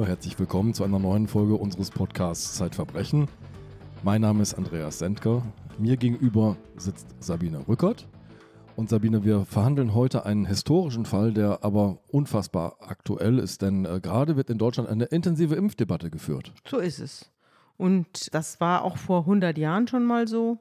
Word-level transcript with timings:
Zuhörer, 0.00 0.12
herzlich 0.12 0.38
willkommen 0.38 0.72
zu 0.72 0.82
einer 0.82 0.98
neuen 0.98 1.28
Folge 1.28 1.56
unseres 1.56 1.90
Podcasts 1.90 2.54
Zeitverbrechen. 2.54 3.28
Mein 4.02 4.22
Name 4.22 4.40
ist 4.40 4.54
Andreas 4.54 4.98
Sendker. 4.98 5.42
Mir 5.76 5.98
gegenüber 5.98 6.56
sitzt 6.78 7.14
Sabine 7.22 7.68
Rückert. 7.68 8.08
Und 8.76 8.88
Sabine, 8.88 9.26
wir 9.26 9.44
verhandeln 9.44 9.92
heute 9.92 10.24
einen 10.24 10.46
historischen 10.46 11.04
Fall, 11.04 11.34
der 11.34 11.62
aber 11.64 11.98
unfassbar 12.08 12.76
aktuell 12.80 13.38
ist, 13.38 13.60
denn 13.60 13.84
äh, 13.84 14.00
gerade 14.00 14.36
wird 14.36 14.48
in 14.48 14.56
Deutschland 14.56 14.88
eine 14.88 15.04
intensive 15.04 15.54
Impfdebatte 15.54 16.08
geführt. 16.08 16.54
So 16.66 16.78
ist 16.78 16.98
es. 16.98 17.30
Und 17.76 18.32
das 18.32 18.58
war 18.58 18.84
auch 18.84 18.96
vor 18.96 19.20
100 19.20 19.58
Jahren 19.58 19.86
schon 19.86 20.06
mal 20.06 20.26
so. 20.26 20.60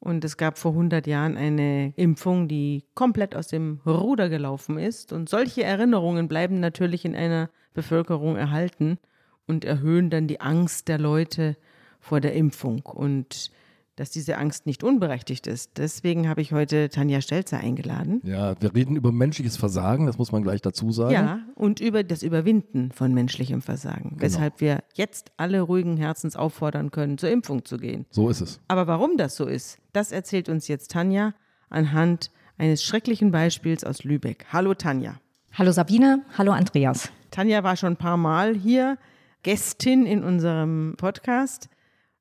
Und 0.00 0.24
es 0.24 0.36
gab 0.36 0.58
vor 0.58 0.72
100 0.72 1.06
Jahren 1.06 1.36
eine 1.36 1.92
Impfung, 1.94 2.48
die 2.48 2.84
komplett 2.94 3.36
aus 3.36 3.46
dem 3.46 3.80
Ruder 3.86 4.28
gelaufen 4.28 4.76
ist. 4.76 5.12
Und 5.12 5.28
solche 5.28 5.62
Erinnerungen 5.62 6.26
bleiben 6.26 6.58
natürlich 6.58 7.04
in 7.04 7.14
einer 7.14 7.48
Bevölkerung 7.76 8.36
erhalten 8.36 8.98
und 9.46 9.64
erhöhen 9.64 10.10
dann 10.10 10.26
die 10.26 10.40
Angst 10.40 10.88
der 10.88 10.98
Leute 10.98 11.56
vor 12.00 12.20
der 12.20 12.32
Impfung. 12.34 12.80
Und 12.80 13.50
dass 13.96 14.10
diese 14.10 14.36
Angst 14.36 14.66
nicht 14.66 14.84
unberechtigt 14.84 15.46
ist. 15.46 15.78
Deswegen 15.78 16.28
habe 16.28 16.42
ich 16.42 16.52
heute 16.52 16.90
Tanja 16.90 17.22
Stelzer 17.22 17.58
eingeladen. 17.58 18.20
Ja, 18.24 18.54
wir 18.60 18.74
reden 18.74 18.94
über 18.94 19.10
menschliches 19.10 19.56
Versagen, 19.56 20.06
das 20.06 20.18
muss 20.18 20.32
man 20.32 20.42
gleich 20.42 20.60
dazu 20.60 20.92
sagen. 20.92 21.14
Ja, 21.14 21.38
und 21.54 21.80
über 21.80 22.04
das 22.04 22.22
Überwinden 22.22 22.92
von 22.92 23.14
menschlichem 23.14 23.62
Versagen. 23.62 24.10
Genau. 24.10 24.20
Weshalb 24.20 24.60
wir 24.60 24.84
jetzt 24.94 25.32
alle 25.38 25.62
ruhigen 25.62 25.96
Herzens 25.96 26.36
auffordern 26.36 26.90
können, 26.90 27.16
zur 27.16 27.30
Impfung 27.30 27.64
zu 27.64 27.78
gehen. 27.78 28.04
So 28.10 28.28
ist 28.28 28.42
es. 28.42 28.60
Aber 28.68 28.86
warum 28.86 29.16
das 29.16 29.34
so 29.34 29.46
ist, 29.46 29.78
das 29.94 30.12
erzählt 30.12 30.50
uns 30.50 30.68
jetzt 30.68 30.90
Tanja 30.90 31.32
anhand 31.70 32.30
eines 32.58 32.82
schrecklichen 32.84 33.30
Beispiels 33.30 33.82
aus 33.82 34.04
Lübeck. 34.04 34.44
Hallo 34.52 34.74
Tanja. 34.74 35.14
Hallo 35.54 35.72
Sabine, 35.72 36.22
hallo 36.36 36.52
Andreas. 36.52 37.10
Tanja 37.30 37.62
war 37.62 37.76
schon 37.76 37.94
ein 37.94 37.96
paar 37.96 38.16
Mal 38.16 38.54
hier, 38.54 38.98
Gästin 39.42 40.06
in 40.06 40.24
unserem 40.24 40.94
Podcast. 40.96 41.68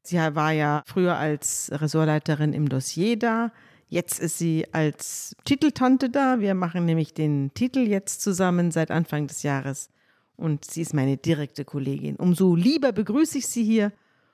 Sie 0.04 0.18
war 0.18 0.52
ja 0.52 0.84
früher 0.86 1.18
als 1.18 1.72
Ressortleiterin 1.74 2.54
im 2.54 2.70
Dossier 2.70 3.18
da. 3.18 3.52
Jetzt 3.88 4.20
ist 4.20 4.38
sie 4.38 4.68
als 4.72 5.36
Titeltante 5.46 6.10
da. 6.10 6.40
Wir 6.40 6.54
machen 6.54 6.86
nämlich 6.86 7.14
den 7.14 7.52
Titel 7.54 7.80
jetzt 7.80 8.22
zusammen 8.22 8.72
seit 8.72 8.92
Anfang 8.92 9.28
des 9.28 9.44
Jahres. 9.44 9.90
Und 10.36 10.66
sie 10.66 10.82
ist 10.82 10.94
meine 10.94 11.18
direkte 11.18 11.66
Kollegin. 11.66 12.16
Umso 12.18 12.56
lieber 12.56 12.92
begrüße 12.92 13.38
ich 13.38 13.48
Sie 13.48 13.64
hier. 13.64 13.92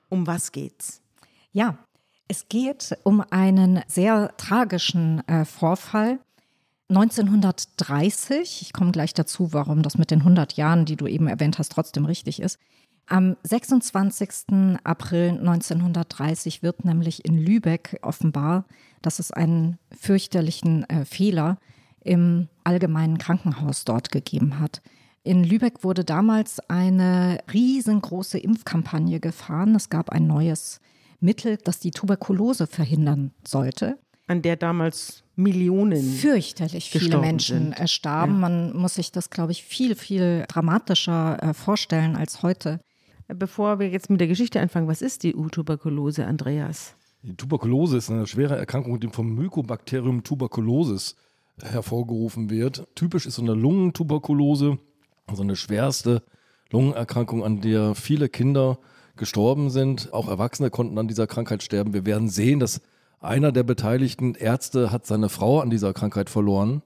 Um 0.08 0.26
was 0.26 0.52
geht's? 0.52 1.00
Ja, 1.52 1.78
es 2.28 2.48
geht 2.48 2.96
um 3.04 3.22
einen 3.30 3.82
sehr 3.86 4.34
tragischen 4.36 5.26
äh, 5.28 5.44
Vorfall. 5.44 6.18
1930, 6.88 8.62
ich 8.62 8.72
komme 8.72 8.92
gleich 8.92 9.14
dazu, 9.14 9.52
warum 9.52 9.82
das 9.82 9.96
mit 9.96 10.10
den 10.10 10.20
100 10.20 10.54
Jahren, 10.54 10.84
die 10.84 10.96
du 10.96 11.06
eben 11.06 11.26
erwähnt 11.26 11.58
hast, 11.58 11.72
trotzdem 11.72 12.04
richtig 12.04 12.40
ist. 12.40 12.58
Am 13.06 13.36
26. 13.42 14.78
April 14.84 15.30
1930 15.30 16.62
wird 16.62 16.84
nämlich 16.84 17.24
in 17.24 17.36
Lübeck 17.36 17.98
offenbar, 18.02 18.64
dass 19.00 19.18
es 19.18 19.32
einen 19.32 19.78
fürchterlichen 19.90 20.88
äh, 20.88 21.04
Fehler 21.04 21.58
im 22.00 22.48
allgemeinen 22.64 23.18
Krankenhaus 23.18 23.84
dort 23.84 24.10
gegeben 24.10 24.58
hat. 24.60 24.82
In 25.24 25.44
Lübeck 25.44 25.84
wurde 25.84 26.04
damals 26.04 26.58
eine 26.68 27.38
riesengroße 27.52 28.38
Impfkampagne 28.38 29.20
gefahren. 29.20 29.74
Es 29.74 29.88
gab 29.88 30.10
ein 30.10 30.26
neues 30.26 30.80
Mittel, 31.20 31.58
das 31.58 31.78
die 31.78 31.92
Tuberkulose 31.92 32.66
verhindern 32.66 33.32
sollte. 33.46 33.98
An 34.26 34.42
der 34.42 34.56
damals 34.56 35.24
Millionen. 35.34 36.02
Fürchterlich 36.02 36.90
viele 36.90 37.18
Menschen 37.18 37.74
sind. 37.76 37.90
starben. 37.90 38.34
Ja. 38.34 38.38
Man 38.38 38.76
muss 38.76 38.94
sich 38.94 39.12
das, 39.12 39.30
glaube 39.30 39.52
ich, 39.52 39.64
viel, 39.64 39.94
viel 39.94 40.44
dramatischer 40.48 41.42
äh, 41.42 41.54
vorstellen 41.54 42.16
als 42.16 42.42
heute. 42.42 42.80
Bevor 43.28 43.78
wir 43.78 43.88
jetzt 43.88 44.10
mit 44.10 44.20
der 44.20 44.28
Geschichte 44.28 44.60
anfangen, 44.60 44.88
was 44.88 45.00
ist 45.00 45.22
die 45.22 45.34
U-Tuberkulose, 45.34 46.26
Andreas? 46.26 46.94
Die 47.22 47.34
Tuberkulose 47.34 47.96
ist 47.96 48.10
eine 48.10 48.26
schwere 48.26 48.56
Erkrankung, 48.56 48.98
die 49.00 49.08
vom 49.08 49.34
Mycobacterium 49.34 50.22
tuberculosis 50.22 51.16
hervorgerufen 51.62 52.50
wird. 52.50 52.86
Typisch 52.94 53.26
ist 53.26 53.36
so 53.36 53.42
eine 53.42 53.54
Lungentuberkulose, 53.54 54.78
also 55.26 55.42
eine 55.42 55.56
schwerste 55.56 56.22
Lungenerkrankung, 56.70 57.44
an 57.44 57.60
der 57.60 57.94
viele 57.94 58.28
Kinder 58.28 58.78
gestorben 59.16 59.70
sind. 59.70 60.12
Auch 60.12 60.28
Erwachsene 60.28 60.70
konnten 60.70 60.98
an 60.98 61.08
dieser 61.08 61.26
Krankheit 61.26 61.62
sterben. 61.62 61.94
Wir 61.94 62.06
werden 62.06 62.28
sehen, 62.28 62.58
dass 62.58 62.80
einer 63.22 63.52
der 63.52 63.62
beteiligten 63.62 64.34
Ärzte 64.34 64.90
hat 64.90 65.06
seine 65.06 65.28
Frau 65.28 65.60
an 65.60 65.70
dieser 65.70 65.92
Krankheit 65.92 66.30
verloren 66.30 66.82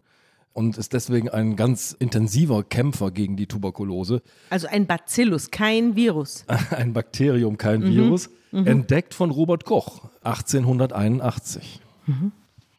und 0.52 0.78
ist 0.78 0.92
deswegen 0.92 1.28
ein 1.28 1.56
ganz 1.56 1.92
intensiver 1.92 2.64
Kämpfer 2.64 3.10
gegen 3.10 3.36
die 3.36 3.46
Tuberkulose. 3.46 4.22
Also 4.48 4.68
ein 4.68 4.86
Bacillus, 4.86 5.50
kein 5.50 5.96
Virus. 5.96 6.44
ein 6.70 6.92
Bakterium, 6.92 7.58
kein 7.58 7.80
mhm. 7.80 7.88
Virus. 7.88 8.30
Mhm. 8.52 8.66
Entdeckt 8.66 9.12
von 9.12 9.30
Robert 9.30 9.64
Koch 9.64 10.08
1881. 10.22 11.80
Mhm. 12.06 12.32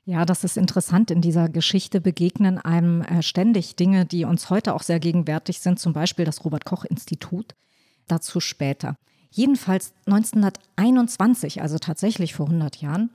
Ja, 0.05 0.25
das 0.25 0.43
ist 0.43 0.57
interessant. 0.57 1.11
In 1.11 1.21
dieser 1.21 1.49
Geschichte 1.49 1.99
begegnen 1.99 2.57
einem 2.57 3.01
äh, 3.01 3.21
ständig 3.21 3.75
Dinge, 3.75 4.05
die 4.05 4.23
uns 4.23 4.49
heute 4.49 4.73
auch 4.73 4.81
sehr 4.81 4.99
gegenwärtig 4.99 5.59
sind, 5.59 5.79
zum 5.79 5.93
Beispiel 5.93 6.25
das 6.25 6.45
Robert 6.45 6.65
Koch 6.65 6.85
Institut. 6.85 7.53
Dazu 8.07 8.39
später. 8.39 8.95
Jedenfalls 9.29 9.93
1921, 10.05 11.61
also 11.61 11.77
tatsächlich 11.77 12.33
vor 12.33 12.47
100 12.47 12.77
Jahren, 12.77 13.09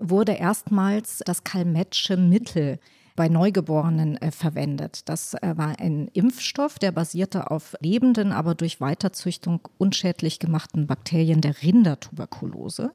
wurde 0.00 0.32
erstmals 0.32 1.22
das 1.24 1.44
Kalmetsche 1.44 2.16
Mittel 2.16 2.78
bei 3.16 3.28
Neugeborenen 3.28 4.16
äh, 4.16 4.30
verwendet. 4.30 5.08
Das 5.08 5.34
äh, 5.34 5.54
war 5.56 5.78
ein 5.78 6.08
Impfstoff, 6.14 6.78
der 6.78 6.90
basierte 6.90 7.50
auf 7.50 7.76
lebenden, 7.80 8.32
aber 8.32 8.54
durch 8.54 8.80
Weiterzüchtung 8.80 9.68
unschädlich 9.78 10.38
gemachten 10.38 10.86
Bakterien 10.86 11.40
der 11.40 11.62
Rindertuberkulose. 11.62 12.92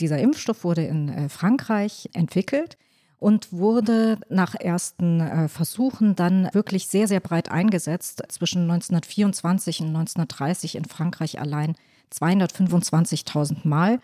Dieser 0.00 0.18
Impfstoff 0.18 0.64
wurde 0.64 0.84
in 0.84 1.08
äh, 1.08 1.28
Frankreich 1.28 2.10
entwickelt 2.12 2.76
und 3.18 3.52
wurde 3.52 4.18
nach 4.28 4.54
ersten 4.54 5.20
äh, 5.20 5.48
Versuchen 5.48 6.16
dann 6.16 6.48
wirklich 6.52 6.88
sehr, 6.88 7.08
sehr 7.08 7.20
breit 7.20 7.50
eingesetzt. 7.50 8.22
Zwischen 8.28 8.62
1924 8.62 9.80
und 9.80 9.88
1930 9.88 10.76
in 10.76 10.84
Frankreich 10.84 11.40
allein 11.40 11.76
225.000 12.12 13.66
Mal, 13.66 14.00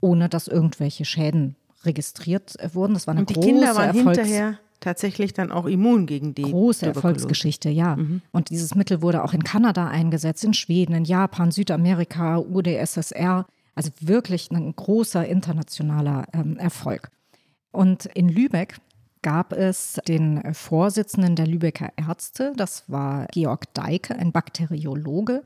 ohne 0.00 0.28
dass 0.28 0.48
irgendwelche 0.48 1.04
Schäden 1.04 1.56
registriert 1.84 2.56
wurden. 2.72 2.94
Das 2.94 3.06
war 3.06 3.12
eine 3.12 3.20
Und 3.20 3.30
die 3.30 3.34
große 3.34 3.46
Kinder 3.46 3.76
waren 3.76 3.96
Erfolgs 3.96 4.18
hinterher 4.18 4.58
tatsächlich 4.80 5.32
dann 5.32 5.50
auch 5.50 5.66
immun 5.66 6.06
gegen 6.06 6.34
die 6.34 6.42
große 6.42 6.86
Erfolgsgeschichte, 6.86 7.68
ja. 7.68 7.96
Mhm. 7.96 8.22
Und 8.30 8.50
dieses 8.50 8.74
Mittel 8.74 9.02
wurde 9.02 9.24
auch 9.24 9.32
in 9.32 9.42
Kanada 9.42 9.88
eingesetzt, 9.88 10.44
in 10.44 10.54
Schweden, 10.54 10.94
in 10.94 11.04
Japan, 11.04 11.50
Südamerika, 11.50 12.38
UdSSR. 12.38 13.46
Also 13.74 13.90
wirklich 14.00 14.50
ein 14.50 14.74
großer 14.74 15.26
internationaler 15.26 16.26
ähm, 16.32 16.56
Erfolg. 16.58 17.10
Und 17.70 18.06
in 18.06 18.28
Lübeck 18.28 18.78
gab 19.22 19.52
es 19.52 20.00
den 20.08 20.42
Vorsitzenden 20.54 21.36
der 21.36 21.46
Lübecker 21.46 21.90
Ärzte, 21.96 22.52
das 22.56 22.84
war 22.88 23.26
Georg 23.32 23.72
Deike, 23.74 24.16
ein 24.16 24.32
Bakteriologe, 24.32 25.42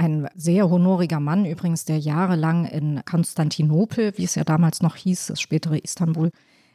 ein 0.00 0.28
sehr 0.34 0.70
honoriger 0.70 1.20
Mann 1.20 1.44
übrigens, 1.44 1.84
der 1.84 1.98
jahrelang 1.98 2.64
in 2.64 3.02
Konstantinopel, 3.04 4.12
wie 4.16 4.24
es 4.24 4.34
ja 4.34 4.44
damals 4.44 4.80
noch 4.80 4.96
hieß, 4.96 5.26
das 5.26 5.40
spätere 5.42 5.76
Istanbul, 5.76 6.30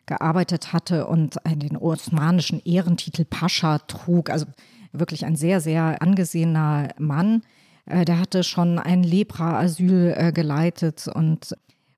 gearbeitet 0.05 0.71
hatte 0.71 1.07
und 1.07 1.37
den 1.47 1.75
osmanischen 1.75 2.61
Ehrentitel 2.63 3.25
Pascha 3.25 3.79
trug. 3.79 4.29
Also 4.29 4.45
wirklich 4.91 5.25
ein 5.25 5.35
sehr, 5.35 5.59
sehr 5.59 6.03
angesehener 6.03 6.89
Mann. 6.99 7.41
Äh, 7.87 8.05
der 8.05 8.19
hatte 8.19 8.43
schon 8.43 8.77
ein 8.77 9.01
Lepra-Asyl 9.01 10.13
äh, 10.15 10.31
geleitet 10.31 11.07
und 11.07 11.55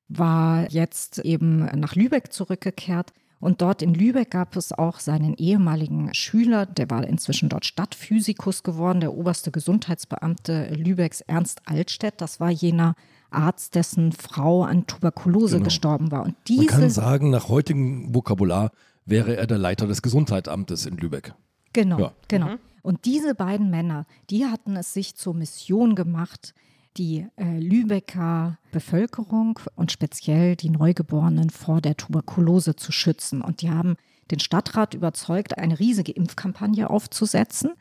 war 0.07 0.71
jetzt 0.71 1.19
eben 1.19 1.65
nach 1.77 1.95
Lübeck 1.95 2.31
zurückgekehrt 2.31 3.11
und 3.39 3.61
dort 3.61 3.81
in 3.81 3.93
Lübeck 3.93 4.31
gab 4.31 4.55
es 4.55 4.71
auch 4.71 4.99
seinen 4.99 5.35
ehemaligen 5.35 6.13
Schüler, 6.13 6.65
der 6.65 6.89
war 6.89 7.05
inzwischen 7.05 7.49
dort 7.49 7.65
Stadtphysikus 7.65 8.63
geworden, 8.63 8.99
der 8.99 9.13
oberste 9.13 9.51
Gesundheitsbeamte 9.51 10.73
Lübecks 10.73 11.21
Ernst 11.21 11.61
Altstedt. 11.65 12.19
Das 12.19 12.39
war 12.39 12.49
jener 12.49 12.95
Arzt, 13.29 13.75
dessen 13.75 14.11
Frau 14.11 14.63
an 14.63 14.87
Tuberkulose 14.87 15.57
genau. 15.57 15.65
gestorben 15.65 16.11
war. 16.11 16.23
Und 16.23 16.35
diese, 16.47 16.65
Man 16.65 16.67
kann 16.67 16.89
sagen, 16.89 17.29
nach 17.29 17.49
heutigem 17.49 18.13
Vokabular 18.13 18.71
wäre 19.05 19.37
er 19.37 19.45
der 19.45 19.57
Leiter 19.57 19.85
des 19.85 20.01
Gesundheitsamtes 20.01 20.85
in 20.85 20.97
Lübeck. 20.97 21.33
Genau, 21.73 21.99
ja. 21.99 22.11
genau. 22.27 22.47
Mhm. 22.47 22.59
Und 22.81 23.05
diese 23.05 23.35
beiden 23.35 23.69
Männer, 23.69 24.05
die 24.29 24.45
hatten 24.45 24.75
es 24.77 24.93
sich 24.93 25.15
zur 25.15 25.33
Mission 25.33 25.93
gemacht, 25.93 26.53
die 26.97 27.27
äh, 27.37 27.59
Lübecker 27.59 28.57
Bevölkerung 28.71 29.59
und 29.75 29.91
speziell 29.91 30.55
die 30.55 30.69
Neugeborenen 30.69 31.49
vor 31.49 31.81
der 31.81 31.97
Tuberkulose 31.97 32.75
zu 32.75 32.91
schützen. 32.91 33.41
Und 33.41 33.61
die 33.61 33.69
haben 33.69 33.95
den 34.31 34.39
Stadtrat 34.39 34.93
überzeugt, 34.93 35.57
eine 35.57 35.79
riesige 35.79 36.11
Impfkampagne 36.11 36.89
aufzusetzen. 36.89 37.71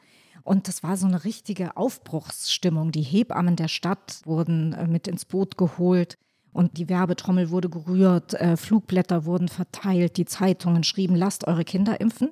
Und 0.43 0.69
das 0.69 0.83
war 0.83 0.97
so 0.97 1.07
eine 1.07 1.25
richtige 1.25 1.77
Aufbruchsstimmung. 1.77 2.93
Die 2.93 3.03
Hebammen 3.03 3.57
der 3.57 3.69
Stadt 3.69 4.21
wurden 4.25 4.73
äh, 4.75 4.87
mit 4.87 5.09
ins 5.09 5.25
Boot 5.25 5.57
geholt 5.57 6.17
und 6.53 6.79
die 6.79 6.89
Werbetrommel 6.89 7.51
wurde 7.51 7.69
gerührt, 7.69 8.35
äh, 8.35 8.57
Flugblätter 8.57 9.25
wurden 9.27 9.49
verteilt, 9.49 10.17
die 10.17 10.25
Zeitungen 10.25 10.85
schrieben, 10.85 11.15
lasst 11.15 11.47
eure 11.47 11.65
Kinder 11.65 12.01
impfen. 12.01 12.31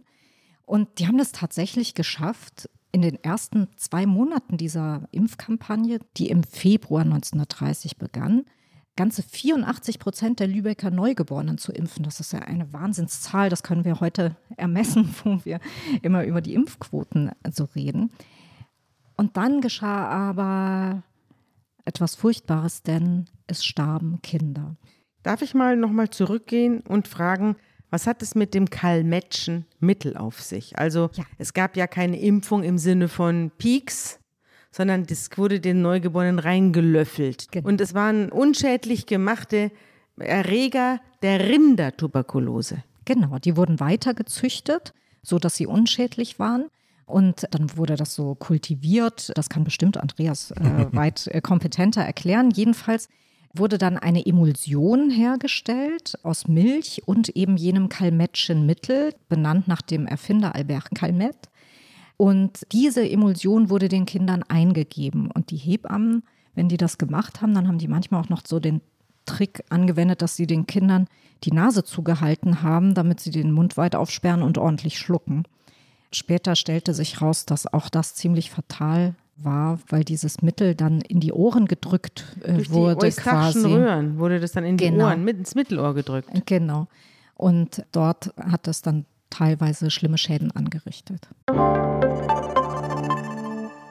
Und 0.65 0.99
die 0.99 1.07
haben 1.07 1.19
das 1.19 1.33
tatsächlich 1.33 1.95
geschafft, 1.95 2.71
in 2.95 3.03
den 3.03 3.23
ersten 3.25 3.67
zwei 3.77 4.07
Monaten 4.07 4.57
dieser 4.57 5.09
Impfkampagne, 5.11 5.99
die 6.17 6.29
im 6.29 6.45
Februar 6.45 7.03
1930 7.03 7.99
begann, 7.99 8.45
ganze 8.95 9.25
84 9.25 9.99
Prozent 9.99 10.39
der 10.39 10.47
Lübecker 10.47 10.93
Neugeborenen 10.93 11.59
zu 11.59 11.73
impfen. 11.73 12.05
Das 12.05 12.21
ist 12.21 12.33
ja 12.33 12.39
eine 12.39 12.73
Wahnsinnszahl. 12.73 13.51
Das 13.51 13.65
können 13.65 13.85
wir 13.85 13.99
heute 13.99 14.37
ermessen, 14.57 15.13
wo 15.25 15.45
wir 15.45 15.59
immer 16.03 16.25
über 16.25 16.41
die 16.41 16.55
Impfquoten 16.55 17.33
so 17.51 17.65
reden. 17.75 18.13
Und 19.17 19.37
dann 19.37 19.61
geschah 19.61 20.07
aber 20.07 21.03
etwas 21.85 22.15
Furchtbares, 22.15 22.85
denn 22.85 23.25
es 23.49 23.65
starben 23.65 24.23
Kinder. 24.23 24.77
Darf 25.25 25.43
ich 25.43 25.53
mal 25.53 25.77
nochmal 25.77 26.11
zurückgehen 26.11 26.81
und 26.83 27.09
fragen, 27.09 27.57
was 27.95 28.09
hat 28.09 28.23
es 28.23 28.35
mit 28.35 28.55
dem 28.55 28.71
Kalmetschen 28.71 29.67
Mittel 29.79 30.17
auf 30.17 30.43
sich? 30.43 30.77
Also 30.77 31.11
ja. 31.15 31.23
es 31.39 31.55
gab 31.55 31.77
ja 31.77 31.87
keine 31.87 32.19
Impfung 32.19 32.65
im 32.65 32.77
Sinne 32.77 33.07
von 33.07 33.53
Peaks, 33.57 34.19
sondern 34.73 35.07
das 35.07 35.31
wurde 35.37 35.61
den 35.61 35.81
Neugeborenen 35.81 36.41
reingelöffelt. 36.41 37.53
Genau. 37.53 37.69
Und 37.69 37.81
es 37.81 37.95
waren 37.95 38.33
unschädlich 38.33 39.07
gemachte 39.07 39.71
Erreger 40.19 41.01
der 41.23 41.49
Rindertuberkulose. 41.49 42.83
Genau, 43.05 43.39
die 43.39 43.57
wurden 43.57 43.79
weiter 43.79 44.13
gezüchtet, 44.13 44.93
sodass 45.23 45.55
sie 45.55 45.69
unschädlich 45.69 46.41
waren. 46.41 46.65
Und 47.07 47.47
dann 47.53 47.77
wurde 47.77 47.95
das 47.95 48.17
so 48.17 48.35
kultiviert. 48.35 49.31
Das 49.37 49.49
kann 49.49 49.63
bestimmt 49.63 49.99
Andreas 49.99 50.51
äh, 50.51 50.87
weit 50.91 51.29
äh, 51.29 51.41
kompetenter 51.41 52.03
erklären. 52.03 52.51
Jedenfalls 52.51 53.09
wurde 53.55 53.79
dann 53.79 53.97
eine 53.97 54.27
Emulsion 54.27 55.11
hergestellt 55.11 56.19
aus 56.23 56.49
Milch 56.49 57.03
und 57.07 57.31
eben 57.31 57.57
jenem 57.57 57.89
Kalmettschen 57.89 58.67
Mittel, 58.67 59.15
benannt 59.29 59.69
nach 59.69 59.81
dem 59.81 60.07
Erfinder 60.07 60.55
Albert 60.55 60.95
Calmet. 60.95 61.37
Und 62.17 62.67
diese 62.73 63.09
Emulsion 63.09 63.71
wurde 63.71 63.89
den 63.89 64.07
Kindern 64.07 64.43
eingegeben. 64.43 65.31
Und 65.31 65.51
die 65.51 65.57
Hebammen, 65.57 66.25
wenn 66.55 66.69
die 66.69 66.77
das 66.77 66.99
gemacht 66.99 67.41
haben, 67.41 67.55
dann 67.55 67.69
haben 67.69 67.79
die 67.79 67.89
manchmal 67.89 68.21
auch 68.21 68.29
noch 68.29 68.43
so 68.47 68.61
den 68.61 68.81
Trick 69.25 69.63
angewendet, 69.71 70.21
dass 70.21 70.37
sie 70.37 70.47
den 70.47 70.67
Kindern 70.67 71.07
die 71.45 71.53
Nase 71.53 71.85
zugehalten 71.85 72.63
haben, 72.63 72.95
damit 72.95 73.21
sie 73.21 73.31
den 73.31 73.53
Mund 73.53 73.77
weit 73.77 73.95
aufsperren 73.95 74.43
und 74.43 74.59
ordentlich 74.59 74.99
schlucken. 74.99 75.45
Später 76.13 76.57
stellte 76.57 76.95
sich 76.95 77.21
raus, 77.21 77.47
dass 77.47 77.73
auch 77.73 77.89
das 77.89 78.15
ziemlich 78.15 78.51
fatal 78.51 79.15
war, 79.37 79.79
weil 79.89 80.05
dieses 80.05 80.43
Mittel 80.43 80.75
dann 80.75 81.01
in 81.01 81.21
die 81.21 81.33
Ohren 81.33 81.67
gedrückt 81.67 82.25
äh, 82.43 82.55
Durch 82.55 82.71
wurde. 82.71 83.09
Die 83.09 83.17
quasi. 83.17 83.73
Röhren 83.73 84.19
wurde 84.19 84.41
das 84.41 84.53
dann 84.53 84.65
in 84.65 84.77
die 84.77 84.89
genau. 84.91 85.07
Ohren, 85.07 85.25
mit 85.25 85.39
ins 85.39 85.55
Mittelohr 85.55 85.95
gedrückt. 85.95 86.29
Genau. 86.47 86.89
Und 87.35 87.85
dort 87.93 88.33
hat 88.37 88.69
es 88.69 88.83
dann 88.83 89.07
teilweise 89.31 89.91
schlimme 89.91 90.19
Schäden 90.19 90.51
angerichtet. 90.53 91.29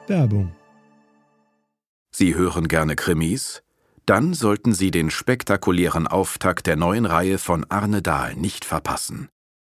Werbung. 0.06 0.52
Sie 2.10 2.34
hören 2.34 2.68
gerne 2.68 2.96
Krimis? 2.96 3.62
Dann 4.06 4.34
sollten 4.34 4.74
Sie 4.74 4.90
den 4.90 5.10
spektakulären 5.10 6.06
Auftakt 6.06 6.66
der 6.66 6.76
neuen 6.76 7.06
Reihe 7.06 7.38
von 7.38 7.64
Arne 7.70 8.02
Dahl 8.02 8.34
nicht 8.34 8.64
verpassen. 8.64 9.28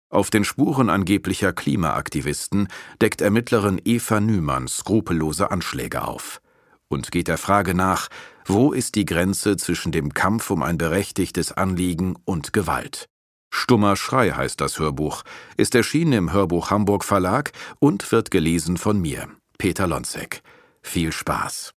Auf 0.08 0.31
den 0.31 0.44
Spuren 0.44 0.88
angeblicher 0.88 1.53
Klimaaktivisten 1.53 2.69
deckt 3.03 3.20
Ermittlerin 3.20 3.81
Eva 3.85 4.20
Nümann 4.20 4.69
skrupellose 4.69 5.50
Anschläge 5.50 6.06
auf 6.06 6.41
und 6.88 7.11
geht 7.11 7.26
der 7.29 7.38
Frage 7.38 7.75
nach, 7.75 8.08
wo 8.44 8.73
ist 8.73 8.94
die 8.94 9.05
Grenze 9.05 9.56
zwischen 9.56 9.91
dem 9.91 10.14
Kampf 10.14 10.50
um 10.50 10.62
ein 10.62 10.79
berechtigtes 10.79 11.50
Anliegen 11.50 12.14
und 12.25 12.53
Gewalt. 12.53 13.08
Stummer 13.53 13.97
Schrei 13.97 14.31
heißt 14.31 14.61
das 14.61 14.79
Hörbuch, 14.79 15.23
ist 15.56 15.75
erschienen 15.75 16.12
im 16.12 16.32
Hörbuch 16.32 16.70
Hamburg 16.70 17.05
Verlag 17.05 17.52
und 17.81 18.12
wird 18.12 18.31
gelesen 18.31 18.76
von 18.76 19.00
mir, 19.00 19.29
Peter 19.59 19.87
Lonzek. 19.88 20.43
Viel 20.82 21.11
Spaß. 21.11 21.75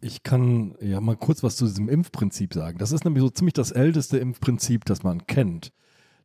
Ich 0.00 0.22
kann 0.22 0.74
ja 0.80 1.00
mal 1.00 1.16
kurz 1.16 1.42
was 1.42 1.56
zu 1.56 1.66
diesem 1.66 1.88
Impfprinzip 1.88 2.52
sagen. 2.52 2.78
Das 2.78 2.92
ist 2.92 3.04
nämlich 3.04 3.22
so 3.22 3.30
ziemlich 3.30 3.54
das 3.54 3.70
älteste 3.70 4.18
Impfprinzip, 4.18 4.84
das 4.84 5.02
man 5.02 5.26
kennt. 5.26 5.72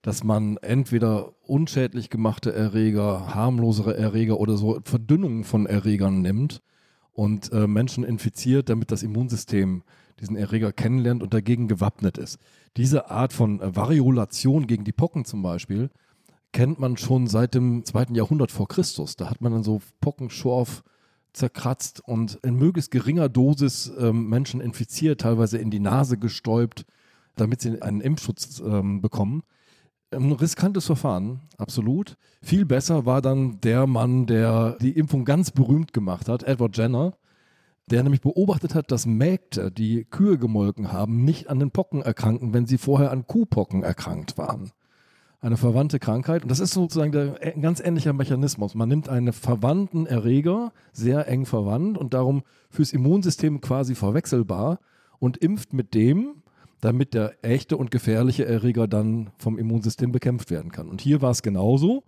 Dass 0.02 0.24
man 0.24 0.58
entweder 0.58 1.34
unschädlich 1.44 2.10
gemachte 2.10 2.54
Erreger, 2.54 3.34
harmlosere 3.34 3.96
Erreger 3.96 4.40
oder 4.40 4.58
so 4.58 4.80
Verdünnungen 4.84 5.44
von 5.44 5.68
Erregern 5.68 6.22
nimmt 6.22 6.62
und 7.14 7.52
äh, 7.54 7.68
Menschen 7.68 8.04
infiziert, 8.04 8.70
damit 8.70 8.92
das 8.92 9.04
Immunsystem 9.04 9.84
diesen 10.20 10.36
Erreger 10.36 10.72
kennenlernt 10.72 11.24
und 11.24 11.34
dagegen 11.34 11.68
gewappnet 11.68 12.18
ist. 12.18 12.40
Diese 12.78 13.10
Art 13.10 13.32
von 13.32 13.62
äh, 13.62 13.76
Variolation 13.76 14.68
gegen 14.68 14.84
die 14.84 14.92
Pocken 14.92 15.24
zum 15.24 15.42
Beispiel 15.42 15.90
kennt 16.52 16.80
man 16.80 16.98
schon 16.98 17.28
seit 17.28 17.54
dem 17.54 17.86
zweiten 17.86 18.16
Jahrhundert 18.16 18.52
vor 18.52 18.68
Christus. 18.68 19.16
Da 19.16 19.30
hat 19.30 19.42
man 19.42 19.52
dann 19.52 19.64
so 19.64 19.82
Pockenschorf 20.02 20.84
zerkratzt 21.34 22.02
und 22.08 22.40
in 22.44 22.56
möglichst 22.56 22.92
geringer 22.92 23.30
Dosis 23.30 23.92
ähm, 23.98 24.30
Menschen 24.30 24.62
infiziert, 24.62 25.22
teilweise 25.22 25.58
in 25.58 25.72
die 25.72 25.80
Nase 25.80 26.18
gestäubt, 26.18 26.86
damit 27.36 27.62
sie 27.62 27.82
einen 27.82 28.02
Impfschutz 28.02 28.62
ähm, 28.66 29.02
bekommen. 29.02 29.44
Ein 30.12 30.34
riskantes 30.34 30.86
Verfahren, 30.86 31.42
absolut. 31.58 32.18
Viel 32.42 32.66
besser 32.66 33.06
war 33.06 33.22
dann 33.22 33.62
der 33.62 33.88
Mann, 33.88 34.26
der 34.26 34.78
die 34.82 34.92
Impfung 34.92 35.24
ganz 35.24 35.52
berühmt 35.52 35.94
gemacht 35.94 36.28
hat, 36.28 36.44
Edward 36.44 36.76
Jenner, 36.76 37.14
der 37.88 38.04
nämlich 38.04 38.22
beobachtet 38.22 38.76
hat, 38.76 38.92
dass 38.92 39.06
Mägde, 39.06 39.72
die 39.72 40.04
Kühe 40.06 40.38
gemolken 40.38 40.92
haben, 40.92 41.24
nicht 41.24 41.50
an 41.50 41.60
den 41.60 41.72
Pocken 41.72 42.02
erkranken, 42.02 42.54
wenn 42.54 42.66
sie 42.66 42.78
vorher 42.78 43.12
an 43.12 43.26
Kuhpocken 43.26 43.84
erkrankt 43.84 44.38
waren 44.38 44.72
eine 45.42 45.58
verwandte 45.58 46.00
Krankheit. 46.00 46.44
Und 46.44 46.50
das 46.50 46.60
ist 46.60 46.74
sozusagen 46.74 47.12
der, 47.12 47.36
ein 47.42 47.62
ganz 47.62 47.80
ähnlicher 47.80 48.14
Mechanismus. 48.14 48.76
Man 48.76 48.88
nimmt 48.88 49.10
einen 49.10 49.34
verwandten 49.34 50.06
Erreger, 50.06 50.72
sehr 50.94 51.28
eng 51.28 51.46
verwandt 51.46 51.98
und 51.98 52.14
darum 52.14 52.44
fürs 52.70 52.94
Immunsystem 52.94 53.60
quasi 53.60 53.96
verwechselbar 53.96 54.80
und 55.20 55.38
impft 55.38 55.74
mit 55.74 55.96
dem, 55.96 56.44
damit 56.80 57.14
der 57.16 57.34
echte 57.44 57.76
und 57.78 57.92
gefährliche 57.92 58.46
Erreger 58.46 58.88
dann 58.88 59.32
vom 59.38 59.58
Immunsystem 59.58 60.12
bekämpft 60.12 60.52
werden 60.52 60.72
kann. 60.72 60.88
Und 60.88 61.02
hier 61.02 61.22
war 61.22 61.32
es 61.32 61.42
genauso. 61.42 62.04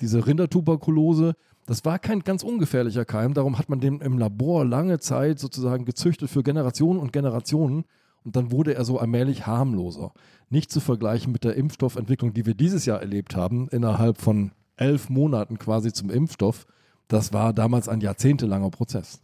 Diese 0.00 0.26
Rindertuberkulose, 0.26 1.34
das 1.66 1.84
war 1.84 1.98
kein 1.98 2.20
ganz 2.20 2.42
ungefährlicher 2.42 3.04
Keim, 3.04 3.32
darum 3.32 3.58
hat 3.58 3.70
man 3.70 3.80
den 3.80 4.00
im 4.00 4.18
Labor 4.18 4.64
lange 4.64 4.98
Zeit 4.98 5.38
sozusagen 5.38 5.84
gezüchtet 5.84 6.28
für 6.28 6.42
Generationen 6.42 6.98
und 6.98 7.12
Generationen 7.12 7.84
und 8.24 8.36
dann 8.36 8.50
wurde 8.50 8.74
er 8.74 8.84
so 8.84 8.98
allmählich 8.98 9.46
harmloser. 9.46 10.12
Nicht 10.50 10.70
zu 10.70 10.80
vergleichen 10.80 11.32
mit 11.32 11.44
der 11.44 11.54
Impfstoffentwicklung, 11.56 12.34
die 12.34 12.46
wir 12.46 12.54
dieses 12.54 12.86
Jahr 12.86 13.00
erlebt 13.00 13.34
haben, 13.36 13.68
innerhalb 13.68 14.18
von 14.18 14.52
elf 14.76 15.08
Monaten 15.08 15.58
quasi 15.58 15.92
zum 15.92 16.10
Impfstoff. 16.10 16.66
Das 17.08 17.32
war 17.32 17.52
damals 17.52 17.88
ein 17.88 18.00
jahrzehntelanger 18.00 18.70
Prozess. 18.70 19.20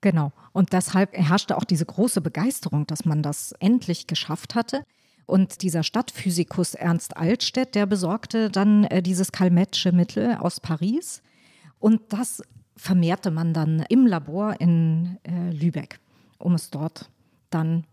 Genau. 0.00 0.32
Und 0.52 0.72
deshalb 0.72 1.16
herrschte 1.16 1.56
auch 1.56 1.64
diese 1.64 1.86
große 1.86 2.20
Begeisterung, 2.20 2.86
dass 2.86 3.04
man 3.04 3.22
das 3.22 3.52
endlich 3.58 4.06
geschafft 4.06 4.54
hatte. 4.54 4.82
Und 5.26 5.62
dieser 5.62 5.82
Stadtphysikus 5.82 6.74
Ernst 6.74 7.16
Altstedt, 7.16 7.74
der 7.74 7.86
besorgte 7.86 8.50
dann 8.50 8.84
äh, 8.84 9.02
dieses 9.02 9.32
Calmetsche 9.32 9.90
Mittel 9.90 10.36
aus 10.36 10.60
Paris. 10.60 11.22
Und 11.80 12.00
das 12.12 12.42
vermehrte 12.76 13.30
man 13.30 13.52
dann 13.52 13.84
im 13.88 14.06
Labor 14.06 14.60
in 14.60 15.18
äh, 15.24 15.50
Lübeck, 15.50 15.98
um 16.38 16.54
es 16.54 16.70
dort 16.70 17.10
dann 17.50 17.84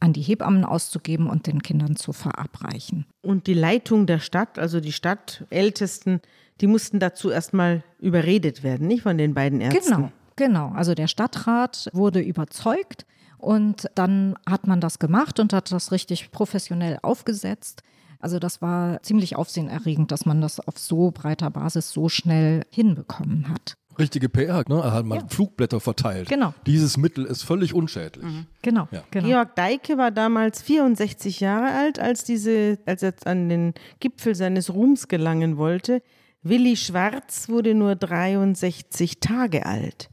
an 0.00 0.12
die 0.12 0.22
Hebammen 0.22 0.64
auszugeben 0.64 1.28
und 1.28 1.46
den 1.46 1.62
Kindern 1.62 1.96
zu 1.96 2.12
verabreichen. 2.12 3.06
Und 3.22 3.46
die 3.46 3.54
Leitung 3.54 4.06
der 4.06 4.20
Stadt, 4.20 4.58
also 4.58 4.80
die 4.80 4.92
Stadtältesten, 4.92 6.20
die 6.60 6.66
mussten 6.66 6.98
dazu 6.98 7.30
erstmal 7.30 7.82
überredet 7.98 8.62
werden, 8.62 8.86
nicht 8.86 9.02
von 9.02 9.18
den 9.18 9.34
beiden 9.34 9.60
Ärzten. 9.60 9.94
Genau, 9.94 10.12
genau. 10.36 10.68
Also 10.74 10.94
der 10.94 11.08
Stadtrat 11.08 11.88
wurde 11.92 12.20
überzeugt 12.20 13.06
und 13.38 13.88
dann 13.94 14.36
hat 14.48 14.66
man 14.66 14.80
das 14.80 14.98
gemacht 14.98 15.40
und 15.40 15.52
hat 15.52 15.70
das 15.72 15.92
richtig 15.92 16.30
professionell 16.30 16.98
aufgesetzt. 17.02 17.82
Also 18.20 18.40
das 18.40 18.60
war 18.60 19.00
ziemlich 19.02 19.36
aufsehenerregend, 19.36 20.10
dass 20.10 20.26
man 20.26 20.40
das 20.40 20.58
auf 20.58 20.76
so 20.76 21.12
breiter 21.12 21.50
Basis 21.50 21.90
so 21.90 22.08
schnell 22.08 22.64
hinbekommen 22.70 23.48
hat 23.48 23.76
richtige 23.98 24.28
PR, 24.28 24.64
ne? 24.68 24.80
Er 24.82 24.92
hat 24.92 25.04
mal 25.04 25.18
ja. 25.18 25.26
Flugblätter 25.28 25.80
verteilt. 25.80 26.28
Genau. 26.28 26.54
Dieses 26.66 26.96
Mittel 26.96 27.24
ist 27.24 27.42
völlig 27.42 27.74
unschädlich. 27.74 28.24
Mhm. 28.24 28.46
Genau. 28.62 28.88
Ja. 28.90 29.02
genau. 29.10 29.26
Georg 29.26 29.56
Deike 29.56 29.98
war 29.98 30.10
damals 30.10 30.62
64 30.62 31.40
Jahre 31.40 31.76
alt, 31.76 31.98
als, 31.98 32.24
diese, 32.24 32.78
als 32.86 33.02
er 33.02 33.14
an 33.24 33.48
den 33.48 33.74
Gipfel 34.00 34.34
seines 34.34 34.72
Ruhms 34.72 35.08
gelangen 35.08 35.56
wollte. 35.56 36.02
Willi 36.42 36.76
Schwarz 36.76 37.48
wurde 37.48 37.74
nur 37.74 37.96
63 37.96 39.20
Tage 39.20 39.66
alt. 39.66 40.08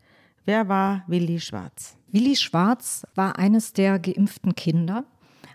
Wer 0.45 0.67
war 0.67 1.03
Willi 1.07 1.39
Schwarz? 1.39 1.97
Willi 2.07 2.35
Schwarz 2.35 3.05
war 3.15 3.37
eines 3.37 3.73
der 3.73 3.99
geimpften 3.99 4.55
Kinder. 4.55 5.05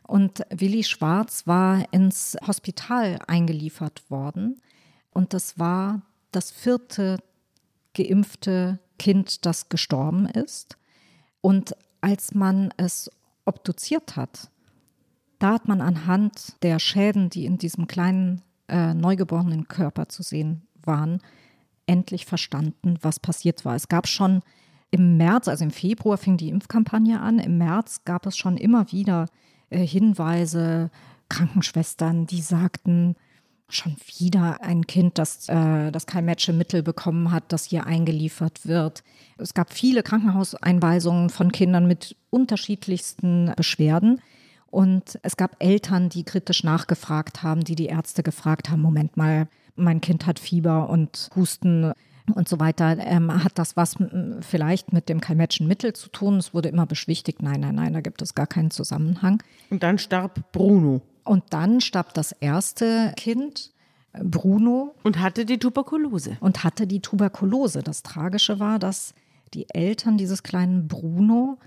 Und 0.07 0.43
Willi 0.51 0.83
Schwarz 0.83 1.47
war 1.47 1.85
ins 1.93 2.37
Hospital 2.47 3.19
eingeliefert 3.27 4.03
worden. 4.11 4.61
Und 5.13 5.35
das 5.35 5.59
war 5.59 6.03
das 6.33 6.51
vierte 6.51 7.19
geimpfte 7.95 8.79
Kind, 8.99 9.47
das 9.47 9.69
gestorben 9.69 10.27
ist. 10.27 10.77
Und 11.41 11.75
als 12.01 12.35
man 12.35 12.73
es 12.77 13.11
obduziert 13.45 14.17
hat, 14.17 14.51
da 15.39 15.55
hat 15.55 15.69
man 15.69 15.81
anhand 15.81 16.63
der 16.63 16.79
Schäden, 16.79 17.31
die 17.31 17.47
in 17.47 17.57
diesem 17.59 17.87
kleinen 17.87 18.43
äh, 18.69 18.95
neugeborenen 18.95 19.69
Körper 19.69 20.09
zu 20.09 20.23
sehen 20.23 20.63
waren, 20.83 21.21
endlich 21.87 22.27
verstanden, 22.27 22.99
was 23.01 23.19
passiert 23.19 23.65
war. 23.65 23.75
Es 23.75 23.89
gab 23.89 24.07
schon 24.07 24.43
im 24.91 25.17
März, 25.17 25.49
also 25.49 25.65
im 25.65 25.71
Februar 25.71 26.19
fing 26.19 26.37
die 26.37 26.49
Impfkampagne 26.49 27.21
an. 27.21 27.39
Im 27.39 27.59
März 27.59 28.05
gab 28.05 28.27
es 28.27 28.37
schon 28.37 28.57
immer 28.57 28.93
wieder 28.93 29.27
äh, 29.71 29.87
Hinweise, 29.87 30.91
Krankenschwestern, 31.29 32.27
die 32.27 32.43
sagten, 32.43 33.17
schon 33.75 33.97
wieder 34.19 34.62
ein 34.62 34.87
Kind, 34.87 35.19
das, 35.19 35.49
äh, 35.49 35.91
das 35.91 36.07
kein 36.07 36.25
Matchemittel 36.25 36.83
bekommen 36.83 37.31
hat, 37.31 37.45
das 37.49 37.65
hier 37.65 37.87
eingeliefert 37.87 38.67
wird. 38.67 39.03
Es 39.39 39.55
gab 39.55 39.73
viele 39.73 40.03
Krankenhauseinweisungen 40.03 41.31
von 41.31 41.53
Kindern 41.53 41.87
mit 41.87 42.17
unterschiedlichsten 42.31 43.53
Beschwerden. 43.57 44.21
Und 44.71 45.19
es 45.23 45.37
gab 45.37 45.57
Eltern, 45.59 46.09
die 46.11 46.23
kritisch 46.23 46.62
nachgefragt 46.62 47.43
haben, 47.43 47.65
die 47.65 47.75
die 47.75 47.87
Ärzte 47.87 48.23
gefragt 48.23 48.71
haben, 48.71 48.81
Moment 48.81 49.17
mal, 49.17 49.49
mein 49.75 50.00
Kind 50.00 50.27
hat 50.27 50.39
Fieber 50.39 50.89
und 50.89 51.29
Husten 51.35 51.93
und 52.35 52.49
so 52.49 52.61
weiter. 52.61 52.97
Ähm, 52.99 53.43
hat 53.43 53.59
das 53.59 53.77
was 53.77 53.97
vielleicht 54.41 54.93
mit 54.93 55.09
dem 55.09 55.21
Kalmetschen 55.21 55.67
Mittel 55.67 55.93
zu 55.93 56.09
tun? 56.09 56.37
Es 56.37 56.55
wurde 56.55 56.69
immer 56.69 56.87
beschwichtigt, 56.87 57.43
nein, 57.43 57.61
nein, 57.61 57.75
nein, 57.75 57.93
da 57.93 58.00
gibt 58.00 58.23
es 58.23 58.35
gar 58.35 58.47
keinen 58.47 58.71
Zusammenhang. 58.71 59.43
Und 59.71 59.83
dann 59.83 59.99
starb 59.99 60.53
Bruno. 60.53 61.03
Und 61.31 61.45
dann 61.51 61.81
starb 61.81 62.13
das 62.15 62.33
erste 62.33 63.13
Kind, 63.17 63.71
Bruno. 64.13 64.97
Und 65.05 65.21
hatte 65.21 65.47
die 65.47 65.59
Tuberkulose. 65.59 66.37
Und 66.41 66.65
hatte 66.65 66.89
die 66.89 66.99
Tuberkulose. 66.99 67.85
Das 67.85 68.03
Tragische 68.03 68.59
war, 68.59 68.81
dass 68.81 69.15
die 69.55 69.71
Eltern 69.73 70.19
dieses 70.19 70.43
kleinen 70.43 70.89
Bruno 70.89 71.59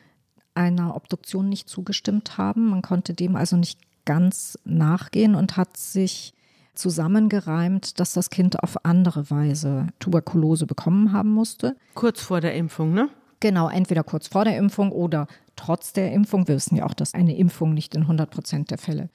einer 0.53 0.97
Obduktion 0.97 1.47
nicht 1.47 1.69
zugestimmt 1.69 2.37
haben. 2.37 2.71
Man 2.71 2.81
konnte 2.81 3.13
dem 3.13 3.37
also 3.37 3.55
nicht 3.55 3.79
ganz 4.03 4.59
nachgehen 4.65 5.33
und 5.33 5.55
hat 5.55 5.77
sich 5.77 6.33
zusammengereimt, 6.75 8.01
dass 8.01 8.11
das 8.11 8.29
Kind 8.29 8.61
auf 8.61 8.83
andere 8.83 9.31
Weise 9.31 9.87
Tuberkulose 9.99 10.65
bekommen 10.65 11.13
haben 11.13 11.31
musste. 11.31 11.77
Kurz 11.93 12.19
vor 12.19 12.41
der 12.41 12.53
Impfung, 12.55 12.93
ne? 12.93 13.07
Genau, 13.39 13.69
entweder 13.69 14.03
kurz 14.03 14.27
vor 14.27 14.43
der 14.43 14.57
Impfung 14.57 14.91
oder 14.91 15.25
trotz 15.55 15.93
der 15.93 16.11
Impfung. 16.11 16.49
Wir 16.49 16.55
wissen 16.55 16.75
ja 16.75 16.85
auch, 16.85 16.93
dass 16.93 17.13
eine 17.13 17.37
Impfung 17.37 17.73
nicht 17.73 17.95
in 17.95 18.01
100 18.01 18.29
Prozent 18.29 18.69
der 18.69 18.77
Fälle 18.77 19.09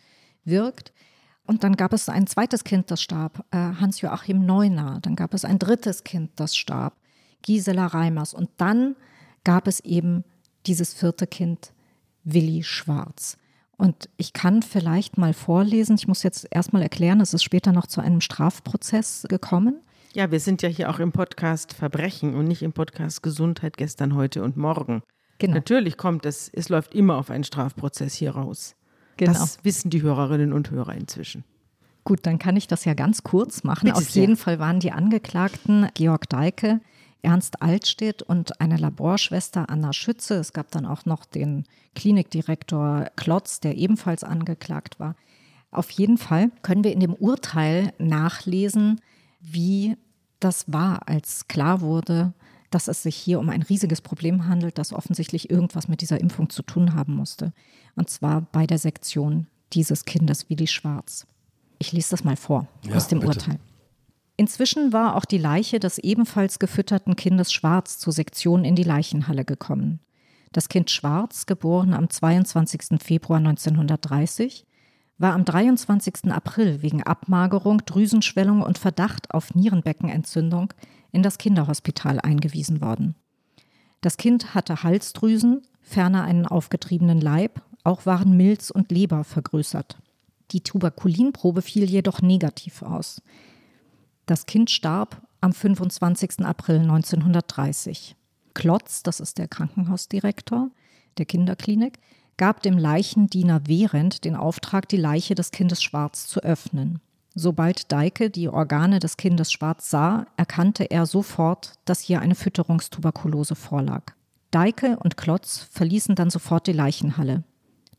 wirkt. 0.45 0.93
Und 1.45 1.65
dann 1.65 1.77
gab 1.77 1.93
es 1.93 2.09
ein 2.09 2.27
zweites 2.27 2.65
Kind, 2.65 2.91
das 2.91 3.01
starb, 3.01 3.45
äh, 3.51 3.57
Hans-Joachim 3.57 4.45
Neuner. 4.45 4.99
Dann 5.01 5.17
gab 5.17 5.33
es 5.33 5.45
ein 5.45 5.59
drittes 5.59 6.05
Kind, 6.05 6.33
das 6.37 6.57
starb, 6.57 6.95
Gisela 7.43 7.87
Reimers. 7.87 8.35
Und 8.35 8.51
dann 8.59 8.97
gab 9.45 9.67
es 9.67 9.81
eben 9.81 10.25
dieses 10.67 10.93
vierte 10.93 11.27
Kind, 11.27 11.73
Willi 12.25 12.63
Schwarz. 12.63 13.39
Und 13.79 14.09
ich 14.17 14.33
kann 14.33 14.63
vielleicht 14.63 15.17
mal 15.17 15.33
vorlesen, 15.33 15.95
ich 15.97 16.09
muss 16.09 16.23
jetzt 16.23 16.47
erstmal 16.51 16.83
erklären, 16.83 17.21
es 17.21 17.33
ist 17.33 17.45
später 17.45 17.73
noch 17.73 17.87
zu 17.87 18.01
einem 18.01 18.21
Strafprozess 18.21 19.25
gekommen. 19.29 19.81
Ja, 20.15 20.31
wir 20.31 20.41
sind 20.41 20.63
ja 20.63 20.69
hier 20.69 20.91
auch 20.91 20.99
im 20.99 21.13
Podcast 21.13 21.73
Verbrechen 21.73 22.35
und 22.35 22.47
nicht 22.47 22.63
im 22.63 22.73
Podcast 22.73 23.23
Gesundheit 23.23 23.77
gestern, 23.77 24.15
heute 24.15 24.43
und 24.43 24.57
morgen. 24.57 25.03
Genau. 25.39 25.55
Natürlich 25.55 25.97
kommt 25.97 26.27
es, 26.27 26.49
es 26.49 26.69
läuft 26.69 26.95
immer 26.95 27.17
auf 27.17 27.31
einen 27.31 27.45
Strafprozess 27.45 28.15
hier 28.15 28.33
raus. 28.33 28.75
Genau. 29.19 29.33
Das 29.33 29.59
wissen 29.65 29.91
die 29.91 30.03
Hörerinnen 30.03 30.53
und 30.53 30.71
Hörer 30.71 30.95
inzwischen. 30.95 31.45
Gut, 32.05 32.21
dann 32.23 32.39
kann 32.39 32.57
ich 32.57 32.67
das 32.67 32.87
ja 32.87 32.95
ganz 32.95 33.23
kurz 33.23 33.65
machen. 33.65 33.85
Bitte 33.85 33.99
auf 33.99 34.09
jeden 34.11 34.37
Fall 34.37 34.59
waren 34.59 34.81
die 34.81 34.93
Angeklagten 34.93 35.89
Georg 35.93 36.29
Deike, 36.29 36.81
Ernst 37.21 37.61
Altstedt 37.61 38.23
und 38.23 38.61
eine 38.61 38.77
Laborschwester 38.77 39.69
Anna 39.69 39.93
Schütze. 39.93 40.37
Es 40.37 40.53
gab 40.53 40.71
dann 40.71 40.87
auch 40.87 41.05
noch 41.05 41.27
den 41.27 41.65
Klinikdirektor 41.95 43.11
Klotz, 43.17 43.61
der 43.61 43.77
ebenfalls 43.77 44.25
angeklagt 44.25 44.99
war. 45.01 45.17
Auf 45.71 45.91
jeden 45.91 46.17
Fall 46.17 46.51
können 46.63 46.85
wir 46.85 46.93
in 46.93 47.01
dem 47.01 47.13
Urteil 47.13 47.93
nachlesen, 47.99 49.01
wie 49.41 49.97
das 50.41 50.73
war, 50.73 51.09
als 51.09 51.49
klar 51.49 51.81
wurde, 51.81 52.33
dass 52.71 52.89
es 52.89 53.03
sich 53.03 53.17
hier 53.17 53.39
um 53.39 53.49
ein 53.49 53.63
riesiges 53.63 54.01
Problem 54.01 54.47
handelt, 54.47 54.79
das 54.79 54.93
offensichtlich 54.93 55.51
irgendwas 55.51 55.89
mit 55.89 56.01
dieser 56.01 56.21
Impfung 56.21 56.51
zu 56.51 56.63
tun 56.63 56.95
haben 56.95 57.15
musste. 57.15 57.53
Und 57.97 58.11
zwar 58.11 58.43
bei 58.53 58.67
der 58.67 58.79
Sektion 58.79 59.47
dieses 59.73 60.05
Kindes 60.05 60.49
Willi 60.51 60.67
Schwarz. 60.67 61.27
Ich 61.79 61.93
lese 61.93 62.11
das 62.11 62.25
mal 62.25 62.37
vor 62.37 62.67
ja, 62.85 62.97
aus 62.97 63.09
dem 63.09 63.21
bitte. 63.21 63.39
Urteil. 63.39 63.59
Inzwischen 64.37 64.93
war 64.93 65.17
auch 65.17 65.25
die 65.25 65.39
Leiche 65.39 65.81
des 65.81 65.99
ebenfalls 65.99 66.59
gefütterten 66.59 67.17
Kindes 67.17 67.53
Schwarz 67.53 67.99
zur 67.99 68.13
Sektion 68.13 68.65
in 68.65 68.77
die 68.77 68.85
Leichenhalle 68.85 69.45
gekommen. 69.45 70.01
Das 70.53 70.69
Kind 70.69 70.91
Schwarz, 70.91 71.47
geboren 71.47 71.93
am 71.93 72.09
22. 72.09 73.03
Februar 73.03 73.39
1930, 73.39 74.65
war 75.19 75.35
am 75.35 75.45
23. 75.45 76.31
April 76.31 76.83
wegen 76.83 77.03
Abmagerung, 77.03 77.85
Drüsenschwellung 77.85 78.63
und 78.63 78.79
Verdacht 78.79 79.35
auf 79.35 79.55
Nierenbeckenentzündung 79.55 80.73
in 81.13 81.23
das 81.23 81.39
Kinderhospital 81.39 82.21
eingewiesen 82.21 82.81
worden. 82.81 83.15
Das 84.01 84.17
Kind 84.17 84.55
hatte 84.55 84.83
Halsdrüsen, 84.83 85.63
ferner 85.81 86.23
einen 86.23 86.47
aufgetriebenen 86.47 87.21
Leib, 87.21 87.63
auch 87.85 88.07
waren 88.07 88.37
Milz 88.37 88.71
und 88.71 88.93
Leber 88.93 89.25
vergrößert. 89.25 89.99
Die 90.51 90.63
Tuberkulinprobe 90.63 91.63
fiel 91.63 91.85
jedoch 91.85 92.23
negativ 92.23 92.83
aus. 92.83 93.23
Das 94.27 94.47
Kind 94.47 94.71
starb 94.71 95.23
am 95.41 95.53
25. 95.53 96.41
April 96.41 96.81
1930. 96.81 98.17
Klotz, 98.55 99.03
das 99.03 99.21
ist 99.21 99.39
der 99.39 99.49
Krankenhausdirektor 99.49 100.71
der 101.17 101.27
Kinderklinik, 101.27 101.99
gab 102.37 102.63
dem 102.63 102.79
Leichendiener 102.79 103.63
Während 103.67 104.25
den 104.25 104.37
Auftrag, 104.37 104.89
die 104.89 104.97
Leiche 104.97 105.35
des 105.35 105.51
Kindes 105.51 105.83
Schwarz 105.83 106.27
zu 106.27 106.41
öffnen. 106.41 107.01
Sobald 107.41 107.93
Deike 107.93 108.31
die 108.31 108.49
Organe 108.49 108.99
des 108.99 109.17
Kindes 109.17 109.53
Schwarz 109.53 109.91
sah, 109.91 110.27
erkannte 110.37 110.91
er 110.91 111.07
sofort, 111.07 111.75
dass 111.85 112.01
hier 112.01 112.21
eine 112.21 112.35
Fütterungstuberkulose 112.35 113.55
vorlag. 113.55 114.03
Deike 114.51 114.99
und 114.99 115.17
Klotz 115.17 115.69
verließen 115.71 116.17
dann 116.17 116.31
sofort 116.31 116.67
die 116.67 116.73
Leichenhalle. 116.73 117.45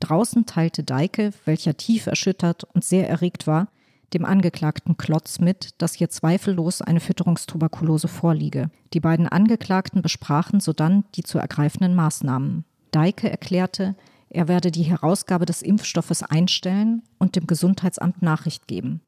Draußen 0.02 0.46
teilte 0.46 0.84
Deike, 0.84 1.32
welcher 1.46 1.78
tief 1.78 2.08
erschüttert 2.08 2.66
und 2.66 2.84
sehr 2.84 3.08
erregt 3.08 3.48
war, 3.48 3.70
dem 4.14 4.26
Angeklagten 4.26 4.98
Klotz 4.98 5.40
mit, 5.40 5.70
dass 5.78 5.94
hier 5.94 6.10
zweifellos 6.10 6.82
eine 6.82 7.00
Fütterungstuberkulose 7.00 8.10
vorliege. 8.10 8.70
Die 8.94 9.00
beiden 9.00 9.30
Angeklagten 9.30 10.02
besprachen 10.02 10.60
sodann 10.60 11.06
die 11.16 11.24
zu 11.24 11.40
ergreifenden 11.40 11.96
Maßnahmen. 11.96 12.66
Deike 12.92 13.32
erklärte, 13.32 13.96
er 14.30 14.50
werde 14.50 14.70
die 14.70 14.84
Herausgabe 14.84 15.46
des 15.46 15.62
Impfstoffes 15.62 16.24
einstellen 16.24 17.04
und 17.20 17.38
dem 17.38 17.48
Gesundheitsamt 17.48 18.22
Nachricht 18.22 18.68
geben. 18.68 19.00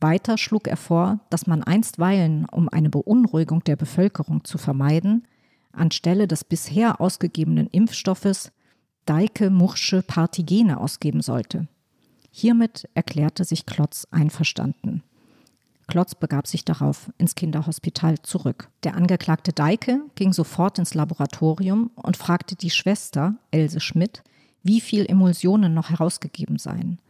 Weiter 0.00 0.36
schlug 0.36 0.68
er 0.68 0.76
vor, 0.76 1.20
dass 1.30 1.46
man 1.46 1.62
einstweilen, 1.62 2.46
um 2.50 2.68
eine 2.68 2.90
Beunruhigung 2.90 3.64
der 3.64 3.76
Bevölkerung 3.76 4.44
zu 4.44 4.58
vermeiden, 4.58 5.26
anstelle 5.72 6.26
des 6.28 6.44
bisher 6.44 7.00
ausgegebenen 7.00 7.68
Impfstoffes 7.68 8.52
Deike 9.06 9.50
Mursche 9.50 10.02
Partigene 10.02 10.78
ausgeben 10.78 11.22
sollte. 11.22 11.68
Hiermit 12.30 12.88
erklärte 12.94 13.44
sich 13.44 13.64
Klotz 13.64 14.06
einverstanden. 14.10 15.02
Klotz 15.86 16.16
begab 16.16 16.48
sich 16.48 16.64
darauf 16.64 17.10
ins 17.16 17.36
Kinderhospital 17.36 18.20
zurück. 18.22 18.68
Der 18.82 18.96
Angeklagte 18.96 19.52
Deike 19.52 20.00
ging 20.16 20.32
sofort 20.32 20.78
ins 20.78 20.94
Laboratorium 20.94 21.92
und 21.94 22.16
fragte 22.16 22.56
die 22.56 22.70
Schwester, 22.70 23.36
Else 23.52 23.80
Schmidt, 23.80 24.24
wie 24.64 24.80
viel 24.80 25.06
Emulsionen 25.06 25.72
noch 25.72 25.90
herausgegeben 25.90 26.58
seien. 26.58 27.00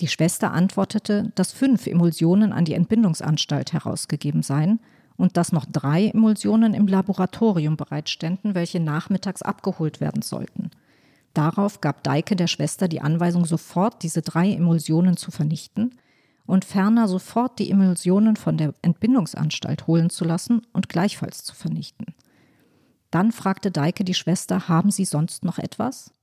Die 0.00 0.08
Schwester 0.08 0.52
antwortete, 0.52 1.30
dass 1.34 1.52
fünf 1.52 1.86
Emulsionen 1.86 2.52
an 2.52 2.64
die 2.64 2.74
Entbindungsanstalt 2.74 3.72
herausgegeben 3.72 4.42
seien 4.42 4.80
und 5.16 5.36
dass 5.36 5.52
noch 5.52 5.66
drei 5.66 6.08
Emulsionen 6.08 6.72
im 6.72 6.86
Laboratorium 6.86 7.76
bereitständen, 7.76 8.54
welche 8.54 8.80
nachmittags 8.80 9.42
abgeholt 9.42 10.00
werden 10.00 10.22
sollten. 10.22 10.70
Darauf 11.34 11.80
gab 11.80 12.02
Deike 12.02 12.34
der 12.34 12.46
Schwester 12.46 12.88
die 12.88 13.02
Anweisung, 13.02 13.44
sofort 13.44 14.02
diese 14.02 14.22
drei 14.22 14.50
Emulsionen 14.52 15.18
zu 15.18 15.30
vernichten 15.30 15.94
und 16.46 16.64
ferner 16.64 17.06
sofort 17.06 17.58
die 17.58 17.70
Emulsionen 17.70 18.36
von 18.36 18.56
der 18.56 18.74
Entbindungsanstalt 18.82 19.86
holen 19.86 20.08
zu 20.08 20.24
lassen 20.24 20.62
und 20.72 20.88
gleichfalls 20.88 21.44
zu 21.44 21.54
vernichten. 21.54 22.06
Dann 23.10 23.32
fragte 23.32 23.70
Deike 23.70 24.04
die 24.04 24.14
Schwester, 24.14 24.68
haben 24.68 24.90
Sie 24.90 25.04
sonst 25.04 25.44
noch 25.44 25.58
etwas? 25.58 26.14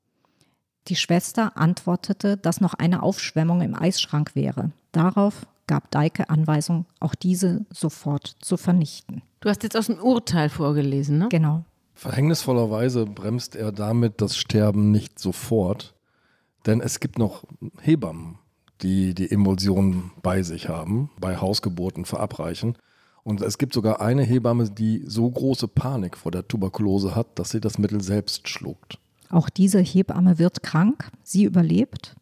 Die 0.88 0.96
Schwester 0.96 1.58
antwortete, 1.58 2.38
dass 2.38 2.62
noch 2.62 2.74
eine 2.74 3.04
Aufschwemmung 3.04 3.62
im 3.62 3.76
Eisschrank 3.76 4.36
wäre. 4.36 4.72
Darauf 4.94 5.46
gab 5.68 5.92
Deike 5.92 6.30
Anweisung, 6.30 6.86
auch 7.00 7.14
diese 7.14 7.66
sofort 7.72 8.38
zu 8.40 8.56
vernichten. 8.56 9.22
Du 9.42 9.50
hast 9.50 9.64
jetzt 9.64 9.76
aus 9.76 9.88
dem 9.88 10.00
Urteil 10.00 10.50
vorgelesen, 10.50 11.18
ne? 11.18 11.28
Genau. 11.30 11.66
Verhängnisvollerweise 11.94 13.06
bremst 13.06 13.56
er 13.56 13.72
damit 13.72 14.22
das 14.22 14.38
Sterben 14.38 14.92
nicht 14.92 15.20
sofort, 15.20 15.96
denn 16.66 16.80
es 16.80 17.00
gibt 17.00 17.18
noch 17.18 17.44
Hebammen, 17.82 18.38
die 18.82 19.14
die 19.14 19.32
Emulsion 19.32 20.12
bei 20.22 20.44
sich 20.44 20.70
haben, 20.70 21.10
bei 21.20 21.38
Hausgeburten 21.38 22.06
verabreichen. 22.06 22.78
Und 23.24 23.42
es 23.42 23.58
gibt 23.58 23.74
sogar 23.74 24.00
eine 24.00 24.24
Hebamme, 24.24 24.70
die 24.70 25.04
so 25.06 25.30
große 25.30 25.68
Panik 25.68 26.16
vor 26.16 26.32
der 26.32 26.48
Tuberkulose 26.48 27.16
hat, 27.16 27.40
dass 27.40 27.50
sie 27.50 27.60
das 27.60 27.78
Mittel 27.78 28.02
selbst 28.02 28.48
schluckt. 28.48 29.00
Auch 29.30 29.50
diese 29.50 29.80
Hebamme 29.80 30.40
wird 30.40 30.64
krank, 30.64 31.10
sie 31.24 31.44
überlebt, 31.44 32.16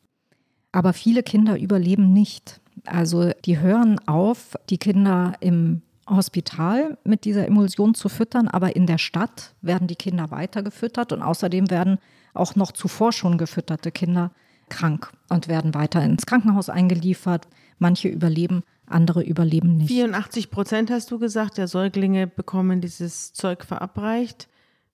aber 0.72 0.94
viele 0.94 1.24
Kinder 1.24 1.60
überleben 1.60 2.14
nicht. 2.14 2.62
Also 2.86 3.32
die 3.46 3.60
hören 3.60 4.00
auf, 4.08 4.56
die 4.70 4.78
Kinder 4.78 5.34
im 5.40 5.82
Hospital 6.10 6.98
mit 7.04 7.26
dieser 7.26 7.48
Emulsion 7.48 7.96
zu 7.96 8.10
füttern, 8.10 8.48
aber 8.48 8.76
in 8.76 8.86
der 8.86 8.98
Stadt 8.98 9.56
werden 9.62 9.88
die 9.88 9.96
Kinder 9.96 10.30
weiter 10.32 10.62
gefüttert 10.62 11.12
und 11.12 11.22
außerdem 11.22 11.72
werden 11.72 11.98
auch 12.34 12.56
noch 12.56 12.72
zuvor 12.72 13.12
schon 13.12 13.38
gefütterte 13.38 13.92
Kinder 13.92 14.32
krank 14.70 15.12
und 15.30 15.48
werden 15.48 15.74
weiter 15.74 16.04
ins 16.04 16.26
Krankenhaus 16.26 16.70
eingeliefert. 16.70 17.48
Manche 17.80 18.08
überleben, 18.08 18.64
andere 18.86 19.24
überleben 19.24 19.78
nicht. 19.78 19.88
84 19.88 20.52
Prozent 20.52 20.92
hast 20.92 21.12
du 21.12 21.20
gesagt, 21.20 21.58
der 21.58 21.68
Säuglinge 21.68 22.28
bekommen 22.28 22.82
dieses 22.82 23.34
Zeug 23.34 23.64
verabreicht. 23.64 24.48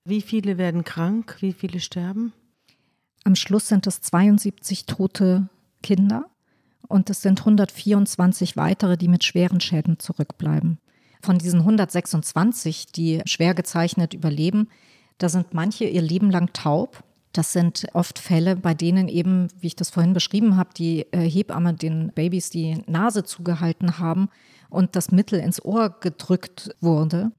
Wie 0.03 0.21
viele 0.21 0.57
werden 0.57 0.83
krank? 0.83 1.37
Wie 1.41 1.53
viele 1.53 1.79
sterben? 1.79 2.33
Am 3.23 3.35
Schluss 3.35 3.67
sind 3.67 3.85
es 3.85 4.01
72 4.01 4.87
tote 4.87 5.47
Kinder 5.83 6.25
und 6.87 7.09
es 7.09 7.21
sind 7.21 7.39
124 7.39 8.57
weitere, 8.57 8.97
die 8.97 9.07
mit 9.07 9.23
schweren 9.23 9.61
Schäden 9.61 9.99
zurückbleiben. 9.99 10.79
Von 11.21 11.37
diesen 11.37 11.59
126, 11.59 12.87
die 12.87 13.21
schwer 13.25 13.53
gezeichnet 13.53 14.15
überleben, 14.15 14.69
da 15.19 15.29
sind 15.29 15.53
manche 15.53 15.85
ihr 15.85 16.01
Leben 16.01 16.31
lang 16.31 16.51
taub. 16.51 17.03
Das 17.31 17.53
sind 17.53 17.85
oft 17.93 18.17
Fälle, 18.17 18.55
bei 18.55 18.73
denen 18.73 19.07
eben, 19.07 19.49
wie 19.59 19.67
ich 19.67 19.75
das 19.75 19.91
vorhin 19.91 20.13
beschrieben 20.13 20.57
habe, 20.57 20.71
die 20.75 21.01
äh, 21.11 21.29
Hebamme 21.29 21.75
den 21.75 22.11
Babys 22.13 22.49
die 22.49 22.81
Nase 22.87 23.23
zugehalten 23.23 23.99
haben 23.99 24.29
und 24.69 24.95
das 24.95 25.11
Mittel 25.11 25.39
ins 25.39 25.63
Ohr 25.63 25.95
gedrückt 25.99 26.75
wurde. 26.81 27.31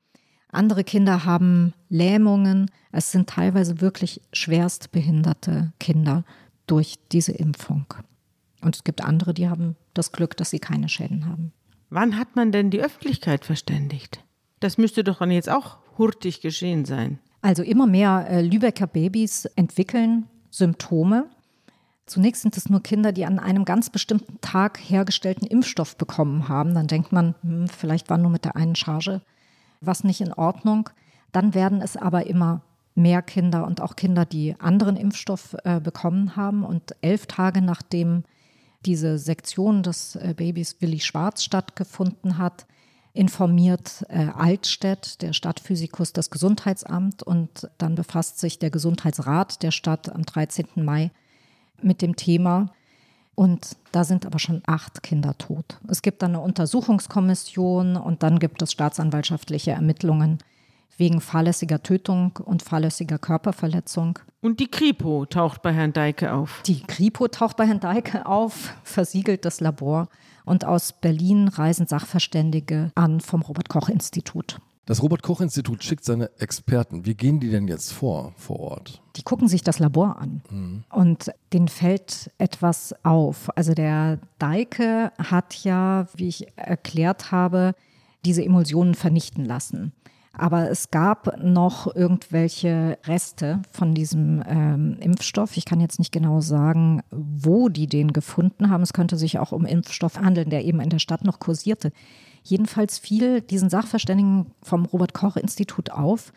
Andere 0.53 0.85
Kinder 0.85 1.25
haben 1.25 1.73
Lähmungen. 1.89 2.71
Es 2.93 3.11
sind 3.11 3.29
teilweise 3.29 3.81
wirklich 3.81 4.21
schwerst 4.35 4.93
behinderte 4.93 5.73
Kinder 5.81 6.25
durch 6.67 6.99
diese 7.11 7.33
Impfung. 7.33 7.87
Und 8.61 8.77
es 8.77 8.85
gibt 8.85 9.03
andere, 9.03 9.35
die 9.35 9.49
haben 9.49 9.77
das 9.95 10.13
Glück, 10.13 10.37
dass 10.37 10.51
sie 10.51 10.61
keine 10.61 10.89
Schäden 10.89 11.27
haben. 11.27 11.53
Wann 11.89 12.19
hat 12.19 12.37
man 12.37 12.53
denn 12.53 12.71
die 12.71 12.83
Öffentlichkeit 12.83 13.45
verständigt? 13.45 14.23
Das 14.61 14.79
müsste 14.79 15.03
doch 15.03 15.19
dann 15.19 15.31
jetzt 15.31 15.51
auch 15.51 15.79
hurtig 15.99 16.43
geschehen 16.43 16.85
sein. 16.85 17.19
Also 17.41 17.63
immer 17.63 17.87
mehr 17.87 18.27
äh, 18.29 18.43
Lübecker 18.43 18.87
Babys 18.87 19.47
entwickeln 19.57 20.29
Symptome. 20.51 21.31
Zunächst 22.07 22.43
sind 22.43 22.57
es 22.57 22.69
nur 22.69 22.83
Kinder, 22.83 23.13
die 23.13 23.25
an 23.25 23.39
einem 23.39 23.65
ganz 23.65 23.89
bestimmten 23.89 24.41
Tag 24.43 24.79
hergestellten 24.79 25.47
Impfstoff 25.47 25.97
bekommen 25.97 26.49
haben. 26.49 26.75
Dann 26.75 26.87
denkt 26.87 27.11
man, 27.11 27.35
hm, 27.43 27.69
vielleicht 27.69 28.11
war 28.11 28.19
nur 28.19 28.31
mit 28.31 28.45
der 28.45 28.55
einen 28.55 28.77
Charge 28.77 29.23
was 29.83 30.05
nicht 30.05 30.21
in 30.21 30.33
Ordnung. 30.33 30.89
Dann 31.33 31.55
werden 31.55 31.81
es 31.81 31.97
aber 31.97 32.27
immer 32.27 32.63
mehr 32.95 33.23
Kinder 33.23 33.67
und 33.67 33.81
auch 33.81 33.97
Kinder, 33.97 34.25
die 34.25 34.55
anderen 34.59 34.97
Impfstoff 34.97 35.57
äh, 35.65 35.81
bekommen 35.81 36.37
haben. 36.37 36.65
Und 36.65 36.95
elf 37.01 37.27
Tage 37.27 37.63
nachdem 37.63 38.25
diese 38.85 39.19
Sektion 39.19 39.83
des 39.83 40.17
äh, 40.17 40.35
Babys 40.37 40.77
Willi 40.81 41.01
Schwarz 41.01 41.43
stattgefunden 41.43 42.39
hat, 42.39 42.67
informiert 43.15 44.05
äh, 44.09 44.29
Altstädt, 44.35 45.21
der 45.23 45.33
Stadtphysikus, 45.33 46.13
das 46.13 46.31
Gesundheitsamt 46.31 47.23
und 47.23 47.71
dann 47.79 47.95
befasst 47.95 48.39
sich 48.39 48.59
der 48.59 48.71
Gesundheitsrat 48.71 49.63
der 49.63 49.71
Stadt 49.71 50.11
am 50.11 50.23
13. 50.23 50.67
Mai 50.77 51.11
mit 51.83 52.01
dem 52.01 52.17
Thema. 52.17 52.73
Und 53.35 53.77
da 53.93 54.05
sind 54.05 54.27
aber 54.27 54.39
schon 54.39 54.63
acht 54.67 55.03
Kinder 55.03 55.37
tot. 55.39 55.79
Es 55.89 56.03
gibt 56.03 56.23
dann 56.23 56.33
eine 56.33 56.41
Untersuchungskommission 56.41 57.97
und 57.97 58.23
dann 58.23 58.39
gibt 58.39 58.61
es 58.63 58.73
staatsanwaltschaftliche 58.73 59.71
Ermittlungen 59.71 60.39
wegen 60.99 61.21
fahrlässiger 61.21 61.83
Tötung 61.83 62.39
und 62.45 62.63
fahrlässiger 62.63 63.19
Körperverletzung. 63.19 64.19
Und 64.43 64.61
die 64.61 64.71
Kripo 64.71 65.25
taucht 65.27 65.63
bei 65.63 65.73
Herrn 65.73 65.93
Deike 65.93 66.33
auf. 66.35 66.61
Die 66.67 66.83
Kripo 66.83 67.29
taucht 67.29 67.57
bei 67.57 67.67
Herrn 67.67 67.81
Deike 67.81 68.27
auf, 68.27 68.75
versiegelt 68.85 69.45
das 69.45 69.61
Labor 69.61 70.09
und 70.45 70.65
aus 70.65 70.93
Berlin 70.93 71.49
reisen 71.49 71.87
Sachverständige 71.87 72.91
an 72.95 73.21
vom 73.21 73.43
Robert 73.43 73.69
Koch 73.69 73.89
Institut. 73.89 74.61
Das 74.85 75.01
Robert 75.01 75.23
Koch 75.23 75.41
Institut 75.41 75.85
schickt 75.85 76.05
seine 76.05 76.31
Experten. 76.39 77.07
Wie 77.07 77.15
gehen 77.15 77.39
die 77.39 77.51
denn 77.51 77.69
jetzt 77.69 77.93
vor 77.93 78.33
vor 78.37 78.59
Ort? 78.59 79.01
Die 79.15 79.23
gucken 79.23 79.47
sich 79.47 79.63
das 79.63 79.79
Labor 79.79 80.19
an 80.19 80.43
mhm. 80.51 80.85
und 80.91 81.31
denen 81.53 81.69
fällt 81.69 82.33
etwas 82.39 82.93
auf. 83.05 83.49
Also 83.57 83.75
der 83.75 84.19
Deike 84.39 85.13
hat 85.19 85.55
ja, 85.63 86.09
wie 86.17 86.29
ich 86.29 86.47
erklärt 86.57 87.31
habe, 87.31 87.75
diese 88.25 88.45
Emulsionen 88.45 88.95
vernichten 88.95 89.45
lassen. 89.45 89.93
Aber 90.35 90.71
es 90.71 90.91
gab 90.91 91.39
noch 91.43 91.95
irgendwelche 91.95 92.99
Reste 93.07 93.61
von 93.71 93.95
diesem 93.95 94.43
ähm, 94.47 94.97
Impfstoff. 94.99 95.57
Ich 95.59 95.67
kann 95.67 95.81
jetzt 95.81 95.99
nicht 95.99 96.11
genau 96.11 96.41
sagen, 96.41 97.03
wo 97.11 97.69
die 97.69 97.87
den 97.87 98.15
gefunden 98.15 98.71
haben. 98.71 98.83
Es 98.83 98.95
könnte 98.95 99.17
sich 99.17 99.39
auch 99.39 99.53
um 99.53 99.67
Impfstoff 99.67 100.19
handeln, 100.19 100.49
der 100.49 100.65
eben 100.65 100.81
in 100.81 100.89
der 100.89 101.01
Stadt 101.01 101.25
noch 101.25 101.39
kursierte. 101.39 101.93
Jedenfalls 102.43 102.99
fiel 102.99 103.41
diesen 103.41 103.71
Sachverständigen 103.71 104.47
vom 104.63 104.85
Robert 104.85 105.15
Koch 105.15 105.37
Institut 105.37 105.91
auf, 105.91 106.33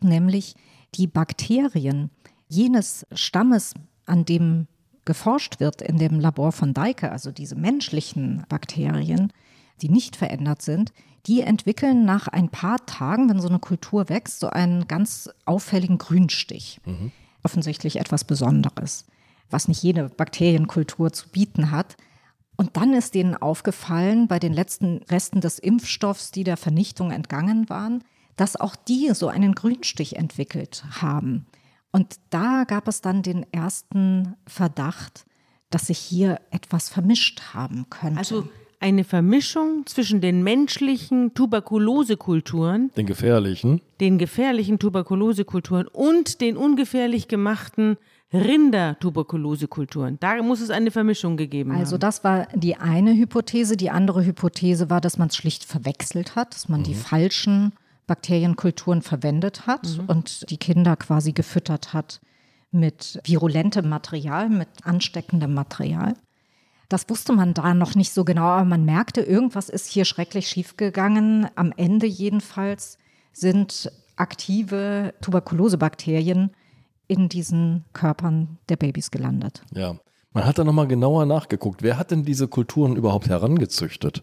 nämlich 0.00 0.56
die 0.94 1.06
Bakterien 1.06 2.10
jenes 2.48 3.06
Stammes, 3.12 3.74
an 4.06 4.24
dem 4.24 4.66
geforscht 5.04 5.60
wird 5.60 5.82
in 5.82 5.98
dem 5.98 6.20
Labor 6.20 6.52
von 6.52 6.74
Deike, 6.74 7.12
also 7.12 7.30
diese 7.30 7.54
menschlichen 7.56 8.44
Bakterien, 8.48 9.32
die 9.82 9.88
nicht 9.88 10.16
verändert 10.16 10.62
sind, 10.62 10.92
die 11.26 11.42
entwickeln 11.42 12.04
nach 12.04 12.28
ein 12.28 12.48
paar 12.48 12.84
Tagen, 12.86 13.28
wenn 13.28 13.40
so 13.40 13.48
eine 13.48 13.58
Kultur 13.58 14.08
wächst, 14.08 14.40
so 14.40 14.48
einen 14.48 14.88
ganz 14.88 15.30
auffälligen 15.44 15.98
Grünstich. 15.98 16.80
Mhm. 16.84 17.12
Offensichtlich 17.42 17.96
etwas 17.96 18.24
Besonderes, 18.24 19.06
was 19.50 19.68
nicht 19.68 19.82
jede 19.82 20.08
Bakterienkultur 20.08 21.12
zu 21.12 21.28
bieten 21.28 21.70
hat. 21.70 21.96
Und 22.60 22.76
dann 22.76 22.92
ist 22.92 23.14
denen 23.14 23.36
aufgefallen, 23.36 24.28
bei 24.28 24.38
den 24.38 24.52
letzten 24.52 24.98
Resten 25.04 25.40
des 25.40 25.58
Impfstoffs, 25.58 26.30
die 26.30 26.44
der 26.44 26.58
Vernichtung 26.58 27.10
entgangen 27.10 27.70
waren, 27.70 28.04
dass 28.36 28.54
auch 28.60 28.76
die 28.76 29.08
so 29.14 29.28
einen 29.28 29.54
Grünstich 29.54 30.16
entwickelt 30.16 30.84
haben. 31.00 31.46
Und 31.90 32.16
da 32.28 32.64
gab 32.64 32.86
es 32.86 33.00
dann 33.00 33.22
den 33.22 33.46
ersten 33.50 34.34
Verdacht, 34.46 35.24
dass 35.70 35.86
sich 35.86 35.98
hier 35.98 36.38
etwas 36.50 36.90
vermischt 36.90 37.40
haben 37.54 37.86
könnte. 37.88 38.18
Also 38.18 38.46
eine 38.78 39.04
Vermischung 39.04 39.86
zwischen 39.86 40.20
den 40.20 40.42
menschlichen 40.42 41.32
Tuberkulosekulturen, 41.32 42.90
den 42.94 43.06
gefährlichen, 43.06 43.80
den 44.02 44.18
gefährlichen 44.18 44.78
Tuberkulosekulturen 44.78 45.88
und 45.88 46.42
den 46.42 46.58
ungefährlich 46.58 47.26
gemachten 47.26 47.96
Rinder-Tuberkulosekulturen. 48.32 50.18
Da 50.20 50.40
muss 50.42 50.60
es 50.60 50.70
eine 50.70 50.90
Vermischung 50.90 51.36
gegeben 51.36 51.72
haben. 51.72 51.80
Also 51.80 51.98
das 51.98 52.22
war 52.22 52.46
die 52.54 52.76
eine 52.76 53.14
Hypothese. 53.14 53.76
Die 53.76 53.90
andere 53.90 54.24
Hypothese 54.24 54.88
war, 54.88 55.00
dass 55.00 55.18
man 55.18 55.28
es 55.28 55.36
schlicht 55.36 55.64
verwechselt 55.64 56.36
hat, 56.36 56.54
dass 56.54 56.68
man 56.68 56.80
mhm. 56.80 56.84
die 56.84 56.94
falschen 56.94 57.72
Bakterienkulturen 58.06 59.02
verwendet 59.02 59.66
hat 59.66 59.98
mhm. 59.98 60.04
und 60.06 60.50
die 60.50 60.58
Kinder 60.58 60.96
quasi 60.96 61.32
gefüttert 61.32 61.92
hat 61.92 62.20
mit 62.70 63.20
virulentem 63.24 63.88
Material, 63.88 64.48
mit 64.48 64.68
ansteckendem 64.84 65.54
Material. 65.54 66.14
Das 66.88 67.08
wusste 67.08 67.32
man 67.32 67.54
da 67.54 67.74
noch 67.74 67.94
nicht 67.94 68.12
so 68.12 68.24
genau, 68.24 68.46
aber 68.46 68.64
man 68.64 68.84
merkte, 68.84 69.20
irgendwas 69.20 69.68
ist 69.68 69.86
hier 69.86 70.04
schrecklich 70.04 70.48
schiefgegangen. 70.48 71.48
Am 71.54 71.72
Ende 71.76 72.06
jedenfalls 72.06 72.98
sind 73.32 73.90
aktive 74.16 75.14
Tuberkulosebakterien 75.20 76.50
in 77.10 77.28
diesen 77.28 77.84
Körpern 77.92 78.58
der 78.68 78.76
Babys 78.76 79.10
gelandet. 79.10 79.64
Ja, 79.74 79.96
man 80.32 80.46
hat 80.46 80.58
da 80.58 80.64
nochmal 80.64 80.86
genauer 80.86 81.26
nachgeguckt. 81.26 81.82
Wer 81.82 81.98
hat 81.98 82.12
denn 82.12 82.22
diese 82.22 82.46
Kulturen 82.46 82.94
überhaupt 82.94 83.28
herangezüchtet? 83.28 84.22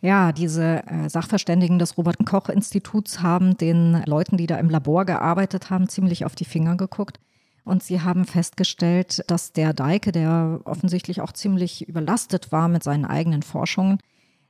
Ja, 0.00 0.32
diese 0.32 0.82
äh, 0.86 1.08
Sachverständigen 1.08 1.78
des 1.78 1.96
Robert 1.96 2.16
Koch 2.26 2.48
Instituts 2.48 3.22
haben 3.22 3.56
den 3.56 4.02
Leuten, 4.06 4.36
die 4.38 4.48
da 4.48 4.56
im 4.56 4.70
Labor 4.70 5.04
gearbeitet 5.04 5.70
haben, 5.70 5.88
ziemlich 5.88 6.24
auf 6.24 6.34
die 6.34 6.44
Finger 6.44 6.76
geguckt. 6.76 7.20
Und 7.64 7.84
sie 7.84 8.00
haben 8.00 8.24
festgestellt, 8.24 9.22
dass 9.28 9.52
der 9.52 9.72
Deike, 9.72 10.10
der 10.10 10.62
offensichtlich 10.64 11.20
auch 11.20 11.32
ziemlich 11.32 11.86
überlastet 11.86 12.50
war 12.50 12.66
mit 12.66 12.82
seinen 12.82 13.04
eigenen 13.04 13.42
Forschungen, 13.42 13.98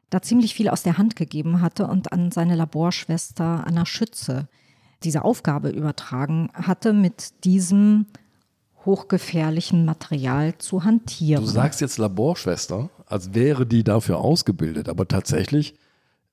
da 0.08 0.22
ziemlich 0.22 0.54
viel 0.54 0.70
aus 0.70 0.82
der 0.82 0.96
Hand 0.96 1.14
gegeben 1.14 1.60
hatte 1.60 1.86
und 1.86 2.12
an 2.12 2.30
seine 2.30 2.54
Laborschwester 2.54 3.66
Anna 3.66 3.84
Schütze 3.84 4.48
diese 5.02 5.24
Aufgabe 5.24 5.70
übertragen 5.70 6.50
hatte, 6.54 6.92
mit 6.92 7.44
diesem 7.44 8.06
hochgefährlichen 8.84 9.84
Material 9.84 10.56
zu 10.58 10.84
hantieren. 10.84 11.44
Du 11.44 11.50
sagst 11.50 11.80
jetzt 11.80 11.98
Laborschwester, 11.98 12.90
als 13.06 13.34
wäre 13.34 13.66
die 13.66 13.84
dafür 13.84 14.18
ausgebildet, 14.18 14.88
aber 14.88 15.06
tatsächlich 15.06 15.74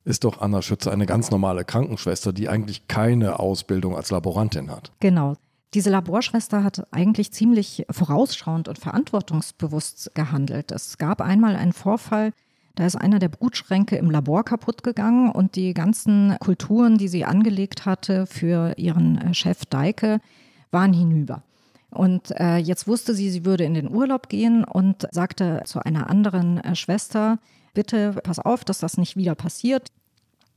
ist 0.05 0.23
doch 0.23 0.39
Anna 0.39 0.61
Schütze 0.61 0.91
eine 0.91 1.05
ganz 1.05 1.31
normale 1.31 1.65
Krankenschwester, 1.65 2.31
die 2.31 2.47
eigentlich 2.47 2.87
keine 2.87 3.39
Ausbildung 3.39 3.95
als 3.95 4.09
Laborantin 4.09 4.71
hat. 4.71 4.93
Genau. 5.01 5.35
Diese 5.73 5.89
Laborschwester 5.89 6.63
hat 6.63 6.87
eigentlich 6.91 7.33
ziemlich 7.33 7.85
vorausschauend 7.89 8.69
und 8.69 8.79
verantwortungsbewusst 8.79 10.11
gehandelt. 10.13 10.71
Es 10.71 10.97
gab 10.97 11.19
einmal 11.19 11.57
einen 11.57 11.73
Vorfall, 11.73 12.31
da 12.77 12.85
ist 12.85 12.95
einer 12.95 13.17
der 13.17 13.29
Brutschränke 13.29 13.95
im 13.95 14.11
Labor 14.11 14.45
kaputt 14.45 14.83
gegangen 14.83 15.31
und 15.31 15.55
die 15.55 15.73
ganzen 15.73 16.37
Kulturen, 16.39 16.99
die 16.99 17.07
sie 17.07 17.25
angelegt 17.25 17.87
hatte 17.87 18.27
für 18.27 18.77
ihren 18.77 19.17
äh, 19.17 19.33
Chef 19.33 19.65
Deike, 19.65 20.21
waren 20.69 20.93
hinüber. 20.93 21.41
Und 21.89 22.31
äh, 22.39 22.57
jetzt 22.57 22.87
wusste 22.87 23.15
sie, 23.15 23.31
sie 23.31 23.45
würde 23.45 23.63
in 23.63 23.73
den 23.73 23.89
Urlaub 23.89 24.29
gehen 24.29 24.63
und 24.63 25.07
sagte 25.11 25.63
zu 25.65 25.83
einer 25.83 26.07
anderen 26.07 26.59
äh, 26.59 26.75
Schwester, 26.75 27.39
bitte 27.73 28.13
pass 28.23 28.37
auf, 28.37 28.63
dass 28.63 28.77
das 28.77 28.97
nicht 28.97 29.15
wieder 29.15 29.33
passiert. 29.33 29.91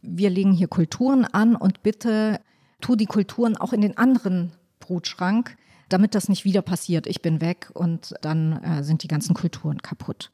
Wir 0.02 0.28
legen 0.28 0.52
hier 0.52 0.68
Kulturen 0.68 1.24
an 1.24 1.56
und 1.56 1.82
bitte 1.82 2.40
tu 2.82 2.96
die 2.96 3.06
Kulturen 3.06 3.56
auch 3.56 3.72
in 3.72 3.80
den 3.80 3.96
anderen 3.96 4.52
Brutschrank, 4.78 5.56
damit 5.88 6.14
das 6.14 6.28
nicht 6.28 6.44
wieder 6.44 6.60
passiert. 6.60 7.06
Ich 7.06 7.22
bin 7.22 7.40
weg 7.40 7.70
und 7.72 8.14
dann 8.20 8.62
äh, 8.62 8.84
sind 8.84 9.04
die 9.04 9.08
ganzen 9.08 9.32
Kulturen 9.32 9.80
kaputt. 9.80 10.30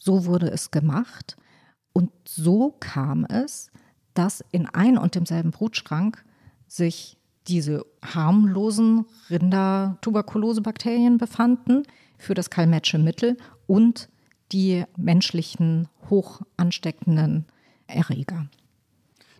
So 0.00 0.24
wurde 0.24 0.50
es 0.50 0.70
gemacht 0.70 1.36
und 1.92 2.10
so 2.24 2.74
kam 2.80 3.24
es, 3.26 3.70
dass 4.14 4.42
in 4.50 4.66
ein 4.66 4.98
und 4.98 5.14
demselben 5.14 5.50
Brutschrank 5.50 6.24
sich 6.66 7.18
diese 7.46 7.84
harmlosen 8.02 9.04
Rinder-Tuberkulose-Bakterien 9.28 11.18
befanden 11.18 11.82
für 12.18 12.34
das 12.34 12.50
Kalmetsche 12.50 12.98
Mittel 12.98 13.36
und 13.66 14.08
die 14.52 14.84
menschlichen 14.96 15.88
hoch 16.08 16.40
ansteckenden 16.56 17.46
Erreger. 17.86 18.48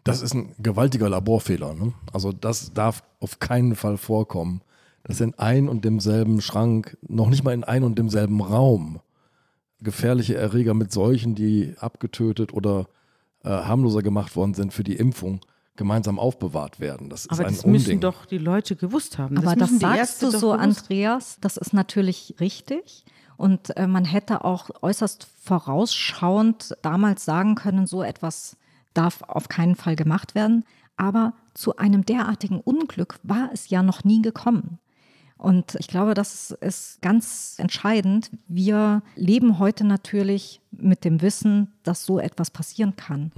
Das 0.05 0.23
ist 0.23 0.35
ein 0.35 0.55
gewaltiger 0.59 1.09
Laborfehler. 1.09 1.75
Ne? 1.75 1.92
Also 2.12 2.33
das 2.33 2.73
darf 2.73 3.03
auf 3.18 3.38
keinen 3.38 3.77
Fall 3.77 3.96
vorkommen, 3.96 4.62
dass 5.05 5.20
in 5.20 5.35
ein 5.38 5.68
und 5.68 5.85
demselben 5.85 6.40
Schrank, 6.40 6.96
noch 7.07 7.29
nicht 7.29 7.44
mal 7.44 7.55
in 7.55 7.64
ein 7.64 7.83
und 7.85 7.99
demselben 7.99 8.40
Raum, 8.40 9.01
gefährliche 9.83 10.35
Erreger 10.37 10.75
mit 10.75 10.93
solchen, 10.93 11.35
die 11.35 11.75
abgetötet 11.79 12.53
oder 12.53 12.88
äh, 13.43 13.49
harmloser 13.49 14.03
gemacht 14.03 14.37
worden 14.37 14.55
sind 14.55 14.73
für 14.73 14.85
die 14.85 14.97
Impfung, 14.97 15.40
gemeinsam 15.77 16.19
aufbewahrt 16.19 16.81
werden. 16.81 17.09
Das 17.09 17.23
ist 17.23 17.31
Aber 17.31 17.47
ein 17.47 17.55
das 17.55 17.64
Unding. 17.64 17.73
müssen 17.73 18.01
doch 18.01 18.27
die 18.27 18.38
Leute 18.38 18.77
gewusst 18.77 19.19
haben. 19.19 19.38
Aber 19.38 19.55
das, 19.55 19.71
müssen 19.71 19.79
die 19.79 19.85
sagst 19.85 20.23
du 20.23 20.31
so, 20.31 20.53
gewusst 20.53 20.61
Andreas, 20.61 21.38
das 21.40 21.57
ist 21.57 21.73
natürlich 21.73 22.35
richtig. 22.40 23.05
Und 23.37 23.75
äh, 23.79 23.87
man 23.87 24.05
hätte 24.05 24.45
auch 24.45 24.69
äußerst 24.83 25.27
vorausschauend 25.43 26.77
damals 26.83 27.25
sagen 27.25 27.55
können, 27.55 27.87
so 27.87 28.03
etwas 28.03 28.57
darf 28.93 29.23
auf 29.23 29.49
keinen 29.49 29.77
Fall 29.77 29.97
gemacht 29.97 30.35
werden. 30.35 30.64
Aber 30.97 31.33
zu 31.55 31.77
einem 31.77 32.05
derartigen 32.05 32.61
Unglück 32.61 33.19
war 33.23 33.49
es 33.55 33.71
ja 33.71 33.83
noch 33.83 34.05
nie 34.05 34.21
gekommen. 34.21 34.79
Und 35.40 35.74
ich 35.79 35.88
glaube, 35.88 36.12
das 36.12 36.50
ist 36.50 37.00
ganz 37.00 37.55
entscheidend. 37.57 38.31
Wir 38.46 39.03
leben 39.16 39.59
heute 39.59 39.85
natürlich 39.85 40.61
mit 40.70 41.03
dem 41.05 41.22
Wissen, 41.22 41.72
dass 41.83 42.05
so 42.05 42.18
etwas 42.18 42.50
passieren 42.50 42.94
kann. 42.94 43.33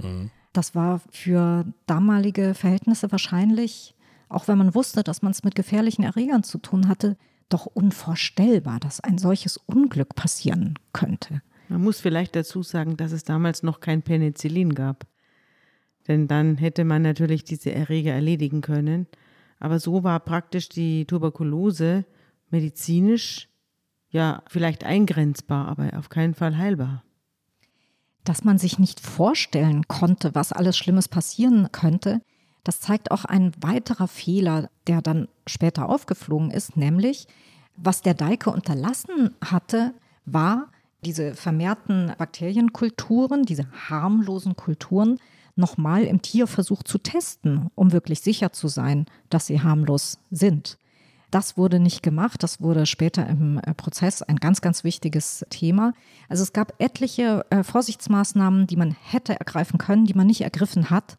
Das 0.51 0.75
war 0.75 0.99
für 1.11 1.65
damalige 1.85 2.55
Verhältnisse 2.55 3.09
wahrscheinlich, 3.11 3.95
auch 4.27 4.49
wenn 4.49 4.57
man 4.57 4.75
wusste, 4.75 5.01
dass 5.01 5.21
man 5.21 5.31
es 5.31 5.45
mit 5.45 5.55
gefährlichen 5.55 6.03
Erregern 6.03 6.43
zu 6.43 6.57
tun 6.57 6.89
hatte, 6.89 7.15
doch 7.47 7.67
unvorstellbar, 7.67 8.81
dass 8.81 8.99
ein 8.99 9.17
solches 9.17 9.55
Unglück 9.55 10.13
passieren 10.13 10.77
könnte. 10.91 11.41
Man 11.69 11.81
muss 11.81 12.01
vielleicht 12.01 12.35
dazu 12.35 12.63
sagen, 12.63 12.97
dass 12.97 13.13
es 13.13 13.23
damals 13.23 13.63
noch 13.63 13.79
kein 13.79 14.01
Penicillin 14.01 14.75
gab. 14.75 15.05
Denn 16.09 16.27
dann 16.27 16.57
hätte 16.57 16.83
man 16.83 17.01
natürlich 17.01 17.45
diese 17.45 17.71
Erreger 17.71 18.11
erledigen 18.11 18.59
können. 18.59 19.07
Aber 19.63 19.79
so 19.79 20.03
war 20.03 20.19
praktisch 20.19 20.67
die 20.67 21.05
Tuberkulose 21.05 22.03
medizinisch 22.49 23.47
ja 24.09 24.43
vielleicht 24.47 24.83
eingrenzbar, 24.83 25.69
aber 25.69 25.97
auf 25.97 26.09
keinen 26.09 26.33
Fall 26.35 26.57
heilbar. 26.57 27.03
dass 28.25 28.43
man 28.43 28.57
sich 28.57 28.79
nicht 28.79 28.99
vorstellen 28.99 29.87
konnte, 29.87 30.33
was 30.33 30.53
alles 30.53 30.77
Schlimmes 30.77 31.07
passieren 31.07 31.69
könnte, 31.71 32.21
das 32.63 32.79
zeigt 32.79 33.11
auch 33.11 33.25
ein 33.25 33.51
weiterer 33.59 34.07
Fehler, 34.07 34.69
der 34.87 35.01
dann 35.01 35.27
später 35.45 35.89
aufgeflogen 35.89 36.49
ist, 36.51 36.77
nämlich 36.77 37.27
was 37.75 38.01
der 38.01 38.13
Deike 38.13 38.49
unterlassen 38.51 39.35
hatte, 39.43 39.93
war 40.25 40.71
diese 41.03 41.35
vermehrten 41.35 42.13
Bakterienkulturen, 42.17 43.43
diese 43.43 43.67
harmlosen 43.89 44.55
Kulturen, 44.55 45.19
nochmal 45.55 46.03
im 46.03 46.21
Tierversuch 46.21 46.83
zu 46.83 46.97
testen, 46.97 47.69
um 47.75 47.91
wirklich 47.91 48.21
sicher 48.21 48.51
zu 48.53 48.67
sein, 48.67 49.05
dass 49.29 49.47
sie 49.47 49.61
harmlos 49.61 50.19
sind. 50.31 50.77
Das 51.33 51.57
wurde 51.57 51.79
nicht 51.79 52.03
gemacht. 52.03 52.43
Das 52.43 52.61
wurde 52.61 52.85
später 52.85 53.27
im 53.27 53.57
äh, 53.57 53.73
Prozess 53.73 54.21
ein 54.21 54.35
ganz, 54.35 54.61
ganz 54.61 54.83
wichtiges 54.83 55.43
Thema. 55.49 55.93
Also 56.29 56.43
es 56.43 56.53
gab 56.53 56.75
etliche 56.77 57.43
äh, 57.49 57.63
Vorsichtsmaßnahmen, 57.63 58.67
die 58.67 58.75
man 58.75 58.95
hätte 59.01 59.39
ergreifen 59.39 59.79
können, 59.79 60.05
die 60.05 60.13
man 60.13 60.27
nicht 60.27 60.41
ergriffen 60.41 60.91
hat, 60.91 61.17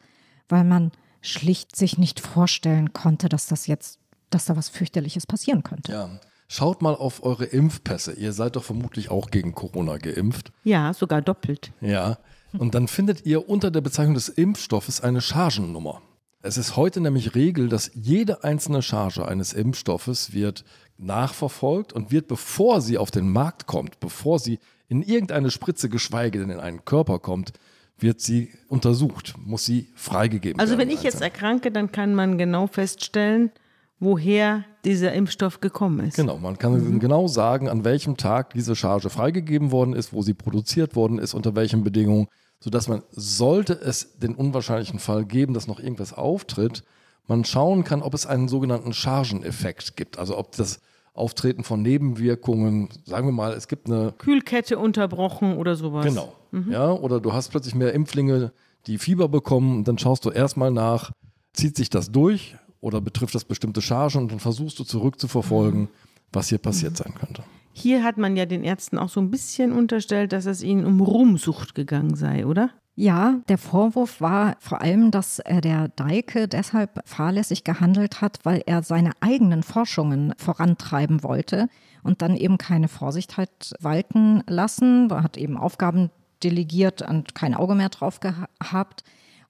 weil 0.48 0.62
man 0.62 0.92
schlicht 1.20 1.74
sich 1.74 1.98
nicht 1.98 2.20
vorstellen 2.20 2.92
konnte, 2.92 3.28
dass 3.28 3.46
das 3.46 3.66
jetzt, 3.66 3.98
dass 4.30 4.44
da 4.44 4.56
was 4.56 4.68
fürchterliches 4.68 5.26
passieren 5.26 5.64
könnte. 5.64 5.90
Ja. 5.90 6.20
Schaut 6.46 6.82
mal 6.82 6.94
auf 6.94 7.24
eure 7.24 7.46
Impfpässe. 7.46 8.12
Ihr 8.12 8.32
seid 8.32 8.54
doch 8.54 8.62
vermutlich 8.62 9.10
auch 9.10 9.30
gegen 9.30 9.54
Corona 9.54 9.96
geimpft. 9.96 10.52
Ja, 10.62 10.92
sogar 10.92 11.22
doppelt. 11.22 11.72
Ja. 11.80 12.18
Und 12.58 12.74
dann 12.74 12.88
findet 12.88 13.26
ihr 13.26 13.48
unter 13.48 13.70
der 13.70 13.80
Bezeichnung 13.80 14.14
des 14.14 14.28
Impfstoffes 14.28 15.00
eine 15.00 15.20
Chargennummer. 15.20 16.02
Es 16.42 16.58
ist 16.58 16.76
heute 16.76 17.00
nämlich 17.00 17.34
Regel, 17.34 17.68
dass 17.68 17.90
jede 17.94 18.44
einzelne 18.44 18.82
Charge 18.82 19.26
eines 19.26 19.52
Impfstoffes 19.52 20.34
wird 20.34 20.64
nachverfolgt 20.98 21.92
und 21.92 22.12
wird, 22.12 22.28
bevor 22.28 22.80
sie 22.80 22.98
auf 22.98 23.10
den 23.10 23.30
Markt 23.30 23.66
kommt, 23.66 23.98
bevor 23.98 24.38
sie 24.38 24.58
in 24.88 25.02
irgendeine 25.02 25.50
Spritze, 25.50 25.88
geschweige 25.88 26.38
denn 26.38 26.50
in 26.50 26.60
einen 26.60 26.84
Körper 26.84 27.18
kommt, 27.18 27.52
wird 27.98 28.20
sie 28.20 28.52
untersucht, 28.68 29.34
muss 29.38 29.64
sie 29.64 29.88
freigegeben 29.94 30.60
Also 30.60 30.76
werden. 30.76 30.88
wenn 30.88 30.94
ich 30.94 31.02
jetzt 31.02 31.22
erkranke, 31.22 31.70
dann 31.72 31.90
kann 31.90 32.14
man 32.14 32.38
genau 32.38 32.66
feststellen, 32.66 33.50
woher 33.98 34.64
dieser 34.84 35.12
Impfstoff 35.12 35.60
gekommen 35.60 36.00
ist. 36.08 36.16
Genau, 36.16 36.38
man 36.38 36.58
kann 36.58 36.98
genau 37.00 37.26
sagen, 37.26 37.68
an 37.68 37.84
welchem 37.84 38.16
Tag 38.16 38.52
diese 38.52 38.76
Charge 38.76 39.08
freigegeben 39.08 39.70
worden 39.70 39.94
ist, 39.94 40.12
wo 40.12 40.22
sie 40.22 40.34
produziert 40.34 40.94
worden 40.94 41.18
ist, 41.18 41.34
unter 41.34 41.54
welchen 41.54 41.84
Bedingungen, 41.84 42.28
sodass 42.64 42.88
man, 42.88 43.02
sollte 43.10 43.74
es 43.74 44.16
den 44.18 44.34
unwahrscheinlichen 44.34 44.98
Fall 44.98 45.26
geben, 45.26 45.52
dass 45.52 45.66
noch 45.66 45.80
irgendwas 45.80 46.14
auftritt, 46.14 46.82
man 47.26 47.44
schauen 47.44 47.84
kann, 47.84 48.00
ob 48.00 48.14
es 48.14 48.24
einen 48.24 48.48
sogenannten 48.48 48.94
Chargeneffekt 48.94 49.98
gibt. 49.98 50.18
Also 50.18 50.38
ob 50.38 50.56
das 50.56 50.80
Auftreten 51.12 51.62
von 51.62 51.82
Nebenwirkungen, 51.82 52.88
sagen 53.04 53.28
wir 53.28 53.32
mal, 53.32 53.52
es 53.52 53.68
gibt 53.68 53.86
eine 53.86 54.14
Kühlkette 54.16 54.78
unterbrochen 54.78 55.58
oder 55.58 55.76
sowas. 55.76 56.06
Genau. 56.06 56.32
Ja, 56.70 56.90
oder 56.90 57.20
du 57.20 57.34
hast 57.34 57.50
plötzlich 57.50 57.74
mehr 57.74 57.92
Impflinge, 57.92 58.50
die 58.86 58.96
Fieber 58.96 59.28
bekommen, 59.28 59.76
und 59.76 59.88
dann 59.88 59.98
schaust 59.98 60.24
du 60.24 60.30
erstmal 60.30 60.70
nach, 60.70 61.12
zieht 61.52 61.76
sich 61.76 61.90
das 61.90 62.12
durch 62.12 62.56
oder 62.80 63.02
betrifft 63.02 63.34
das 63.34 63.44
bestimmte 63.44 63.82
Chargen 63.82 64.22
und 64.22 64.32
dann 64.32 64.40
versuchst 64.40 64.78
du 64.78 64.84
zurückzuverfolgen, 64.84 65.88
was 66.32 66.48
hier 66.48 66.58
passiert 66.58 66.96
sein 66.96 67.12
könnte. 67.14 67.44
Hier 67.76 68.04
hat 68.04 68.18
man 68.18 68.36
ja 68.36 68.46
den 68.46 68.62
Ärzten 68.62 68.98
auch 68.98 69.08
so 69.08 69.20
ein 69.20 69.32
bisschen 69.32 69.72
unterstellt, 69.72 70.32
dass 70.32 70.46
es 70.46 70.62
ihnen 70.62 70.86
um 70.86 71.00
Ruhmsucht 71.00 71.74
gegangen 71.74 72.14
sei, 72.14 72.46
oder? 72.46 72.70
Ja, 72.94 73.40
der 73.48 73.58
Vorwurf 73.58 74.20
war 74.20 74.56
vor 74.60 74.80
allem, 74.80 75.10
dass 75.10 75.40
äh, 75.40 75.60
der 75.60 75.88
Deike 75.88 76.46
deshalb 76.46 77.00
fahrlässig 77.04 77.64
gehandelt 77.64 78.20
hat, 78.20 78.38
weil 78.44 78.62
er 78.66 78.84
seine 78.84 79.10
eigenen 79.20 79.64
Forschungen 79.64 80.32
vorantreiben 80.36 81.24
wollte 81.24 81.68
und 82.04 82.22
dann 82.22 82.36
eben 82.36 82.58
keine 82.58 82.86
Vorsicht 82.86 83.36
hat 83.36 83.74
walten 83.80 84.44
lassen. 84.46 85.10
Er 85.10 85.24
hat 85.24 85.36
eben 85.36 85.56
Aufgaben 85.56 86.10
delegiert 86.44 87.02
und 87.02 87.34
kein 87.34 87.56
Auge 87.56 87.74
mehr 87.74 87.88
drauf 87.88 88.20
gehabt. 88.20 89.02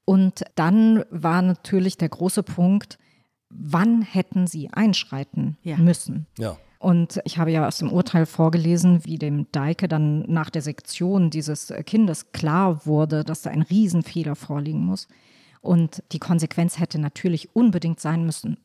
Und 0.07 0.45
dann 0.55 1.05
war 1.11 1.43
natürlich 1.43 1.99
der 1.99 2.09
große 2.09 2.43
Punkt, 2.43 2.99
wann 3.51 4.01
hätten 4.01 4.47
sie 4.47 4.71
einschreiten 4.73 5.59
Ja. 5.63 5.77
müssen? 5.77 6.27
Ja. 6.39 6.57
Und 6.85 7.19
ich 7.25 7.39
habe 7.39 7.51
ja 7.51 7.67
aus 7.67 7.79
dem 7.79 7.91
Urteil 7.91 8.27
vorgelesen, 8.27 9.07
wie 9.07 9.17
dem 9.17 9.47
Deike 9.53 9.89
dann 9.89 10.21
nach 10.31 10.51
der 10.51 10.61
Sektion 10.61 11.31
dieses 11.31 11.73
Kindes 11.87 12.31
klar 12.33 12.85
wurde, 12.85 13.25
dass 13.25 13.41
da 13.41 13.49
ein 13.49 13.63
Riesenfehler 13.63 14.37
vorliegen 14.37 14.85
muss. 14.85 15.09
Und 15.63 16.03
die 16.13 16.19
Konsequenz 16.19 16.79
hätte 16.79 16.99
natürlich 16.99 17.57
unbedingt 17.57 18.01
sein 18.01 18.27
müssen, 18.27 18.59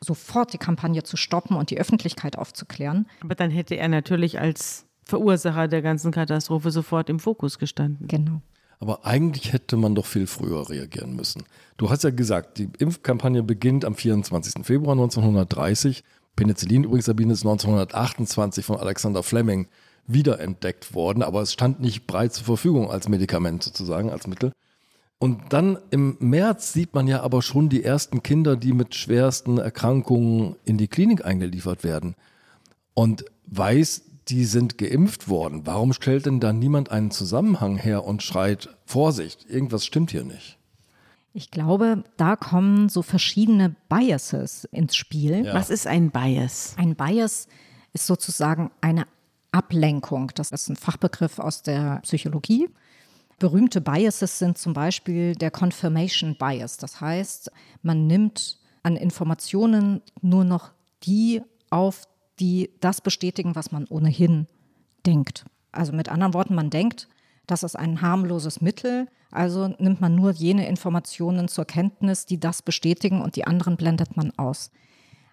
sofort 0.00 0.52
die 0.52 0.58
Kampagne 0.58 1.04
zu 1.04 1.16
stoppen 1.16 1.56
und 1.56 1.70
die 1.70 1.78
Öffentlichkeit 1.78 2.36
aufzuklären. 2.36 3.06
Aber 3.20 3.36
dann 3.36 3.52
hätte 3.52 3.76
er 3.76 3.86
natürlich 3.86 4.40
als 4.40 4.84
Verursacher 5.04 5.68
der 5.68 5.82
ganzen 5.82 6.10
Katastrophe 6.10 6.72
sofort 6.72 7.08
im 7.08 7.20
Fokus 7.20 7.60
gestanden. 7.60 8.08
Genau. 8.08 8.42
Aber 8.80 9.06
eigentlich 9.06 9.52
hätte 9.52 9.76
man 9.76 9.94
doch 9.94 10.06
viel 10.06 10.26
früher 10.26 10.68
reagieren 10.68 11.14
müssen. 11.14 11.44
Du 11.76 11.90
hast 11.90 12.02
ja 12.02 12.10
gesagt, 12.10 12.58
die 12.58 12.68
Impfkampagne 12.80 13.44
beginnt 13.44 13.84
am 13.84 13.94
24. 13.94 14.66
Februar 14.66 14.94
1930. 14.94 16.02
Penicillin 16.36 16.84
übrigens, 16.84 17.06
Sabine, 17.06 17.32
ist 17.32 17.44
1928 17.44 18.64
von 18.64 18.76
Alexander 18.76 19.22
Fleming 19.22 19.68
wiederentdeckt 20.06 20.94
worden, 20.94 21.22
aber 21.22 21.42
es 21.42 21.52
stand 21.52 21.80
nicht 21.80 22.06
breit 22.06 22.32
zur 22.32 22.44
Verfügung 22.44 22.90
als 22.90 23.08
Medikament 23.08 23.62
sozusagen, 23.62 24.10
als 24.10 24.26
Mittel. 24.26 24.52
Und 25.18 25.52
dann 25.52 25.78
im 25.90 26.16
März 26.18 26.72
sieht 26.72 26.94
man 26.94 27.06
ja 27.06 27.22
aber 27.22 27.42
schon 27.42 27.68
die 27.68 27.84
ersten 27.84 28.24
Kinder, 28.24 28.56
die 28.56 28.72
mit 28.72 28.96
schwersten 28.96 29.58
Erkrankungen 29.58 30.56
in 30.64 30.78
die 30.78 30.88
Klinik 30.88 31.24
eingeliefert 31.24 31.84
werden. 31.84 32.16
Und 32.94 33.24
weiß, 33.46 34.02
die 34.28 34.44
sind 34.44 34.78
geimpft 34.78 35.28
worden. 35.28 35.62
Warum 35.64 35.92
stellt 35.92 36.26
denn 36.26 36.40
da 36.40 36.52
niemand 36.52 36.90
einen 36.90 37.12
Zusammenhang 37.12 37.76
her 37.76 38.04
und 38.04 38.22
schreit, 38.22 38.70
Vorsicht, 38.84 39.48
irgendwas 39.48 39.86
stimmt 39.86 40.10
hier 40.10 40.24
nicht? 40.24 40.58
Ich 41.34 41.50
glaube, 41.50 42.04
da 42.16 42.36
kommen 42.36 42.88
so 42.88 43.02
verschiedene 43.02 43.74
Biases 43.88 44.64
ins 44.66 44.96
Spiel. 44.96 45.46
Ja. 45.46 45.54
Was 45.54 45.70
ist 45.70 45.86
ein 45.86 46.10
Bias? 46.10 46.74
Ein 46.76 46.94
Bias 46.94 47.48
ist 47.92 48.06
sozusagen 48.06 48.70
eine 48.80 49.06
Ablenkung. 49.50 50.32
Das 50.34 50.50
ist 50.50 50.68
ein 50.68 50.76
Fachbegriff 50.76 51.38
aus 51.38 51.62
der 51.62 52.00
Psychologie. 52.02 52.68
Berühmte 53.38 53.80
Biases 53.80 54.38
sind 54.38 54.58
zum 54.58 54.72
Beispiel 54.72 55.34
der 55.34 55.50
Confirmation 55.50 56.36
Bias. 56.36 56.76
Das 56.76 57.00
heißt, 57.00 57.50
man 57.82 58.06
nimmt 58.06 58.58
an 58.82 58.96
Informationen 58.96 60.02
nur 60.20 60.44
noch 60.44 60.70
die 61.04 61.42
auf, 61.70 62.06
die 62.40 62.70
das 62.80 63.00
bestätigen, 63.00 63.54
was 63.54 63.72
man 63.72 63.86
ohnehin 63.86 64.46
denkt. 65.06 65.44
Also 65.70 65.92
mit 65.92 66.08
anderen 66.08 66.34
Worten, 66.34 66.54
man 66.54 66.70
denkt, 66.70 67.08
das 67.52 67.62
ist 67.62 67.78
ein 67.78 68.00
harmloses 68.00 68.62
Mittel, 68.62 69.08
also 69.30 69.68
nimmt 69.78 70.00
man 70.00 70.14
nur 70.14 70.30
jene 70.32 70.66
Informationen 70.66 71.48
zur 71.48 71.66
Kenntnis, 71.66 72.24
die 72.24 72.40
das 72.40 72.62
bestätigen 72.62 73.20
und 73.20 73.36
die 73.36 73.46
anderen 73.46 73.76
blendet 73.76 74.16
man 74.16 74.32
aus. 74.38 74.70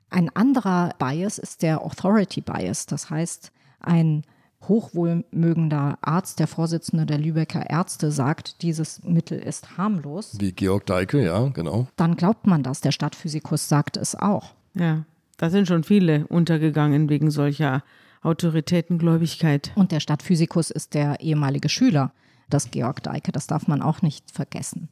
Ein 0.10 0.30
anderer 0.36 0.94
Bias 1.00 1.38
ist 1.38 1.62
der 1.62 1.82
Authority 1.82 2.42
Bias. 2.42 2.88
Das 2.88 3.10
heißt, 3.10 3.54
ein 3.80 4.24
hochwohlmögender 4.68 5.98
Arzt, 6.02 6.40
der 6.40 6.48
Vorsitzende 6.48 7.06
der 7.06 7.20
Lübecker 7.20 7.70
Ärzte, 7.70 8.12
sagt, 8.12 8.64
dieses 8.64 9.02
Mittel 9.04 9.40
ist 9.40 9.78
harmlos. 9.78 10.36
Wie 10.40 10.52
Georg 10.52 10.88
Deike, 10.88 11.24
ja, 11.24 11.48
genau. 11.48 11.88
Dann 11.96 12.18
glaubt 12.18 12.48
man 12.48 12.64
das. 12.64 12.82
Der 12.82 12.92
Stadtphysikus 12.92 13.70
sagt 13.70 13.96
es 13.96 14.14
auch. 14.16 14.56
Ja, 14.74 15.06
da 15.38 15.50
sind 15.50 15.70
schon 15.70 15.86
viele 15.86 16.28
untergegangen 16.28 17.08
wegen 17.08 17.32
solcher 17.32 17.82
Autoritätengläubigkeit. 18.22 19.72
Und 19.76 19.92
der 19.92 20.00
Stadtphysikus 20.00 20.70
ist 20.72 20.94
der 20.94 21.20
ehemalige 21.22 21.70
Schüler 21.70 22.12
des 22.52 22.72
Georg 22.72 23.04
Deike. 23.04 23.32
Das 23.32 23.48
darf 23.48 23.68
man 23.68 23.82
auch 23.82 24.02
nicht 24.02 24.32
vergessen. 24.32 24.90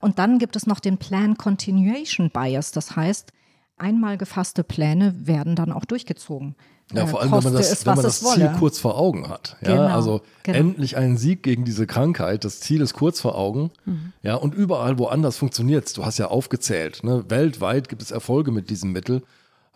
Und 0.00 0.18
dann 0.18 0.38
gibt 0.38 0.56
es 0.56 0.66
noch 0.66 0.80
den 0.80 0.98
Plan 0.98 1.36
Continuation 1.36 2.30
Bias. 2.30 2.72
Das 2.72 2.96
heißt, 2.96 3.32
einmal 3.76 4.18
gefasste 4.18 4.64
Pläne 4.64 5.14
werden 5.26 5.54
dann 5.54 5.72
auch 5.72 5.84
durchgezogen. 5.84 6.56
Ja, 6.92 7.06
vor 7.06 7.22
allem, 7.22 7.32
wenn 7.32 7.44
man 7.44 7.54
das, 7.54 7.70
es, 7.72 7.86
wenn 7.86 7.94
man 7.94 8.04
das 8.04 8.20
Ziel 8.20 8.42
wolle. 8.42 8.56
kurz 8.58 8.78
vor 8.78 8.98
Augen 8.98 9.28
hat. 9.28 9.56
Ja, 9.62 9.68
Genau, 9.68 9.86
also 9.94 10.20
genau. 10.42 10.58
endlich 10.58 10.96
einen 10.96 11.16
Sieg 11.16 11.42
gegen 11.42 11.64
diese 11.64 11.86
Krankheit. 11.86 12.44
Das 12.44 12.60
Ziel 12.60 12.80
ist 12.82 12.92
kurz 12.92 13.20
vor 13.20 13.38
Augen. 13.38 13.70
Mhm. 13.86 14.12
Ja, 14.22 14.34
und 14.34 14.54
überall 14.54 14.98
woanders 14.98 15.38
funktioniert 15.38 15.86
es. 15.86 15.92
Du 15.94 16.04
hast 16.04 16.18
ja 16.18 16.26
aufgezählt. 16.28 17.02
Ne? 17.02 17.24
Weltweit 17.28 17.88
gibt 17.88 18.02
es 18.02 18.10
Erfolge 18.10 18.50
mit 18.50 18.68
diesem 18.68 18.92
Mittel. 18.92 19.22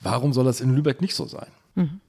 Warum 0.01 0.33
soll 0.35 0.45
das 0.45 0.61
in 0.61 0.75
Lübeck 0.75 1.01
nicht 1.01 1.15
so 1.15 1.27
sein? 1.27 1.47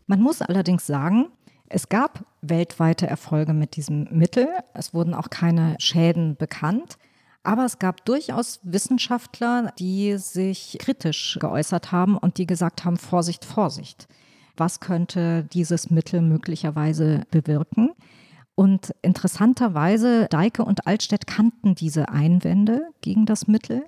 Man 0.08 0.22
muss 0.22 0.42
allerdings 0.42 0.88
sagen, 0.88 1.28
es 1.70 1.90
gab 1.90 2.26
weltweite 2.42 3.08
Erfolge 3.08 3.54
mit 3.54 3.76
diesem 3.76 4.08
Mittel. 4.12 4.48
Es 4.74 4.94
wurden 4.94 5.14
auch 5.14 5.30
keine 5.30 5.76
Schäden 5.80 6.38
bekannt. 6.38 6.98
Aber 7.44 7.66
es 7.66 7.80
gab 7.80 8.04
durchaus 8.06 8.60
Wissenschaftler, 8.64 9.72
die 9.80 10.18
sich 10.18 10.78
kritisch 10.80 11.38
geäußert 11.40 11.92
haben 11.92 12.18
und 12.18 12.38
die 12.38 12.46
gesagt 12.46 12.84
haben, 12.84 12.98
Vorsicht, 12.98 13.46
Vorsicht. 13.46 14.08
Was 14.58 14.80
könnte 14.80 15.44
dieses 15.54 15.90
Mittel 15.90 16.22
möglicherweise 16.22 17.22
bewirken? 17.32 17.92
Und 18.56 18.94
interessanterweise, 19.02 20.28
Deike 20.30 20.66
und 20.66 20.88
Altstädt 20.88 21.28
kannten 21.28 21.76
diese 21.76 22.10
Einwände 22.10 22.90
gegen 23.02 23.26
das 23.26 23.48
Mittel, 23.48 23.86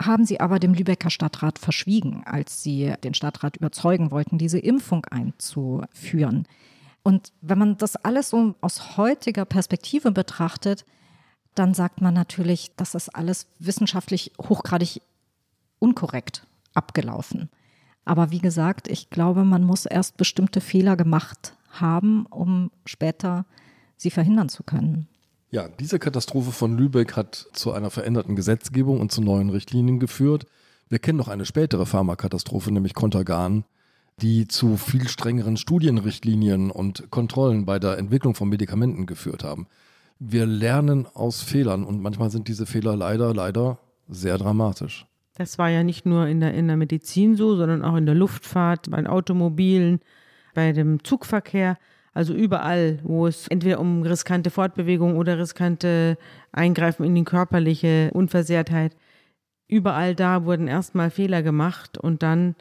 haben 0.00 0.24
sie 0.24 0.40
aber 0.40 0.58
dem 0.58 0.74
Lübecker 0.74 1.10
Stadtrat 1.10 1.58
verschwiegen, 1.58 2.22
als 2.26 2.62
sie 2.62 2.94
den 3.02 3.14
Stadtrat 3.14 3.56
überzeugen 3.56 4.10
wollten, 4.10 4.38
diese 4.38 4.58
Impfung 4.58 5.04
einzuführen. 5.06 6.46
Und 7.02 7.32
wenn 7.40 7.58
man 7.58 7.78
das 7.78 7.96
alles 7.96 8.30
so 8.30 8.54
aus 8.60 8.96
heutiger 8.96 9.44
Perspektive 9.44 10.10
betrachtet, 10.10 10.84
dann 11.54 11.72
sagt 11.72 12.00
man 12.00 12.12
natürlich, 12.12 12.72
das 12.76 12.94
ist 12.94 13.08
alles 13.14 13.46
wissenschaftlich 13.58 14.32
hochgradig 14.40 15.00
unkorrekt 15.78 16.46
abgelaufen. 16.74 17.48
Aber 18.04 18.30
wie 18.30 18.40
gesagt, 18.40 18.88
ich 18.88 19.10
glaube, 19.10 19.44
man 19.44 19.64
muss 19.64 19.86
erst 19.86 20.16
bestimmte 20.16 20.60
Fehler 20.60 20.96
gemacht 20.96 21.56
haben, 21.70 22.26
um 22.26 22.70
später 22.84 23.46
sie 23.96 24.10
verhindern 24.10 24.48
zu 24.48 24.62
können. 24.62 25.08
Ja, 25.50 25.68
diese 25.68 25.98
Katastrophe 25.98 26.50
von 26.52 26.76
Lübeck 26.76 27.16
hat 27.16 27.46
zu 27.52 27.72
einer 27.72 27.90
veränderten 27.90 28.34
Gesetzgebung 28.34 29.00
und 29.00 29.12
zu 29.12 29.22
neuen 29.22 29.50
Richtlinien 29.50 30.00
geführt. 30.00 30.46
Wir 30.88 30.98
kennen 30.98 31.18
noch 31.18 31.28
eine 31.28 31.46
spätere 31.46 31.86
Pharmakatastrophe, 31.86 32.72
nämlich 32.72 32.94
Contergan, 32.94 33.64
die 34.20 34.48
zu 34.48 34.76
viel 34.76 35.08
strengeren 35.08 35.56
Studienrichtlinien 35.56 36.70
und 36.70 37.10
Kontrollen 37.10 37.64
bei 37.64 37.78
der 37.78 37.98
Entwicklung 37.98 38.34
von 38.34 38.48
Medikamenten 38.48 39.06
geführt 39.06 39.44
haben. 39.44 39.66
Wir 40.18 40.46
lernen 40.46 41.06
aus 41.12 41.42
Fehlern 41.42 41.84
und 41.84 42.00
manchmal 42.00 42.30
sind 42.30 42.48
diese 42.48 42.66
Fehler 42.66 42.96
leider, 42.96 43.34
leider 43.34 43.78
sehr 44.08 44.38
dramatisch. 44.38 45.06
Das 45.34 45.58
war 45.58 45.68
ja 45.68 45.82
nicht 45.82 46.06
nur 46.06 46.26
in 46.26 46.40
der, 46.40 46.54
in 46.54 46.66
der 46.66 46.78
Medizin 46.78 47.36
so, 47.36 47.56
sondern 47.56 47.84
auch 47.84 47.96
in 47.96 48.06
der 48.06 48.14
Luftfahrt, 48.14 48.90
bei 48.90 49.06
Automobilen, 49.06 50.00
bei 50.54 50.72
dem 50.72 51.04
Zugverkehr. 51.04 51.76
Also 52.16 52.32
überall, 52.32 52.98
wo 53.02 53.26
es 53.26 53.46
entweder 53.48 53.78
um 53.78 54.00
riskante 54.00 54.48
Fortbewegung 54.48 55.18
oder 55.18 55.38
riskante 55.38 56.16
Eingreifen 56.50 57.04
in 57.04 57.14
die 57.14 57.24
körperliche 57.24 58.10
Unversehrtheit, 58.14 58.96
überall 59.68 60.14
da 60.14 60.46
wurden 60.46 60.66
erstmal 60.66 61.10
Fehler 61.10 61.42
gemacht 61.42 61.98
und 61.98 62.22
dann 62.22 62.54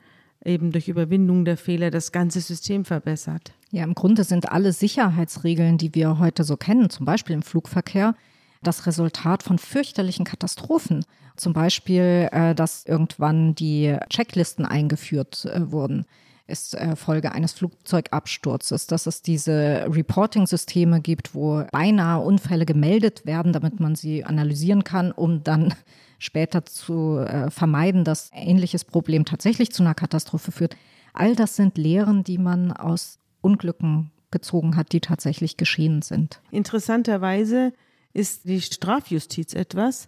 eben 0.44 0.74
durch 0.74 0.90
Überwindung 0.90 1.46
der 1.46 1.56
Fehler 1.56 1.90
das 1.90 2.12
ganze 2.12 2.42
System 2.42 2.84
verbessert. 2.84 3.54
Ja, 3.72 3.86
im 3.86 3.96
Grunde 3.96 4.26
sind 4.26 4.52
alle 4.52 4.74
Sicherheitsregeln, 4.74 5.78
die 5.78 5.96
wir 5.96 6.20
heute 6.20 6.44
so 6.44 6.58
kennen, 6.58 6.90
zum 6.90 7.06
Beispiel 7.06 7.34
im 7.34 7.42
Flugverkehr, 7.42 8.14
das 8.62 8.86
Resultat 8.88 9.42
von 9.42 9.58
fürchterlichen 9.58 10.26
Katastrophen. 10.26 11.06
Zum 11.38 11.54
Beispiel, 11.54 12.28
äh, 12.34 12.54
dass 12.56 12.86
irgendwann 12.86 13.56
die 13.56 13.96
Checklisten 14.10 14.66
eingeführt 14.66 15.46
äh, 15.46 15.72
wurden, 15.72 16.06
ist 16.48 16.76
äh, 16.76 16.96
Folge 16.96 17.32
eines 17.32 17.54
Flugzeugabsturzes, 17.54 18.88
dass 18.88 19.08
es 19.08 19.22
diese 19.22 19.88
Reporting-Systeme 19.90 21.02
gibt, 21.02 21.34
wo 21.34 21.64
beinahe 21.72 22.24
Unfälle 22.24 22.66
gemeldet 22.66 23.26
werden, 23.26 23.54
damit 23.54 23.80
man 23.80 23.96
sie 23.96 24.24
analysieren 24.24 24.84
kann, 24.84 25.12
um 25.12 25.44
dann 25.44 25.74
später 26.20 26.66
zu 26.66 27.18
äh, 27.18 27.50
vermeiden, 27.50 28.04
dass 28.04 28.30
ähnliches 28.34 28.86
Problem 28.86 29.26
tatsächlich 29.26 29.72
zu 29.72 29.84
einer 29.84 29.96
Katastrophe 29.96 30.52
führt. 30.52 30.76
All 31.14 31.36
das 31.36 31.56
sind 31.56 31.78
Lehren, 31.78 32.24
die 32.24 32.38
man 32.38 32.72
aus 32.72 33.20
Unglücken 33.42 34.12
gezogen 34.32 34.76
hat, 34.76 34.92
die 34.92 35.02
tatsächlich 35.02 35.58
geschehen 35.58 36.02
sind. 36.02 36.42
Interessanterweise 36.52 37.74
ist 38.14 38.46
die 38.46 38.62
Strafjustiz 38.62 39.54
etwas, 39.54 40.08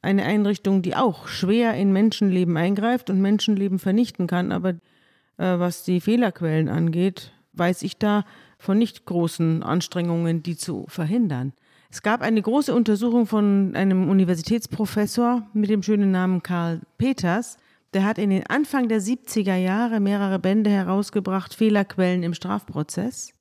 eine 0.00 0.24
Einrichtung, 0.24 0.82
die 0.82 0.94
auch 0.94 1.28
schwer 1.28 1.74
in 1.74 1.92
Menschenleben 1.92 2.56
eingreift 2.56 3.10
und 3.10 3.20
Menschenleben 3.20 3.78
vernichten 3.78 4.26
kann. 4.26 4.52
Aber 4.52 4.74
was 5.36 5.84
die 5.84 6.00
Fehlerquellen 6.00 6.68
angeht, 6.68 7.32
weiß 7.52 7.82
ich 7.82 7.98
da 7.98 8.24
von 8.58 8.78
nicht 8.78 9.04
großen 9.04 9.62
Anstrengungen, 9.62 10.42
die 10.42 10.56
zu 10.56 10.86
verhindern. 10.88 11.52
Es 11.90 12.02
gab 12.02 12.22
eine 12.22 12.42
große 12.42 12.74
Untersuchung 12.74 13.26
von 13.26 13.76
einem 13.76 14.08
Universitätsprofessor 14.08 15.46
mit 15.52 15.70
dem 15.70 15.82
schönen 15.82 16.10
Namen 16.10 16.42
Karl 16.42 16.80
Peters. 16.98 17.56
Der 17.92 18.04
hat 18.04 18.18
in 18.18 18.30
den 18.30 18.44
Anfang 18.48 18.88
der 18.88 19.00
70er 19.00 19.54
Jahre 19.54 20.00
mehrere 20.00 20.40
Bände 20.40 20.70
herausgebracht, 20.70 21.54
Fehlerquellen 21.54 22.24
im 22.24 22.34
Strafprozess, 22.34 23.32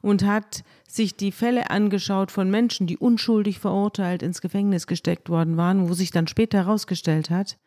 und 0.00 0.24
hat 0.24 0.64
sich 0.88 1.16
die 1.16 1.32
Fälle 1.32 1.68
angeschaut 1.68 2.30
von 2.30 2.50
Menschen, 2.50 2.86
die 2.86 2.96
unschuldig 2.96 3.58
verurteilt 3.58 4.22
ins 4.22 4.40
Gefängnis 4.40 4.86
gesteckt 4.86 5.28
worden 5.28 5.58
waren, 5.58 5.88
wo 5.88 5.92
sich 5.92 6.10
dann 6.10 6.26
später 6.26 6.64
herausgestellt 6.64 7.28
hat, 7.28 7.58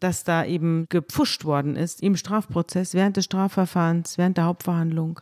dass 0.00 0.24
da 0.24 0.44
eben 0.44 0.86
gepfuscht 0.88 1.44
worden 1.44 1.76
ist 1.76 2.02
im 2.02 2.16
Strafprozess, 2.16 2.94
während 2.94 3.16
des 3.16 3.26
Strafverfahrens, 3.26 4.18
während 4.18 4.38
der 4.38 4.46
Hauptverhandlung, 4.46 5.20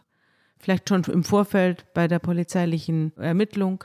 vielleicht 0.58 0.88
schon 0.88 1.04
im 1.04 1.24
Vorfeld 1.24 1.84
bei 1.94 2.08
der 2.08 2.20
polizeilichen 2.20 3.12
Ermittlung 3.16 3.84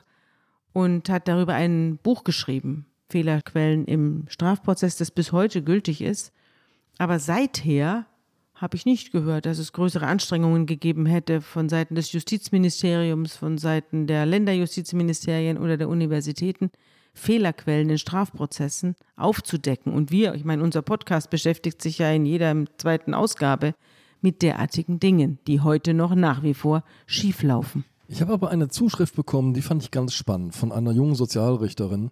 und 0.72 1.10
hat 1.10 1.28
darüber 1.28 1.54
ein 1.54 1.98
Buch 2.02 2.24
geschrieben, 2.24 2.86
Fehlerquellen 3.10 3.86
im 3.86 4.26
Strafprozess, 4.28 4.98
das 4.98 5.12
bis 5.12 5.32
heute 5.32 5.64
gültig 5.64 6.02
ist. 6.02 6.32
Aber 6.98 7.20
seither 7.20 8.06
habe 8.56 8.76
ich 8.76 8.86
nicht 8.86 9.12
gehört, 9.12 9.46
dass 9.46 9.58
es 9.58 9.74
größere 9.74 10.08
Anstrengungen 10.08 10.66
gegeben 10.66 11.06
hätte 11.06 11.42
von 11.42 11.70
Seiten 11.70 11.96
des 11.96 12.12
Justizministeriums, 12.12 13.36
von 13.36 13.58
Seiten 13.58 14.08
der 14.08 14.26
Länderjustizministerien 14.26 15.58
oder 15.58 15.76
der 15.76 15.90
Universitäten, 15.90 16.72
Fehlerquellen 17.14 17.90
in 17.90 17.98
Strafprozessen 17.98 18.96
aufzudecken. 19.16 19.94
Und 19.94 20.12
wir, 20.12 20.34
ich 20.34 20.44
meine, 20.44 20.64
unser 20.64 20.82
Podcast 20.82 21.30
beschäftigt 21.30 21.82
sich 21.82 22.00
ja 22.00 22.12
in 22.12 22.26
jeder 22.26 22.66
zweiten 22.78 23.14
Ausgabe 23.14 23.76
mit 24.22 24.42
derartigen 24.42 25.00
Dingen, 25.00 25.38
die 25.48 25.62
heute 25.62 25.94
noch 25.94 26.16
nach 26.16 26.44
wie 26.44 26.54
vor 26.54 26.84
schieflaufen. 27.06 27.86
Ich 28.08 28.22
habe 28.22 28.34
aber 28.34 28.50
eine 28.50 28.70
Zuschrift 28.70 29.16
bekommen, 29.16 29.54
die 29.54 29.62
fand 29.62 29.84
ich 29.84 29.92
ganz 29.92 30.14
spannend, 30.14 30.56
von 30.56 30.72
einer 30.72 30.92
jungen 30.92 31.16
Sozialrichterin, 31.16 32.12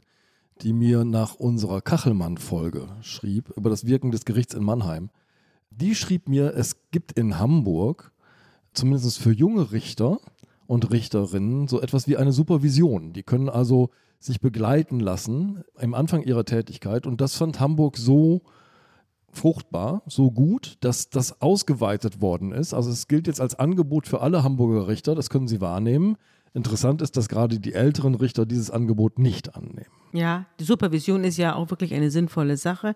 die 0.62 0.74
mir 0.74 1.04
nach 1.06 1.36
unserer 1.36 1.82
Kachelmann-Folge 1.82 2.88
schrieb 3.02 3.50
über 3.56 3.70
das 3.70 3.86
Wirken 3.86 4.12
des 4.12 4.26
Gerichts 4.26 4.54
in 4.54 4.64
Mannheim. 4.64 5.10
Die 5.70 5.96
schrieb 5.96 6.28
mir, 6.28 6.54
es 6.56 6.76
gibt 6.92 7.14
in 7.14 7.40
Hamburg, 7.40 8.12
zumindest 8.74 9.20
für 9.20 9.32
junge 9.32 9.72
Richter 9.72 10.20
und 10.68 10.92
Richterinnen, 10.92 11.68
so 11.68 11.82
etwas 11.82 12.08
wie 12.08 12.18
eine 12.18 12.34
Supervision. 12.34 13.14
Die 13.14 13.24
können 13.24 13.50
also 13.50 13.90
sich 14.22 14.40
begleiten 14.40 15.00
lassen 15.00 15.64
im 15.80 15.94
Anfang 15.94 16.22
ihrer 16.22 16.46
Tätigkeit. 16.46 17.08
Und 17.08 17.20
das 17.20 17.36
fand 17.36 17.60
Hamburg 17.60 17.98
so 17.98 18.44
fruchtbar, 19.34 20.04
so 20.06 20.32
gut, 20.32 20.78
dass 20.82 21.10
das 21.10 21.42
ausgeweitet 21.42 22.22
worden 22.22 22.52
ist. 22.52 22.74
Also 22.74 22.92
es 22.92 23.08
gilt 23.08 23.28
jetzt 23.28 23.42
als 23.42 23.56
Angebot 23.56 24.08
für 24.08 24.22
alle 24.22 24.44
Hamburger 24.44 24.88
Richter, 24.88 25.16
das 25.16 25.30
können 25.30 25.48
sie 25.48 25.62
wahrnehmen. 25.62 26.18
Interessant 26.54 27.02
ist, 27.02 27.18
dass 27.18 27.30
gerade 27.30 27.60
die 27.60 27.74
älteren 27.74 28.14
Richter 28.14 28.46
dieses 28.46 28.70
Angebot 28.70 29.20
nicht 29.20 29.56
annehmen. 29.56 29.88
Ja, 30.12 30.46
die 30.60 30.66
Supervision 30.66 31.24
ist 31.24 31.38
ja 31.38 31.56
auch 31.56 31.70
wirklich 31.70 31.94
eine 31.94 32.12
sinnvolle 32.12 32.58
Sache, 32.58 32.96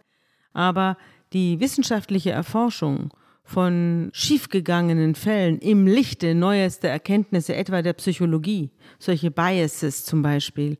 aber 0.53 0.97
die 1.33 1.59
wissenschaftliche 1.59 2.31
Erforschung 2.31 3.13
von 3.43 4.09
schiefgegangenen 4.11 5.15
Fällen 5.15 5.59
im 5.59 5.87
Lichte 5.87 6.35
neuester 6.35 6.89
Erkenntnisse, 6.89 7.55
etwa 7.55 7.81
der 7.81 7.93
Psychologie, 7.93 8.71
solche 8.99 9.31
Biases 9.31 10.03
zum 10.03 10.21
Beispiel, 10.21 10.77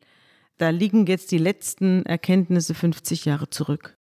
da 0.57 0.69
liegen 0.69 1.05
jetzt 1.05 1.31
die 1.31 1.37
letzten 1.37 2.05
Erkenntnisse 2.05 2.73
50 2.73 3.25
Jahre 3.25 3.49
zurück. 3.49 3.97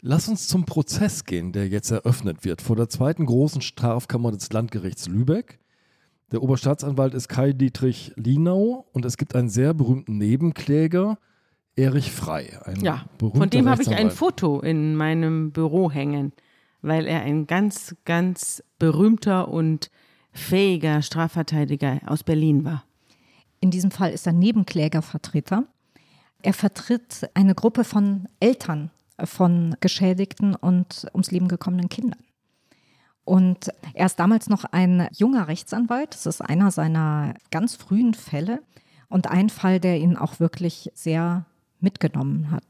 Lass 0.00 0.28
uns 0.28 0.46
zum 0.46 0.64
Prozess 0.64 1.24
gehen, 1.24 1.52
der 1.52 1.68
jetzt 1.68 1.90
eröffnet 1.90 2.44
wird 2.44 2.62
vor 2.62 2.76
der 2.76 2.88
zweiten 2.88 3.26
großen 3.26 3.62
Strafkammer 3.62 4.30
des 4.30 4.52
Landgerichts 4.52 5.08
Lübeck. 5.08 5.58
Der 6.30 6.42
Oberstaatsanwalt 6.42 7.14
ist 7.14 7.28
Kai 7.28 7.52
Dietrich 7.52 8.12
Linau 8.16 8.86
und 8.92 9.04
es 9.04 9.16
gibt 9.16 9.34
einen 9.34 9.48
sehr 9.48 9.74
berühmten 9.74 10.18
Nebenkläger, 10.18 11.18
Erich 11.74 12.10
Frei. 12.12 12.58
ja, 12.80 13.04
von 13.18 13.50
dem 13.50 13.68
habe 13.68 13.82
ich 13.82 13.88
ein 13.88 14.10
Foto 14.10 14.60
in 14.60 14.96
meinem 14.96 15.52
Büro 15.52 15.90
hängen, 15.90 16.32
weil 16.82 17.06
er 17.06 17.22
ein 17.22 17.46
ganz, 17.46 17.94
ganz 18.04 18.62
berühmter 18.78 19.48
und 19.48 19.90
fähiger 20.32 21.02
Strafverteidiger 21.02 22.00
aus 22.06 22.24
Berlin 22.24 22.64
war. 22.64 22.84
In 23.60 23.70
diesem 23.70 23.90
Fall 23.90 24.12
ist 24.12 24.26
er 24.26 24.32
Nebenklägervertreter. 24.32 25.66
Er 26.42 26.52
vertritt 26.52 27.28
eine 27.34 27.54
Gruppe 27.54 27.84
von 27.84 28.28
Eltern 28.40 28.90
von 29.24 29.76
geschädigten 29.80 30.54
und 30.54 31.06
ums 31.12 31.30
Leben 31.30 31.48
gekommenen 31.48 31.88
Kindern. 31.88 32.20
Und 33.24 33.68
er 33.92 34.06
ist 34.06 34.18
damals 34.18 34.48
noch 34.48 34.64
ein 34.64 35.08
junger 35.12 35.48
Rechtsanwalt. 35.48 36.14
Das 36.14 36.26
ist 36.26 36.40
einer 36.40 36.70
seiner 36.70 37.34
ganz 37.50 37.74
frühen 37.74 38.14
Fälle 38.14 38.62
und 39.08 39.26
ein 39.26 39.50
Fall, 39.50 39.80
der 39.80 39.98
ihn 39.98 40.16
auch 40.16 40.40
wirklich 40.40 40.90
sehr 40.94 41.44
mitgenommen 41.80 42.50
hat. 42.50 42.64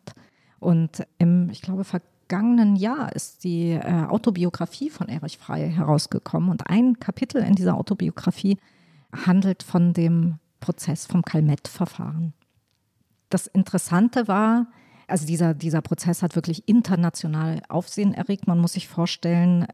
Und 0.58 1.06
im, 1.18 1.48
ich 1.50 1.62
glaube, 1.62 1.84
vergangenen 1.84 2.74
Jahr 2.74 3.14
ist 3.14 3.44
die 3.44 3.70
äh, 3.70 4.06
Autobiografie 4.08 4.90
von 4.90 5.08
Erich 5.08 5.38
Frey 5.38 5.70
herausgekommen. 5.70 6.50
Und 6.50 6.68
ein 6.68 6.98
Kapitel 6.98 7.42
in 7.42 7.54
dieser 7.54 7.76
Autobiografie 7.76 8.58
handelt 9.12 9.62
von 9.62 9.92
dem 9.92 10.38
Prozess 10.60 11.06
vom 11.06 11.22
Kalmett-Verfahren. 11.22 12.34
Das 13.28 13.46
Interessante 13.46 14.28
war, 14.28 14.66
also 15.06 15.26
dieser, 15.26 15.54
dieser 15.54 15.82
Prozess 15.82 16.22
hat 16.22 16.36
wirklich 16.36 16.68
international 16.68 17.62
Aufsehen 17.68 18.14
erregt. 18.14 18.46
Man 18.46 18.58
muss 18.58 18.74
sich 18.74 18.88
vorstellen, 18.88 19.66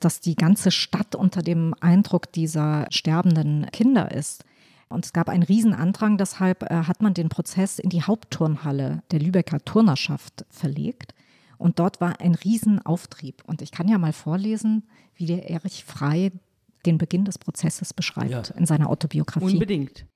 dass 0.00 0.20
die 0.20 0.36
ganze 0.36 0.70
Stadt 0.70 1.14
unter 1.14 1.42
dem 1.42 1.74
Eindruck 1.80 2.30
dieser 2.32 2.86
sterbenden 2.90 3.66
Kinder 3.72 4.12
ist. 4.12 4.44
Und 4.88 5.06
es 5.06 5.12
gab 5.12 5.28
einen 5.28 5.42
Riesenandrang, 5.42 6.18
deshalb 6.18 6.62
äh, 6.70 6.84
hat 6.84 7.02
man 7.02 7.14
den 7.14 7.30
Prozess 7.30 7.78
in 7.78 7.88
die 7.88 8.02
Hauptturnhalle 8.02 9.02
der 9.10 9.20
Lübecker 9.20 9.58
Turnerschaft 9.64 10.44
verlegt. 10.50 11.14
Und 11.56 11.78
dort 11.78 12.00
war 12.00 12.20
ein 12.20 12.34
Riesenauftrieb. 12.34 13.42
Und 13.46 13.62
ich 13.62 13.70
kann 13.70 13.88
ja 13.88 13.96
mal 13.96 14.12
vorlesen, 14.12 14.84
wie 15.14 15.26
der 15.26 15.48
Erich 15.48 15.84
Frei 15.84 16.32
den 16.84 16.98
Beginn 16.98 17.24
des 17.24 17.38
Prozesses 17.38 17.94
beschreibt 17.94 18.30
ja. 18.30 18.42
in 18.56 18.66
seiner 18.66 18.90
Autobiografie. 18.90 19.54
Unbedingt. 19.54 20.06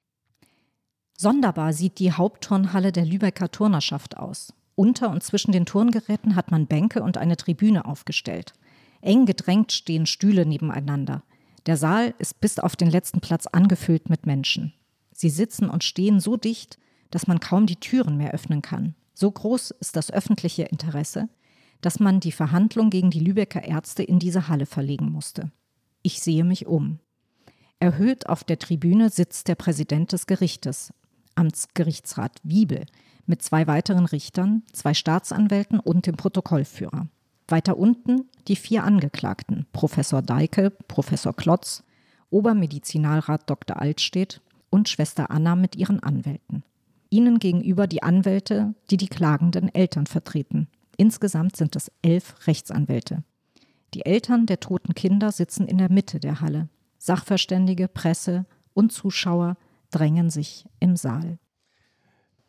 Sonderbar 1.20 1.72
sieht 1.72 1.98
die 1.98 2.12
Hauptturnhalle 2.12 2.92
der 2.92 3.04
Lübecker 3.04 3.50
Turnerschaft 3.50 4.16
aus. 4.16 4.52
Unter 4.76 5.10
und 5.10 5.24
zwischen 5.24 5.50
den 5.50 5.66
Turngeräten 5.66 6.36
hat 6.36 6.52
man 6.52 6.68
Bänke 6.68 7.02
und 7.02 7.18
eine 7.18 7.36
Tribüne 7.36 7.86
aufgestellt. 7.86 8.52
Eng 9.00 9.26
gedrängt 9.26 9.72
stehen 9.72 10.06
Stühle 10.06 10.46
nebeneinander. 10.46 11.24
Der 11.66 11.76
Saal 11.76 12.14
ist 12.18 12.40
bis 12.40 12.60
auf 12.60 12.76
den 12.76 12.88
letzten 12.88 13.20
Platz 13.20 13.48
angefüllt 13.48 14.08
mit 14.08 14.26
Menschen. 14.26 14.74
Sie 15.10 15.28
sitzen 15.28 15.68
und 15.68 15.82
stehen 15.82 16.20
so 16.20 16.36
dicht, 16.36 16.78
dass 17.10 17.26
man 17.26 17.40
kaum 17.40 17.66
die 17.66 17.80
Türen 17.80 18.16
mehr 18.16 18.30
öffnen 18.30 18.62
kann. 18.62 18.94
So 19.12 19.28
groß 19.28 19.72
ist 19.72 19.96
das 19.96 20.12
öffentliche 20.12 20.66
Interesse, 20.66 21.28
dass 21.80 21.98
man 21.98 22.20
die 22.20 22.30
Verhandlung 22.30 22.90
gegen 22.90 23.10
die 23.10 23.18
Lübecker 23.18 23.64
Ärzte 23.64 24.04
in 24.04 24.20
diese 24.20 24.46
Halle 24.46 24.66
verlegen 24.66 25.10
musste. 25.10 25.50
Ich 26.02 26.20
sehe 26.20 26.44
mich 26.44 26.68
um. 26.68 27.00
Erhöht 27.80 28.28
auf 28.28 28.44
der 28.44 28.60
Tribüne 28.60 29.10
sitzt 29.10 29.48
der 29.48 29.54
Präsident 29.56 30.12
des 30.12 30.26
Gerichtes, 30.26 30.92
Amtsgerichtsrat 31.38 32.40
Wiebel, 32.42 32.84
mit 33.26 33.42
zwei 33.42 33.66
weiteren 33.66 34.06
Richtern, 34.06 34.62
zwei 34.72 34.94
Staatsanwälten 34.94 35.78
und 35.78 36.06
dem 36.06 36.16
Protokollführer. 36.16 37.08
Weiter 37.46 37.78
unten 37.78 38.28
die 38.48 38.56
vier 38.56 38.84
Angeklagten, 38.84 39.66
Professor 39.72 40.20
Deike, 40.20 40.70
Professor 40.70 41.34
Klotz, 41.34 41.84
Obermedizinalrat 42.30 43.48
Dr. 43.48 43.80
Altstedt 43.80 44.42
und 44.70 44.88
Schwester 44.88 45.30
Anna 45.30 45.56
mit 45.56 45.76
ihren 45.76 46.02
Anwälten. 46.02 46.62
Ihnen 47.10 47.38
gegenüber 47.38 47.86
die 47.86 48.02
Anwälte, 48.02 48.74
die 48.90 48.98
die 48.98 49.08
klagenden 49.08 49.74
Eltern 49.74 50.06
vertreten. 50.06 50.68
Insgesamt 50.96 51.56
sind 51.56 51.76
es 51.76 51.90
elf 52.02 52.46
Rechtsanwälte. 52.46 53.22
Die 53.94 54.04
Eltern 54.04 54.44
der 54.44 54.60
toten 54.60 54.94
Kinder 54.94 55.32
sitzen 55.32 55.66
in 55.66 55.78
der 55.78 55.90
Mitte 55.90 56.20
der 56.20 56.42
Halle. 56.42 56.68
Sachverständige, 56.98 57.88
Presse 57.88 58.44
und 58.74 58.92
Zuschauer 58.92 59.56
drängen 59.90 60.30
sich 60.30 60.66
im 60.80 60.96
Saal. 60.96 61.38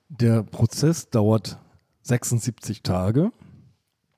Der 0.10 0.43
Prozess 0.43 1.10
dauert 1.10 1.60
76 2.02 2.84
Tage 2.84 3.32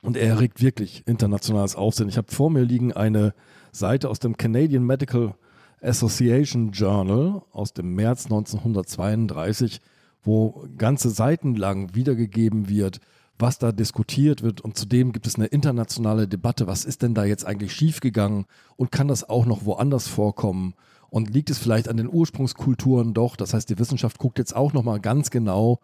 und 0.02 0.18
er 0.18 0.28
erregt 0.28 0.62
wirklich 0.62 1.06
internationales 1.06 1.76
Aufsehen. 1.76 2.10
Ich 2.10 2.18
habe 2.18 2.32
vor 2.32 2.50
mir 2.50 2.64
liegen 2.64 2.94
eine 2.94 3.34
Seite 3.72 4.10
aus 4.10 4.20
dem 4.20 4.38
Canadian 4.38 4.86
Medical 4.86 5.36
Association 5.82 6.72
Journal 6.72 7.42
aus 7.52 7.74
dem 7.74 7.96
März 7.96 8.26
1932, 8.26 9.82
wo 10.24 10.68
ganze 10.78 11.10
Seiten 11.10 11.56
lang 11.56 11.96
wiedergegeben 11.96 12.70
wird, 12.70 13.00
was 13.40 13.58
da 13.58 13.72
diskutiert 13.72 14.44
wird. 14.44 14.62
Und 14.62 14.78
zudem 14.78 15.12
gibt 15.12 15.28
es 15.28 15.36
eine 15.36 15.48
internationale 15.48 16.28
Debatte, 16.28 16.68
was 16.68 16.86
ist 16.86 17.02
denn 17.02 17.16
da 17.16 17.26
jetzt 17.26 17.46
eigentlich 17.46 17.74
schiefgegangen 17.74 18.46
und 18.76 18.92
kann 18.92 19.08
das 19.08 19.28
auch 19.28 19.46
noch 19.46 19.66
woanders 19.66 20.08
vorkommen? 20.08 20.76
Und 21.12 21.30
liegt 21.30 21.50
es 21.50 21.60
vielleicht 21.60 21.90
an 21.90 21.98
den 21.98 22.08
Ursprungskulturen 22.08 23.14
doch? 23.14 23.36
Das 23.36 23.54
heißt, 23.54 23.70
die 23.70 23.78
Wissenschaft 23.78 24.18
guckt 24.18 24.40
jetzt 24.40 24.56
auch 24.56 24.72
nochmal 24.72 25.02
ganz 25.02 25.30
genau, 25.30 25.80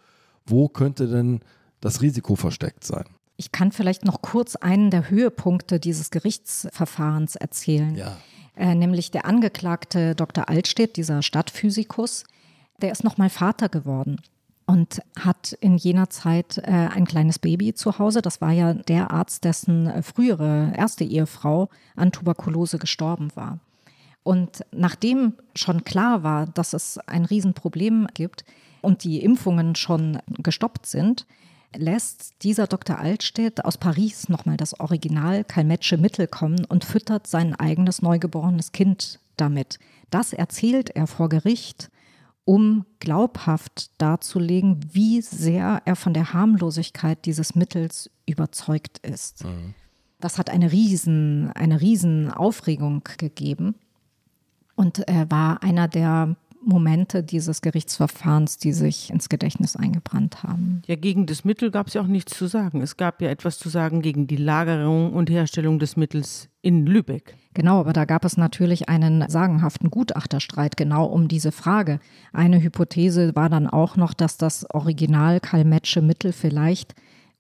wo 0.46 0.70
könnte 0.70 1.08
denn 1.08 1.42
das 1.82 2.02
Risiko 2.02 2.38
versteckt 2.38 2.86
sein? 2.86 3.04
Ich 3.36 3.52
kann 3.52 3.74
vielleicht 3.74 4.06
noch 4.06 4.22
kurz 4.22 4.56
einen 4.56 4.90
der 4.90 5.10
Höhepunkte 5.10 5.82
dieses 5.82 6.12
Gerichtsverfahrens 6.12 7.36
erzählen. 7.36 7.94
Ja. 7.96 8.18
Äh, 8.56 8.74
nämlich 8.74 9.12
der 9.12 9.26
Angeklagte 9.26 10.16
Dr. 10.16 10.48
Altstedt, 10.48 10.96
dieser 10.96 11.22
Stadtphysikus, 11.22 12.24
der 12.82 12.94
ist 12.94 13.04
nochmal 13.04 13.30
Vater 13.30 13.68
geworden 13.68 14.22
und 14.66 15.02
hat 15.20 15.52
in 15.60 15.78
jener 15.78 16.10
Zeit 16.10 16.58
äh, 16.60 16.72
ein 16.72 17.06
kleines 17.06 17.38
Baby 17.38 17.74
zu 17.74 18.00
Hause. 18.00 18.22
Das 18.22 18.40
war 18.40 18.54
ja 18.54 18.74
der 18.74 19.12
Arzt, 19.12 19.44
dessen 19.44 19.88
äh, 19.88 20.02
frühere 20.02 20.72
erste 20.76 21.04
Ehefrau 21.04 21.70
an 21.98 22.14
Tuberkulose 22.14 22.80
gestorben 22.80 23.30
war. 23.36 23.60
Und 24.28 24.66
nachdem 24.74 25.36
schon 25.56 25.86
klar 25.86 26.22
war, 26.22 26.48
dass 26.48 26.74
es 26.74 26.98
ein 26.98 27.24
Riesenproblem 27.24 28.08
gibt 28.14 28.44
und 28.82 29.06
die 29.06 29.24
Impfungen 29.24 29.74
schon 29.76 30.20
gestoppt 30.40 30.86
sind, 30.86 31.26
lässt 31.74 32.44
dieser 32.44 32.68
Dr. 32.68 33.00
Altstedt 33.00 33.64
aus 33.64 33.78
Paris 33.78 34.28
nochmal 34.28 34.58
das 34.58 34.78
Original 34.82 35.46
Kalmetsche 35.46 35.96
Mittel 35.96 36.28
kommen 36.28 36.66
und 36.66 36.84
füttert 36.84 37.26
sein 37.26 37.56
eigenes 37.56 38.02
neugeborenes 38.02 38.74
Kind 38.74 39.22
damit. 39.38 39.80
Das 40.10 40.34
erzählt 40.34 40.90
er 40.90 41.08
vor 41.08 41.30
Gericht, 41.30 41.90
um 42.44 42.86
glaubhaft 43.00 43.92
darzulegen, 43.98 44.82
wie 44.92 45.22
sehr 45.22 45.82
er 45.86 45.96
von 45.96 46.14
der 46.14 46.34
Harmlosigkeit 46.34 47.24
dieses 47.24 47.56
Mittels 47.56 48.10
überzeugt 48.26 48.98
ist. 49.08 49.46
Mhm. 49.46 49.74
Das 50.20 50.38
hat 50.38 50.50
eine 50.50 50.74
riesen, 50.74 51.50
eine 51.54 51.80
riesen 51.80 52.30
Aufregung 52.30 53.06
gegeben 53.18 53.76
und 54.78 55.00
er 55.00 55.30
war 55.30 55.64
einer 55.64 55.88
der 55.88 56.38
Momente 56.64 57.24
dieses 57.24 57.62
Gerichtsverfahrens, 57.62 58.58
die 58.58 58.74
sich 58.74 59.10
ins 59.10 59.30
Gedächtnis 59.30 59.76
eingebrannt 59.76 60.44
haben. 60.44 60.82
Ja, 60.86 60.96
gegen 60.96 61.26
das 61.26 61.46
Mittel 61.46 61.72
gab 61.72 61.88
es 61.88 61.94
ja 61.94 62.02
auch 62.02 62.08
nichts 62.08 62.38
zu 62.38 62.48
sagen. 62.48 62.82
Es 62.82 62.98
gab 62.98 63.22
ja 63.22 63.30
etwas 63.30 63.58
zu 63.58 63.70
sagen 63.70 64.02
gegen 64.02 64.28
die 64.28 64.36
Lagerung 64.36 65.14
und 65.14 65.30
Herstellung 65.30 65.80
des 65.80 65.98
Mittels 65.98 66.50
in 66.62 66.86
Lübeck. 66.86 67.36
Genau, 67.54 67.80
aber 67.80 67.94
da 67.94 68.06
gab 68.06 68.24
es 68.24 68.38
natürlich 68.38 68.88
einen 68.88 69.28
sagenhaften 69.30 69.90
Gutachterstreit 69.90 70.78
genau 70.78 71.06
um 71.06 71.28
diese 71.28 71.52
Frage. 71.52 72.00
Eine 72.34 72.62
Hypothese 72.62 73.36
war 73.36 73.50
dann 73.50 73.68
auch 73.68 73.96
noch, 73.96 74.14
dass 74.14 74.38
das 74.38 74.70
Original 74.70 75.40
Kalmetsche 75.40 76.02
Mittel 76.04 76.34
vielleicht 76.34 76.94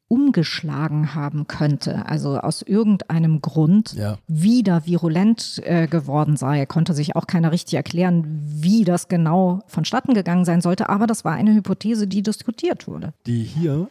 umgeschlagen 0.07 1.15
haben 1.15 1.47
könnte, 1.47 2.05
also 2.05 2.37
aus 2.37 2.61
irgendeinem 2.61 3.41
Grund 3.41 3.93
ja. 3.93 4.17
wieder 4.27 4.85
virulent 4.85 5.61
äh, 5.65 5.87
geworden 5.87 6.37
sei. 6.37 6.65
Konnte 6.65 6.93
sich 6.93 7.15
auch 7.15 7.27
keiner 7.27 7.51
richtig 7.51 7.75
erklären, 7.75 8.41
wie 8.45 8.83
das 8.83 9.09
genau 9.09 9.61
vonstatten 9.67 10.13
gegangen 10.13 10.45
sein 10.45 10.61
sollte, 10.61 10.89
aber 10.89 11.07
das 11.07 11.25
war 11.25 11.33
eine 11.33 11.53
Hypothese, 11.53 12.07
die 12.07 12.21
diskutiert 12.21 12.87
wurde. 12.87 13.13
Die 13.25 13.43
hier 13.43 13.89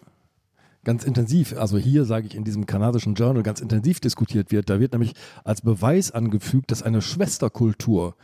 ganz 0.85 1.05
intensiv, 1.05 1.55
also 1.59 1.77
hier 1.77 2.05
sage 2.05 2.29
ich 2.29 2.35
in 2.35 2.45
diesem 2.45 2.65
kanadischen 2.65 3.15
Journal 3.15 3.43
ganz 3.43 3.61
intensiv 3.61 4.01
diskutiert 4.01 4.53
wird. 4.53 4.71
Da 4.71 4.81
wird 4.81 4.93
nämlich 4.93 5.15
als 5.45 5.61
Beweis 5.61 6.13
angefügt, 6.13 6.71
dass 6.71 6.83
eine 6.83 7.03
Schwesterkultur 7.03 8.15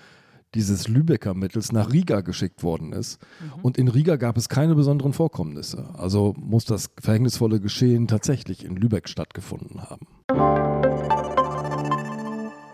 dieses 0.55 0.89
Lübecker 0.89 1.35
Mittels 1.35 1.73
nach 1.73 1.93
Riga 1.93 2.21
geschickt 2.21 2.63
worden 2.63 2.93
ist. 2.93 3.21
Mhm. 3.41 3.61
Und 3.63 3.79
in 3.79 3.89
Riga 3.89 4.17
gab 4.17 4.37
es 4.37 4.49
keine 4.49 4.75
besonderen 4.75 5.13
Vorkommnisse. 5.13 5.89
Also 5.95 6.35
muss 6.39 6.65
das 6.65 6.91
verhängnisvolle 7.01 7.61
Geschehen 7.61 8.09
tatsächlich 8.09 8.65
in 8.65 8.77
Lübeck 8.77 9.09
stattgefunden 9.09 9.83
haben. 9.83 10.07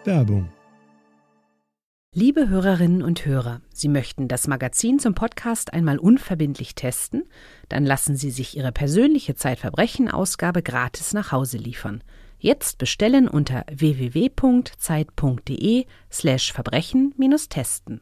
Werbung 0.05 0.49
Liebe 2.15 2.49
Hörerinnen 2.49 3.03
und 3.03 3.27
Hörer, 3.27 3.61
Sie 3.73 3.89
möchten 3.89 4.29
das 4.29 4.49
Magazin 4.49 4.99
zum 4.99 5.15
Podcast 5.15 5.75
einmal 5.75 5.99
unverbindlich 5.99 6.75
testen? 6.75 7.25
Dann 7.69 7.85
lassen 7.85 8.17
Sie 8.17 8.31
sich 8.31 8.57
Ihre 8.57 8.73
persönliche 8.73 9.35
Zeitverbrechen-Ausgabe 9.35 10.63
gratis 10.63 11.13
nach 11.13 11.33
Hause 11.33 11.59
liefern. 11.59 12.03
Jetzt 12.41 12.79
bestellen 12.79 13.27
unter 13.27 13.65
www.zeit.de 13.69 14.37
slash 16.11 16.53
Verbrechen-testen. 16.53 18.01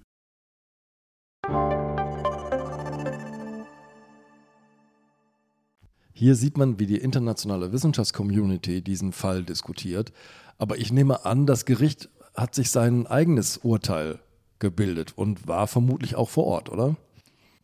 Hier 6.12 6.34
sieht 6.34 6.58
man, 6.58 6.78
wie 6.78 6.86
die 6.86 6.98
internationale 6.98 7.72
Wissenschaftscommunity 7.72 8.82
diesen 8.82 9.12
Fall 9.12 9.42
diskutiert. 9.42 10.12
Aber 10.58 10.76
ich 10.76 10.92
nehme 10.92 11.24
an, 11.24 11.46
das 11.46 11.64
Gericht 11.64 12.10
hat 12.34 12.54
sich 12.54 12.70
sein 12.70 13.06
eigenes 13.06 13.56
Urteil 13.58 14.18
gebildet 14.58 15.14
und 15.16 15.48
war 15.48 15.66
vermutlich 15.66 16.14
auch 16.14 16.28
vor 16.28 16.44
Ort, 16.44 16.68
oder? 16.70 16.96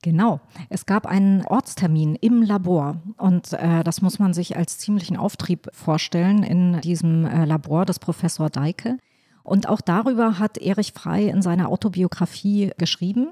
Genau. 0.03 0.41
Es 0.69 0.85
gab 0.85 1.07
einen 1.07 1.47
Ortstermin 1.47 2.17
im 2.17 2.43
Labor 2.43 3.01
und 3.19 3.53
äh, 3.53 3.85
das 3.85 4.03
muss 4.03 4.19
man 4.19 4.35
sich 4.35 4.57
als 4.57 4.79
ziemlichen 4.79 5.17
Auftrieb 5.17 5.69
vorstellen 5.73 6.43
in 6.43 6.81
diesem 6.81 7.25
äh, 7.25 7.45
Labor 7.45 7.87
des 7.87 8.01
Professor 8.01 8.51
Deike. 8.51 8.99
Und 9.45 9.69
auch 9.69 9.81
darüber 9.81 10.41
hat 10.41 10.59
Erich 10.59 10.93
Frei 10.93 11.25
in 11.25 11.41
seiner 11.41 11.69
Autobiografie 11.69 12.73
geschrieben 12.79 13.29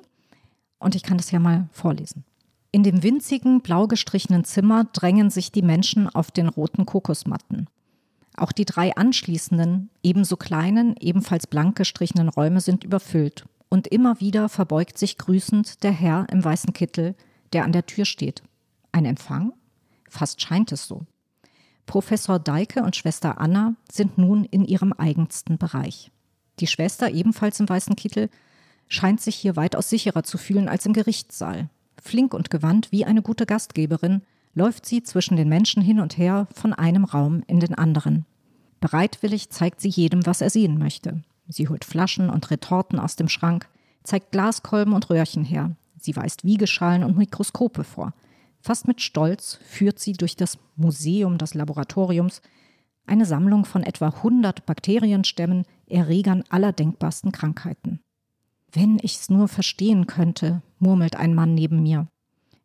und 0.78 0.94
ich 0.94 1.02
kann 1.02 1.16
das 1.16 1.32
ja 1.32 1.40
mal 1.40 1.68
vorlesen. 1.72 2.24
In 2.70 2.84
dem 2.84 3.02
winzigen, 3.02 3.62
blau 3.62 3.88
gestrichenen 3.88 4.44
Zimmer 4.44 4.84
drängen 4.92 5.30
sich 5.30 5.50
die 5.50 5.62
Menschen 5.62 6.08
auf 6.08 6.30
den 6.30 6.48
roten 6.48 6.86
Kokosmatten. 6.86 7.68
Auch 8.36 8.52
die 8.52 8.64
drei 8.64 8.94
anschließenden, 8.94 9.90
ebenso 10.04 10.36
kleinen, 10.36 10.94
ebenfalls 11.00 11.48
blank 11.48 11.76
gestrichenen 11.76 12.28
Räume 12.28 12.60
sind 12.60 12.84
überfüllt. 12.84 13.44
Und 13.70 13.86
immer 13.86 14.20
wieder 14.20 14.48
verbeugt 14.48 14.98
sich 14.98 15.16
grüßend 15.16 15.82
der 15.84 15.92
Herr 15.92 16.26
im 16.30 16.44
weißen 16.44 16.74
Kittel, 16.74 17.14
der 17.52 17.64
an 17.64 17.72
der 17.72 17.86
Tür 17.86 18.04
steht. 18.04 18.42
Ein 18.92 19.06
Empfang? 19.06 19.52
Fast 20.08 20.42
scheint 20.42 20.72
es 20.72 20.86
so. 20.86 21.06
Professor 21.86 22.38
Deike 22.38 22.82
und 22.82 22.96
Schwester 22.96 23.40
Anna 23.40 23.74
sind 23.90 24.18
nun 24.18 24.44
in 24.44 24.64
ihrem 24.64 24.92
eigensten 24.92 25.56
Bereich. 25.56 26.10
Die 26.58 26.66
Schwester, 26.66 27.10
ebenfalls 27.10 27.58
im 27.60 27.68
weißen 27.68 27.96
Kittel, 27.96 28.28
scheint 28.88 29.20
sich 29.20 29.36
hier 29.36 29.56
weitaus 29.56 29.88
sicherer 29.88 30.24
zu 30.24 30.36
fühlen 30.36 30.68
als 30.68 30.84
im 30.84 30.92
Gerichtssaal. 30.92 31.70
Flink 32.02 32.34
und 32.34 32.50
gewandt 32.50 32.90
wie 32.92 33.04
eine 33.04 33.22
gute 33.22 33.46
Gastgeberin 33.46 34.22
läuft 34.52 34.84
sie 34.84 35.02
zwischen 35.02 35.36
den 35.36 35.48
Menschen 35.48 35.82
hin 35.82 36.00
und 36.00 36.18
her 36.18 36.48
von 36.52 36.72
einem 36.72 37.04
Raum 37.04 37.44
in 37.46 37.60
den 37.60 37.74
anderen. 37.74 38.26
Bereitwillig 38.80 39.50
zeigt 39.50 39.80
sie 39.80 39.88
jedem, 39.88 40.26
was 40.26 40.40
er 40.40 40.50
sehen 40.50 40.78
möchte. 40.78 41.22
Sie 41.50 41.68
holt 41.68 41.84
Flaschen 41.84 42.30
und 42.30 42.50
Retorten 42.50 42.98
aus 42.98 43.16
dem 43.16 43.28
Schrank, 43.28 43.68
zeigt 44.04 44.30
Glaskolben 44.30 44.94
und 44.94 45.10
Röhrchen 45.10 45.44
her. 45.44 45.76
Sie 45.98 46.14
weist 46.14 46.44
Wiegeschalen 46.44 47.04
und 47.04 47.18
Mikroskope 47.18 47.84
vor. 47.84 48.14
Fast 48.60 48.86
mit 48.86 49.00
Stolz 49.00 49.58
führt 49.64 49.98
sie 49.98 50.12
durch 50.12 50.36
das 50.36 50.58
Museum 50.76 51.38
des 51.38 51.54
Laboratoriums 51.54 52.40
eine 53.06 53.26
Sammlung 53.26 53.64
von 53.64 53.82
etwa 53.82 54.08
100 54.08 54.64
Bakterienstämmen, 54.64 55.64
Erregern 55.88 56.44
aller 56.48 56.72
denkbarsten 56.72 57.32
Krankheiten. 57.32 58.00
Wenn 58.70 58.98
ich's 59.02 59.28
nur 59.28 59.48
verstehen 59.48 60.06
könnte, 60.06 60.62
murmelt 60.78 61.16
ein 61.16 61.34
Mann 61.34 61.54
neben 61.54 61.82
mir. 61.82 62.06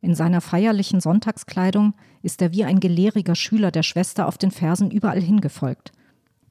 In 0.01 0.13
seiner 0.13 0.41
feierlichen 0.41 1.01
Sonntagskleidung 1.01 1.95
ist 2.21 2.43
er 2.43 2.51
wie 2.51 2.63
ein 2.63 2.79
gelehriger 2.79 3.33
Schüler 3.33 3.71
der 3.71 3.81
Schwester 3.81 4.27
auf 4.27 4.38
den 4.38 4.51
Fersen 4.51 4.91
überall 4.91 5.21
hingefolgt. 5.21 5.91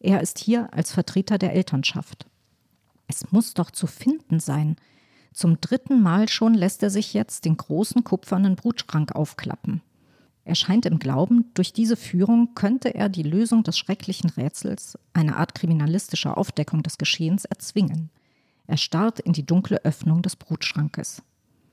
Er 0.04 0.20
ist 0.20 0.38
hier 0.38 0.68
als 0.74 0.92
Vertreter 0.92 1.38
der 1.38 1.54
Elternschaft. 1.54 2.26
Es 3.06 3.32
muss 3.32 3.54
doch 3.54 3.70
zu 3.70 3.86
finden 3.86 4.38
sein. 4.38 4.76
Zum 5.32 5.62
dritten 5.62 6.02
Mal 6.02 6.28
schon 6.28 6.52
lässt 6.52 6.82
er 6.82 6.90
sich 6.90 7.14
jetzt 7.14 7.46
den 7.46 7.56
großen 7.56 8.04
kupfernen 8.04 8.54
Brutschrank 8.54 9.12
aufklappen. 9.14 9.80
Er 10.44 10.56
scheint 10.56 10.84
im 10.84 10.98
Glauben, 10.98 11.46
durch 11.54 11.72
diese 11.72 11.96
Führung 11.96 12.54
könnte 12.54 12.94
er 12.94 13.08
die 13.08 13.22
Lösung 13.22 13.62
des 13.62 13.78
schrecklichen 13.78 14.28
Rätsels, 14.28 14.98
eine 15.14 15.36
Art 15.36 15.54
kriminalistischer 15.54 16.36
Aufdeckung 16.36 16.82
des 16.82 16.98
Geschehens, 16.98 17.46
erzwingen. 17.46 18.10
Er 18.66 18.76
starrt 18.76 19.20
in 19.20 19.32
die 19.32 19.46
dunkle 19.46 19.86
Öffnung 19.86 20.20
des 20.20 20.36
Brutschrankes. 20.36 21.22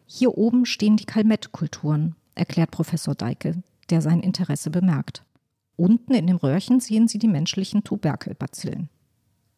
Hier 0.06 0.38
oben 0.38 0.66
stehen 0.66 0.96
die 0.96 1.06
Kalmettkulturen, 1.06 2.16
erklärt 2.36 2.72
Professor 2.72 3.14
Deike, 3.14 3.62
der 3.90 4.02
sein 4.02 4.22
Interesse 4.22 4.70
bemerkt. 4.70 5.26
Unten 5.82 6.14
in 6.14 6.28
dem 6.28 6.38
Röhrchen 6.38 6.80
sehen 6.80 7.08
Sie 7.08 7.18
die 7.18 7.28
menschlichen 7.28 7.84
Tuberkelbazillen. 7.84 8.90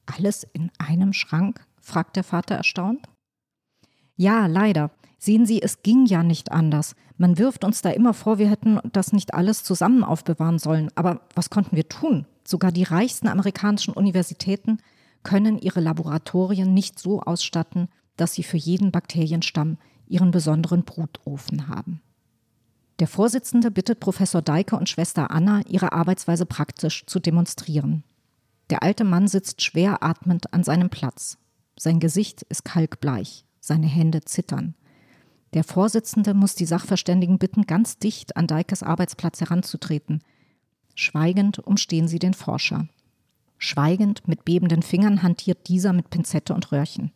Alles 0.06 0.46
in 0.54 0.72
einem 0.78 1.12
Schrank? 1.12 1.68
fragt 1.82 2.16
der 2.16 2.24
Vater 2.24 2.56
erstaunt. 2.56 3.10
Ja, 4.16 4.48
leider. 4.48 4.92
Sehen 5.18 5.46
Sie, 5.46 5.62
es 5.62 5.84
ging 5.84 6.06
ja 6.06 6.24
nicht 6.24 6.54
anders. 6.54 6.96
Man 7.18 7.38
wirft 7.38 7.66
uns 7.66 7.82
da 7.82 7.90
immer 7.90 8.14
vor, 8.14 8.38
wir 8.38 8.50
hätten 8.50 8.80
das 8.94 9.12
nicht 9.12 9.34
alles 9.34 9.66
zusammen 9.66 10.06
aufbewahren 10.06 10.60
sollen. 10.60 10.90
Aber 10.96 11.28
was 11.36 11.50
konnten 11.50 11.76
wir 11.76 11.90
tun? 11.90 12.26
Sogar 12.48 12.72
die 12.72 12.84
reichsten 12.84 13.28
amerikanischen 13.28 13.94
Universitäten 13.94 14.78
können 15.24 15.60
ihre 15.60 15.82
Laboratorien 15.82 16.74
nicht 16.74 17.00
so 17.00 17.20
ausstatten, 17.20 17.90
dass 18.16 18.34
sie 18.34 18.44
für 18.44 18.56
jeden 18.56 18.94
Bakterienstamm 18.94 19.78
ihren 20.08 20.32
besonderen 20.32 20.86
Brutofen 20.86 21.68
haben. 21.68 22.02
Der 23.00 23.08
Vorsitzende 23.08 23.72
bittet 23.72 24.00
Professor 24.00 24.42
Deike 24.42 24.76
und 24.78 24.88
Schwester 24.88 25.32
Anna, 25.32 25.62
ihre 25.68 25.94
Arbeitsweise 25.94 26.46
praktisch 26.46 27.06
zu 27.06 27.20
demonstrieren. 27.20 28.04
Der 28.70 28.84
alte 28.84 29.04
Mann 29.04 29.28
sitzt 29.28 29.62
schwer 29.62 30.04
atmend 30.04 30.54
an 30.54 30.64
seinem 30.64 30.90
Platz. 30.90 31.38
Sein 31.78 32.00
Gesicht 32.00 32.44
ist 32.44 32.66
kalkbleich, 32.66 33.46
seine 33.60 33.88
Hände 33.88 34.22
zittern. 34.22 34.76
Der 35.54 35.64
Vorsitzende 35.64 36.34
muss 36.34 36.56
die 36.56 36.66
Sachverständigen 36.66 37.38
bitten, 37.38 37.64
ganz 37.64 37.98
dicht 37.98 38.38
an 38.38 38.48
Deikes 38.48 38.84
Arbeitsplatz 38.84 39.42
heranzutreten. 39.42 40.24
Schweigend 40.96 41.60
umstehen 41.60 42.08
sie 42.08 42.20
den 42.20 42.34
Forscher. 42.34 42.88
Schweigend 43.58 44.28
mit 44.28 44.46
bebenden 44.46 44.82
Fingern 44.82 45.24
hantiert 45.24 45.68
dieser 45.68 45.94
mit 45.94 46.10
Pinzette 46.10 46.54
und 46.54 46.72
Röhrchen. 46.72 47.12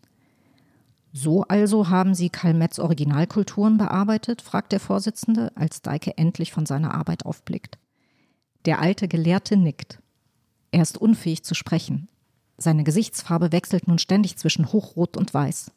So 1.19 1.41
also 1.47 1.89
haben 1.89 2.13
Sie 2.13 2.29
Karl 2.29 2.53
Metz 2.53 2.77
Originalkulturen 2.77 3.79
bearbeitet? 3.79 4.43
fragt 4.43 4.71
der 4.71 4.79
Vorsitzende, 4.79 5.51
als 5.55 5.81
Deike 5.81 6.15
endlich 6.15 6.51
von 6.51 6.67
seiner 6.67 6.93
Arbeit 6.93 7.25
aufblickt. 7.25 7.79
Der 8.65 8.79
alte 8.79 9.07
Gelehrte 9.07 9.57
nickt. 9.57 9.99
Er 10.69 10.83
ist 10.83 10.95
unfähig 10.95 11.43
zu 11.43 11.55
sprechen. 11.55 12.07
Seine 12.59 12.83
Gesichtsfarbe 12.83 13.51
wechselt 13.51 13.87
nun 13.87 13.97
ständig 13.97 14.37
zwischen 14.37 14.71
Hochrot 14.71 15.17
und 15.17 15.33
Weiß. 15.33 15.71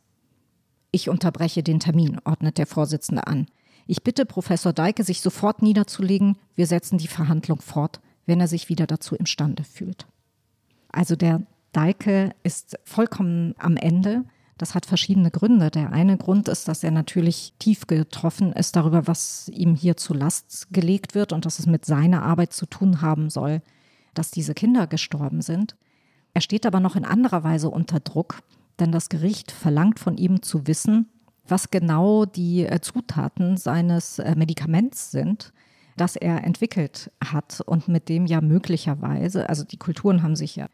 Ich 0.91 1.09
unterbreche 1.09 1.62
den 1.62 1.80
Termin, 1.80 2.20
ordnet 2.26 2.59
der 2.59 2.66
Vorsitzende 2.66 3.26
an. 3.26 3.47
Ich 3.86 4.03
bitte 4.03 4.26
Professor 4.26 4.74
Deike, 4.74 5.05
sich 5.05 5.22
sofort 5.22 5.62
niederzulegen. 5.62 6.36
Wir 6.55 6.66
setzen 6.66 6.99
die 6.99 7.09
Verhandlung 7.09 7.62
fort, 7.62 8.03
wenn 8.26 8.41
er 8.41 8.49
sich 8.49 8.68
wieder 8.68 8.86
dazu 8.86 9.16
imstande 9.16 9.64
fühlt. 9.64 10.07
Also 10.93 11.16
der 11.16 11.41
Deike 11.72 12.34
ist 12.43 12.78
vollkommen 12.84 13.55
am 13.57 13.78
Ende. 13.78 14.26
Das 14.61 14.74
hat 14.74 14.84
verschiedene 14.84 15.30
Gründe. 15.30 15.70
Der 15.70 15.90
eine 15.90 16.18
Grund 16.18 16.46
ist, 16.46 16.68
dass 16.68 16.84
er 16.84 16.90
natürlich 16.90 17.54
tief 17.58 17.86
getroffen 17.86 18.52
ist 18.52 18.76
darüber, 18.76 19.06
was 19.06 19.48
ihm 19.48 19.74
hier 19.74 19.96
zu 19.96 20.12
Last 20.12 20.68
gelegt 20.70 21.14
wird 21.14 21.32
und 21.32 21.46
dass 21.46 21.61
es 21.61 21.66
mit 21.66 21.86
seiner 21.86 22.22
Arbeit 22.22 22.52
zu 22.52 22.66
tun 22.66 23.00
haben 23.00 23.30
soll, 23.30 23.62
dass 24.12 24.30
diese 24.30 24.52
Kinder 24.52 24.86
gestorben 24.86 25.40
sind. 25.40 25.76
Er 26.34 26.42
steht 26.42 26.66
aber 26.66 26.78
noch 26.78 26.94
in 26.94 27.06
anderer 27.06 27.42
Weise 27.42 27.70
unter 27.70 28.00
Druck, 28.00 28.42
denn 28.78 28.92
das 28.92 29.08
Gericht 29.08 29.50
verlangt 29.50 29.98
von 29.98 30.18
ihm 30.18 30.42
zu 30.42 30.66
wissen, 30.66 31.08
was 31.48 31.70
genau 31.70 32.26
die 32.26 32.66
äh, 32.66 32.82
Zutaten 32.82 33.56
seines 33.56 34.18
äh, 34.18 34.34
Medikaments 34.36 35.11
sind, 35.11 35.54
das 35.96 36.16
er 36.16 36.44
entwickelt 36.44 37.11
hat 37.24 37.62
und 37.64 37.88
mit 37.88 38.11
dem 38.11 38.26
ja 38.26 38.42
möglicherweise, 38.42 39.48
also 39.48 39.64
die 39.64 39.78
Kulturen 39.78 40.22
haben 40.22 40.36
sich 40.36 40.56
ja 40.56 40.68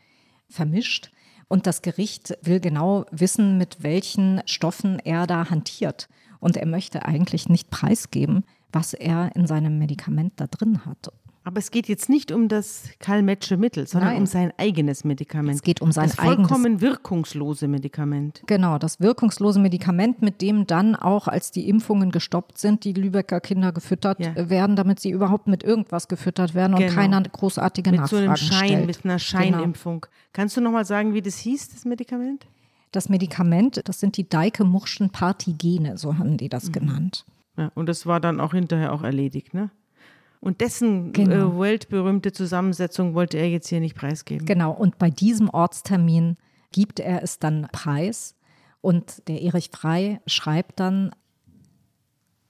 vermischt, 0.48 1.12
und 1.48 1.66
das 1.66 1.82
Gericht 1.82 2.36
will 2.42 2.60
genau 2.60 3.06
wissen, 3.10 3.58
mit 3.58 3.82
welchen 3.82 4.42
Stoffen 4.46 4.98
er 4.98 5.26
da 5.26 5.50
hantiert. 5.50 6.08
Und 6.40 6.56
er 6.56 6.66
möchte 6.66 7.04
eigentlich 7.04 7.48
nicht 7.48 7.70
preisgeben, 7.70 8.44
was 8.72 8.94
er 8.94 9.34
in 9.34 9.46
seinem 9.46 9.78
Medikament 9.78 10.34
da 10.36 10.46
drin 10.46 10.84
hat. 10.84 11.12
Aber 11.46 11.60
es 11.60 11.70
geht 11.70 11.86
jetzt 11.86 12.08
nicht 12.08 12.32
um 12.32 12.48
das 12.48 12.88
Kalmetsche 12.98 13.56
Mittel, 13.56 13.86
sondern 13.86 14.10
Nein. 14.10 14.18
um 14.22 14.26
sein 14.26 14.52
eigenes 14.56 15.04
Medikament. 15.04 15.54
Es 15.54 15.62
geht 15.62 15.80
um 15.80 15.92
sein 15.92 16.08
das 16.08 16.16
vollkommen 16.16 16.80
wirkungslose 16.80 17.68
Medikament. 17.68 18.42
Genau, 18.48 18.78
das 18.78 18.98
wirkungslose 18.98 19.60
Medikament, 19.60 20.22
mit 20.22 20.42
dem 20.42 20.66
dann 20.66 20.96
auch, 20.96 21.28
als 21.28 21.52
die 21.52 21.68
Impfungen 21.68 22.10
gestoppt 22.10 22.58
sind, 22.58 22.82
die 22.82 22.94
Lübecker 22.94 23.40
Kinder 23.40 23.70
gefüttert 23.70 24.18
ja. 24.18 24.50
werden, 24.50 24.74
damit 24.74 24.98
sie 24.98 25.10
überhaupt 25.10 25.46
mit 25.46 25.62
irgendwas 25.62 26.08
gefüttert 26.08 26.56
werden 26.56 26.74
genau. 26.74 26.88
und 26.88 26.96
keiner 26.96 27.22
großartige 27.22 27.92
mit 27.92 28.00
Nachfragen 28.00 28.24
so 28.24 28.26
einem 28.26 28.36
Schein, 28.36 28.68
stellt. 28.68 28.86
Mit 28.88 29.04
einer 29.04 29.18
Scheinimpfung. 29.20 30.00
Genau. 30.00 30.14
Kannst 30.32 30.56
du 30.56 30.60
noch 30.60 30.72
mal 30.72 30.84
sagen, 30.84 31.14
wie 31.14 31.22
das 31.22 31.38
hieß, 31.38 31.68
das 31.68 31.84
Medikament? 31.84 32.44
Das 32.90 33.08
Medikament, 33.08 33.88
das 33.88 34.00
sind 34.00 34.16
die 34.16 34.28
Deike-Murschen 34.28 35.10
Partigene, 35.10 35.96
so 35.96 36.18
haben 36.18 36.38
die 36.38 36.48
das 36.48 36.66
mhm. 36.66 36.72
genannt. 36.72 37.24
Ja, 37.56 37.70
und 37.76 37.88
das 37.88 38.04
war 38.04 38.18
dann 38.18 38.40
auch 38.40 38.52
hinterher 38.52 38.92
auch 38.92 39.04
erledigt, 39.04 39.54
ne? 39.54 39.70
Und 40.40 40.60
dessen 40.60 41.12
genau. 41.12 41.56
äh, 41.56 41.60
weltberühmte 41.60 42.32
Zusammensetzung 42.32 43.14
wollte 43.14 43.38
er 43.38 43.48
jetzt 43.48 43.68
hier 43.68 43.80
nicht 43.80 43.96
preisgeben. 43.96 44.46
Genau, 44.46 44.72
und 44.72 44.98
bei 44.98 45.10
diesem 45.10 45.48
Ortstermin 45.48 46.36
gibt 46.72 47.00
er 47.00 47.22
es 47.22 47.38
dann 47.38 47.68
preis. 47.72 48.34
Und 48.80 49.26
der 49.28 49.42
Erich 49.42 49.70
Frei 49.72 50.20
schreibt 50.26 50.78
dann, 50.78 51.10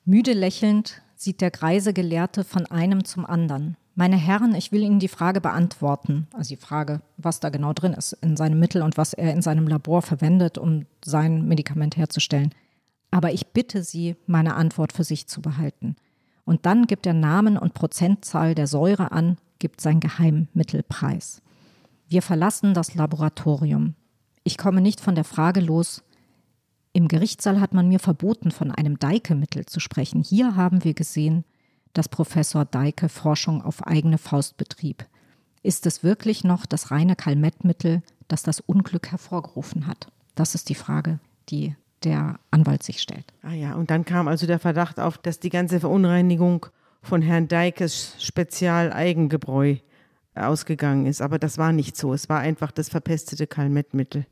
müde 0.04 0.32
lächelnd 0.32 1.02
sieht 1.14 1.40
der 1.40 1.50
greise 1.50 1.92
Gelehrte 1.92 2.44
von 2.44 2.66
einem 2.66 3.04
zum 3.04 3.24
anderen. 3.24 3.76
Meine 3.94 4.16
Herren, 4.16 4.54
ich 4.54 4.72
will 4.72 4.82
Ihnen 4.82 4.98
die 4.98 5.08
Frage 5.08 5.40
beantworten. 5.40 6.26
Also 6.34 6.50
die 6.50 6.60
Frage, 6.60 7.00
was 7.16 7.40
da 7.40 7.48
genau 7.48 7.72
drin 7.72 7.94
ist 7.94 8.12
in 8.12 8.36
seinem 8.36 8.60
Mittel 8.60 8.82
und 8.82 8.98
was 8.98 9.14
er 9.14 9.32
in 9.32 9.40
seinem 9.40 9.66
Labor 9.66 10.02
verwendet, 10.02 10.58
um 10.58 10.84
sein 11.02 11.48
Medikament 11.48 11.96
herzustellen. 11.96 12.54
Aber 13.10 13.32
ich 13.32 13.46
bitte 13.48 13.82
Sie, 13.82 14.16
meine 14.26 14.54
Antwort 14.54 14.92
für 14.92 15.04
sich 15.04 15.26
zu 15.28 15.40
behalten. 15.40 15.96
Und 16.46 16.64
dann 16.64 16.86
gibt 16.86 17.06
er 17.06 17.12
Namen 17.12 17.58
und 17.58 17.74
Prozentzahl 17.74 18.54
der 18.54 18.66
Säure 18.66 19.12
an, 19.12 19.36
gibt 19.58 19.82
sein 19.82 20.00
Geheimmittelpreis. 20.00 21.42
Wir 22.08 22.22
verlassen 22.22 22.72
das 22.72 22.94
Laboratorium. 22.94 23.94
Ich 24.44 24.56
komme 24.56 24.80
nicht 24.80 25.00
von 25.00 25.14
der 25.14 25.24
Frage 25.24 25.60
los, 25.60 26.02
im 26.96 27.08
Gerichtssaal 27.08 27.60
hat 27.60 27.74
man 27.74 27.88
mir 27.88 27.98
verboten, 27.98 28.50
von 28.50 28.70
einem 28.70 28.98
Deike-Mittel 28.98 29.66
zu 29.66 29.80
sprechen. 29.80 30.22
Hier 30.22 30.56
haben 30.56 30.82
wir 30.82 30.94
gesehen, 30.94 31.44
dass 31.92 32.08
Professor 32.08 32.64
Deike 32.64 33.10
Forschung 33.10 33.60
auf 33.60 33.86
eigene 33.86 34.16
Faust 34.16 34.56
betrieb. 34.56 35.04
Ist 35.62 35.84
es 35.84 36.02
wirklich 36.02 36.42
noch 36.42 36.64
das 36.64 36.90
reine 36.90 37.14
Kalmettmittel, 37.14 38.02
das 38.28 38.44
das 38.44 38.60
Unglück 38.60 39.10
hervorgerufen 39.10 39.86
hat? 39.86 40.10
Das 40.36 40.54
ist 40.54 40.70
die 40.70 40.74
Frage, 40.74 41.20
die 41.50 41.76
der 42.06 42.38
Anwalt 42.52 42.84
sich 42.84 43.02
stellt. 43.02 43.24
Ah 43.42 43.52
ja, 43.52 43.74
und 43.74 43.90
dann 43.90 44.04
kam 44.04 44.28
also 44.28 44.46
der 44.46 44.60
Verdacht 44.60 45.00
auf, 45.00 45.18
dass 45.18 45.40
die 45.40 45.50
ganze 45.50 45.80
Verunreinigung 45.80 46.66
von 47.02 47.20
Herrn 47.20 47.48
Deikes 47.48 48.14
Spezial-Eigengebräu 48.18 49.76
ausgegangen 50.36 51.06
ist. 51.06 51.20
Aber 51.20 51.38
das 51.38 51.58
war 51.58 51.72
nicht 51.72 51.96
so. 51.96 52.14
Es 52.14 52.28
war 52.28 52.38
einfach 52.38 52.70
das 52.70 52.88
verpestete 52.88 53.46
Kalmettmittel. 53.46 54.24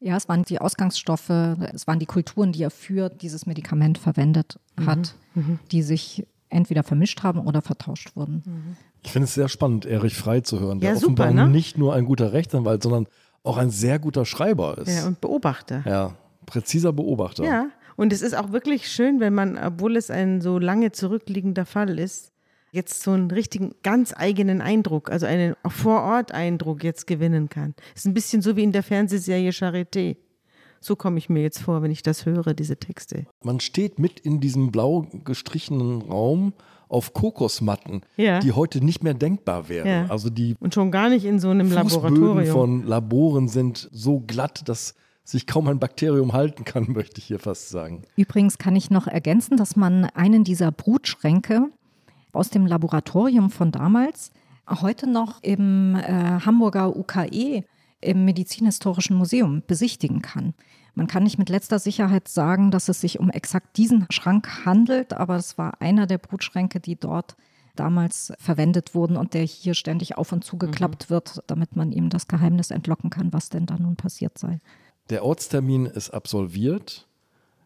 Ja, 0.00 0.16
es 0.16 0.28
waren 0.28 0.44
die 0.44 0.60
Ausgangsstoffe, 0.60 1.28
es 1.28 1.86
waren 1.86 1.98
die 1.98 2.06
Kulturen, 2.06 2.52
die 2.52 2.62
er 2.62 2.70
für 2.70 3.10
dieses 3.10 3.46
Medikament 3.46 3.98
verwendet 3.98 4.58
mhm. 4.78 4.86
hat, 4.86 5.14
mhm. 5.34 5.58
die 5.70 5.82
sich 5.82 6.24
entweder 6.48 6.84
vermischt 6.84 7.22
haben 7.22 7.40
oder 7.40 7.62
vertauscht 7.62 8.16
wurden. 8.16 8.42
Mhm. 8.46 8.76
Ich 9.02 9.12
finde 9.12 9.24
es 9.24 9.34
sehr 9.34 9.48
spannend, 9.48 9.84
Erich 9.84 10.16
Frei 10.16 10.40
zu 10.40 10.60
hören, 10.60 10.80
der 10.80 10.90
ja, 10.90 10.96
offenbar 10.96 11.30
super, 11.30 11.46
ne? 11.46 11.50
nicht 11.50 11.76
nur 11.76 11.94
ein 11.94 12.06
guter 12.06 12.32
Rechtsanwalt, 12.32 12.82
sondern 12.82 13.06
auch 13.42 13.56
ein 13.56 13.70
sehr 13.70 13.98
guter 13.98 14.24
Schreiber 14.24 14.78
ist. 14.78 14.96
Ja, 14.96 15.06
und 15.06 15.20
Beobachter. 15.20 15.82
Ja, 15.84 16.14
präziser 16.48 16.92
Beobachter. 16.92 17.44
Ja, 17.44 17.70
und 17.96 18.12
es 18.12 18.22
ist 18.22 18.34
auch 18.34 18.52
wirklich 18.52 18.88
schön, 18.90 19.20
wenn 19.20 19.34
man, 19.34 19.58
obwohl 19.58 19.96
es 19.96 20.10
ein 20.10 20.40
so 20.40 20.58
lange 20.58 20.92
zurückliegender 20.92 21.66
Fall 21.66 21.98
ist, 21.98 22.32
jetzt 22.70 23.02
so 23.02 23.12
einen 23.12 23.30
richtigen, 23.30 23.72
ganz 23.82 24.14
eigenen 24.16 24.60
Eindruck, 24.60 25.10
also 25.10 25.26
einen 25.26 25.54
Vorort-Eindruck 25.66 26.84
jetzt 26.84 27.06
gewinnen 27.06 27.48
kann. 27.48 27.74
Ist 27.94 28.06
ein 28.06 28.14
bisschen 28.14 28.42
so 28.42 28.56
wie 28.56 28.62
in 28.62 28.72
der 28.72 28.82
Fernsehserie 28.82 29.50
Charité. 29.50 30.16
So 30.80 30.94
komme 30.94 31.18
ich 31.18 31.28
mir 31.28 31.42
jetzt 31.42 31.60
vor, 31.60 31.82
wenn 31.82 31.90
ich 31.90 32.02
das 32.02 32.24
höre, 32.24 32.54
diese 32.54 32.76
Texte. 32.76 33.26
Man 33.42 33.58
steht 33.60 33.98
mit 33.98 34.20
in 34.20 34.40
diesem 34.40 34.70
blau 34.70 35.08
gestrichenen 35.24 36.02
Raum 36.02 36.52
auf 36.88 37.12
Kokosmatten, 37.12 38.02
ja. 38.16 38.38
die 38.38 38.52
heute 38.52 38.82
nicht 38.82 39.02
mehr 39.02 39.14
denkbar 39.14 39.68
wären. 39.68 39.88
Ja. 39.88 40.06
Also 40.06 40.30
die 40.30 40.56
und 40.60 40.72
schon 40.72 40.90
gar 40.90 41.08
nicht 41.08 41.24
in 41.24 41.38
so 41.38 41.50
einem 41.50 41.68
Fußböden 41.68 42.14
Laboratorium. 42.14 42.52
von 42.52 42.82
Laboren 42.84 43.48
sind 43.48 43.88
so 43.92 44.20
glatt, 44.20 44.68
dass 44.68 44.94
sich 45.28 45.46
kaum 45.46 45.68
ein 45.68 45.78
Bakterium 45.78 46.32
halten 46.32 46.64
kann, 46.64 46.86
möchte 46.92 47.18
ich 47.18 47.26
hier 47.26 47.38
fast 47.38 47.68
sagen. 47.68 48.02
Übrigens 48.16 48.58
kann 48.58 48.76
ich 48.76 48.90
noch 48.90 49.06
ergänzen, 49.06 49.56
dass 49.56 49.76
man 49.76 50.06
einen 50.06 50.44
dieser 50.44 50.72
Brutschränke 50.72 51.68
aus 52.32 52.50
dem 52.50 52.66
Laboratorium 52.66 53.50
von 53.50 53.70
damals 53.70 54.30
heute 54.68 55.08
noch 55.08 55.42
im 55.42 55.96
äh, 55.96 56.40
Hamburger 56.40 56.96
UKE 56.96 57.64
im 58.00 58.24
Medizinhistorischen 58.24 59.16
Museum 59.16 59.62
besichtigen 59.66 60.22
kann. 60.22 60.54
Man 60.94 61.06
kann 61.06 61.22
nicht 61.24 61.38
mit 61.38 61.48
letzter 61.48 61.78
Sicherheit 61.78 62.28
sagen, 62.28 62.70
dass 62.70 62.88
es 62.88 63.00
sich 63.00 63.18
um 63.18 63.30
exakt 63.30 63.76
diesen 63.76 64.06
Schrank 64.10 64.64
handelt, 64.64 65.14
aber 65.14 65.36
es 65.36 65.58
war 65.58 65.80
einer 65.80 66.06
der 66.06 66.18
Brutschränke, 66.18 66.80
die 66.80 66.96
dort 66.96 67.36
damals 67.76 68.32
verwendet 68.38 68.94
wurden 68.94 69.16
und 69.16 69.34
der 69.34 69.42
hier 69.42 69.74
ständig 69.74 70.18
auf 70.18 70.32
und 70.32 70.44
zugeklappt 70.44 71.08
mhm. 71.08 71.14
wird, 71.14 71.42
damit 71.46 71.76
man 71.76 71.92
ihm 71.92 72.08
das 72.08 72.28
Geheimnis 72.28 72.70
entlocken 72.70 73.10
kann, 73.10 73.32
was 73.32 73.48
denn 73.48 73.66
da 73.66 73.76
nun 73.78 73.96
passiert 73.96 74.38
sei. 74.38 74.60
Der 75.10 75.24
Ortstermin 75.24 75.86
ist 75.86 76.10
absolviert. 76.10 77.08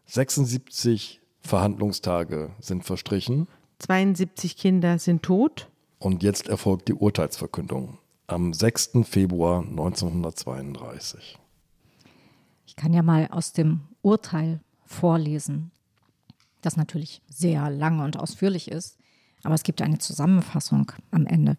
76 0.05 1.21
Verhandlungstage 1.41 2.51
sind 2.59 2.85
verstrichen. 2.85 3.47
72 3.79 4.55
Kinder 4.55 4.97
sind 4.97 5.23
tot. 5.23 5.69
Und 5.99 6.23
jetzt 6.23 6.47
erfolgt 6.47 6.87
die 6.87 6.93
Urteilsverkündung 6.93 7.97
am 8.27 8.53
6. 8.53 8.91
Februar 9.03 9.61
1932. 9.61 11.37
Ich 12.65 12.75
kann 12.77 12.93
ja 12.93 13.03
mal 13.03 13.27
aus 13.29 13.51
dem 13.51 13.81
Urteil 14.01 14.61
vorlesen, 14.85 15.71
das 16.61 16.77
natürlich 16.77 17.21
sehr 17.27 17.69
lange 17.69 18.03
und 18.05 18.17
ausführlich 18.17 18.71
ist, 18.71 18.97
aber 19.43 19.55
es 19.55 19.63
gibt 19.63 19.81
eine 19.81 19.97
Zusammenfassung 19.97 20.91
am 21.11 21.25
Ende. 21.25 21.57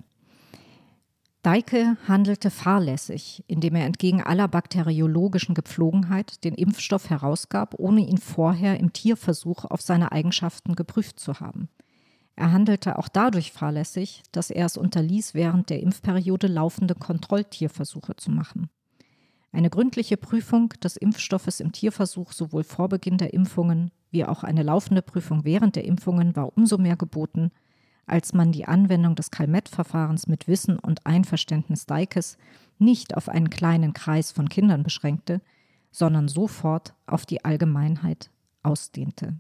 Deike 1.44 1.98
handelte 2.08 2.50
fahrlässig, 2.50 3.44
indem 3.48 3.74
er 3.74 3.84
entgegen 3.84 4.22
aller 4.22 4.48
bakteriologischen 4.48 5.54
Gepflogenheit 5.54 6.42
den 6.42 6.54
Impfstoff 6.54 7.10
herausgab, 7.10 7.74
ohne 7.76 8.00
ihn 8.00 8.16
vorher 8.16 8.80
im 8.80 8.94
Tierversuch 8.94 9.66
auf 9.66 9.82
seine 9.82 10.10
Eigenschaften 10.10 10.74
geprüft 10.74 11.20
zu 11.20 11.40
haben. 11.40 11.68
Er 12.34 12.50
handelte 12.50 12.98
auch 12.98 13.08
dadurch 13.08 13.52
fahrlässig, 13.52 14.22
dass 14.32 14.48
er 14.48 14.64
es 14.64 14.78
unterließ, 14.78 15.34
während 15.34 15.68
der 15.68 15.80
Impfperiode 15.80 16.46
laufende 16.46 16.94
Kontrolltierversuche 16.94 18.16
zu 18.16 18.30
machen. 18.30 18.70
Eine 19.52 19.68
gründliche 19.68 20.16
Prüfung 20.16 20.70
des 20.82 20.96
Impfstoffes 20.96 21.60
im 21.60 21.72
Tierversuch 21.72 22.32
sowohl 22.32 22.64
vor 22.64 22.88
Beginn 22.88 23.18
der 23.18 23.34
Impfungen 23.34 23.90
wie 24.10 24.24
auch 24.24 24.44
eine 24.44 24.62
laufende 24.62 25.02
Prüfung 25.02 25.44
während 25.44 25.76
der 25.76 25.84
Impfungen 25.84 26.36
war 26.36 26.56
umso 26.56 26.78
mehr 26.78 26.96
geboten, 26.96 27.50
als 28.06 28.32
man 28.32 28.52
die 28.52 28.66
Anwendung 28.66 29.14
des 29.14 29.30
Kalmett-Verfahrens 29.30 30.26
mit 30.26 30.48
Wissen 30.48 30.78
und 30.78 31.06
Einverständnis 31.06 31.86
Deikes 31.86 32.36
nicht 32.78 33.16
auf 33.16 33.28
einen 33.28 33.50
kleinen 33.50 33.92
Kreis 33.92 34.32
von 34.32 34.48
Kindern 34.48 34.82
beschränkte, 34.82 35.40
sondern 35.90 36.28
sofort 36.28 36.94
auf 37.06 37.24
die 37.24 37.44
Allgemeinheit 37.44 38.30
ausdehnte. 38.62 39.36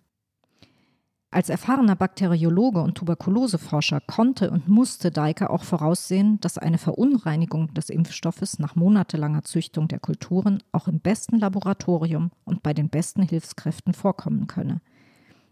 Als 1.34 1.48
erfahrener 1.48 1.96
Bakteriologe 1.96 2.80
und 2.80 2.94
Tuberkuloseforscher 2.94 4.00
konnte 4.00 4.52
und 4.52 4.68
musste 4.68 5.10
Deike 5.10 5.50
auch 5.50 5.64
voraussehen, 5.64 6.38
dass 6.40 6.58
eine 6.58 6.78
Verunreinigung 6.78 7.74
des 7.74 7.90
Impfstoffes 7.90 8.60
nach 8.60 8.76
monatelanger 8.76 9.42
Züchtung 9.42 9.88
der 9.88 9.98
Kulturen 9.98 10.62
auch 10.70 10.86
im 10.86 11.00
besten 11.00 11.40
Laboratorium 11.40 12.30
und 12.44 12.62
bei 12.62 12.72
den 12.72 12.88
besten 12.88 13.22
Hilfskräften 13.22 13.94
vorkommen 13.94 14.46
könne. 14.46 14.80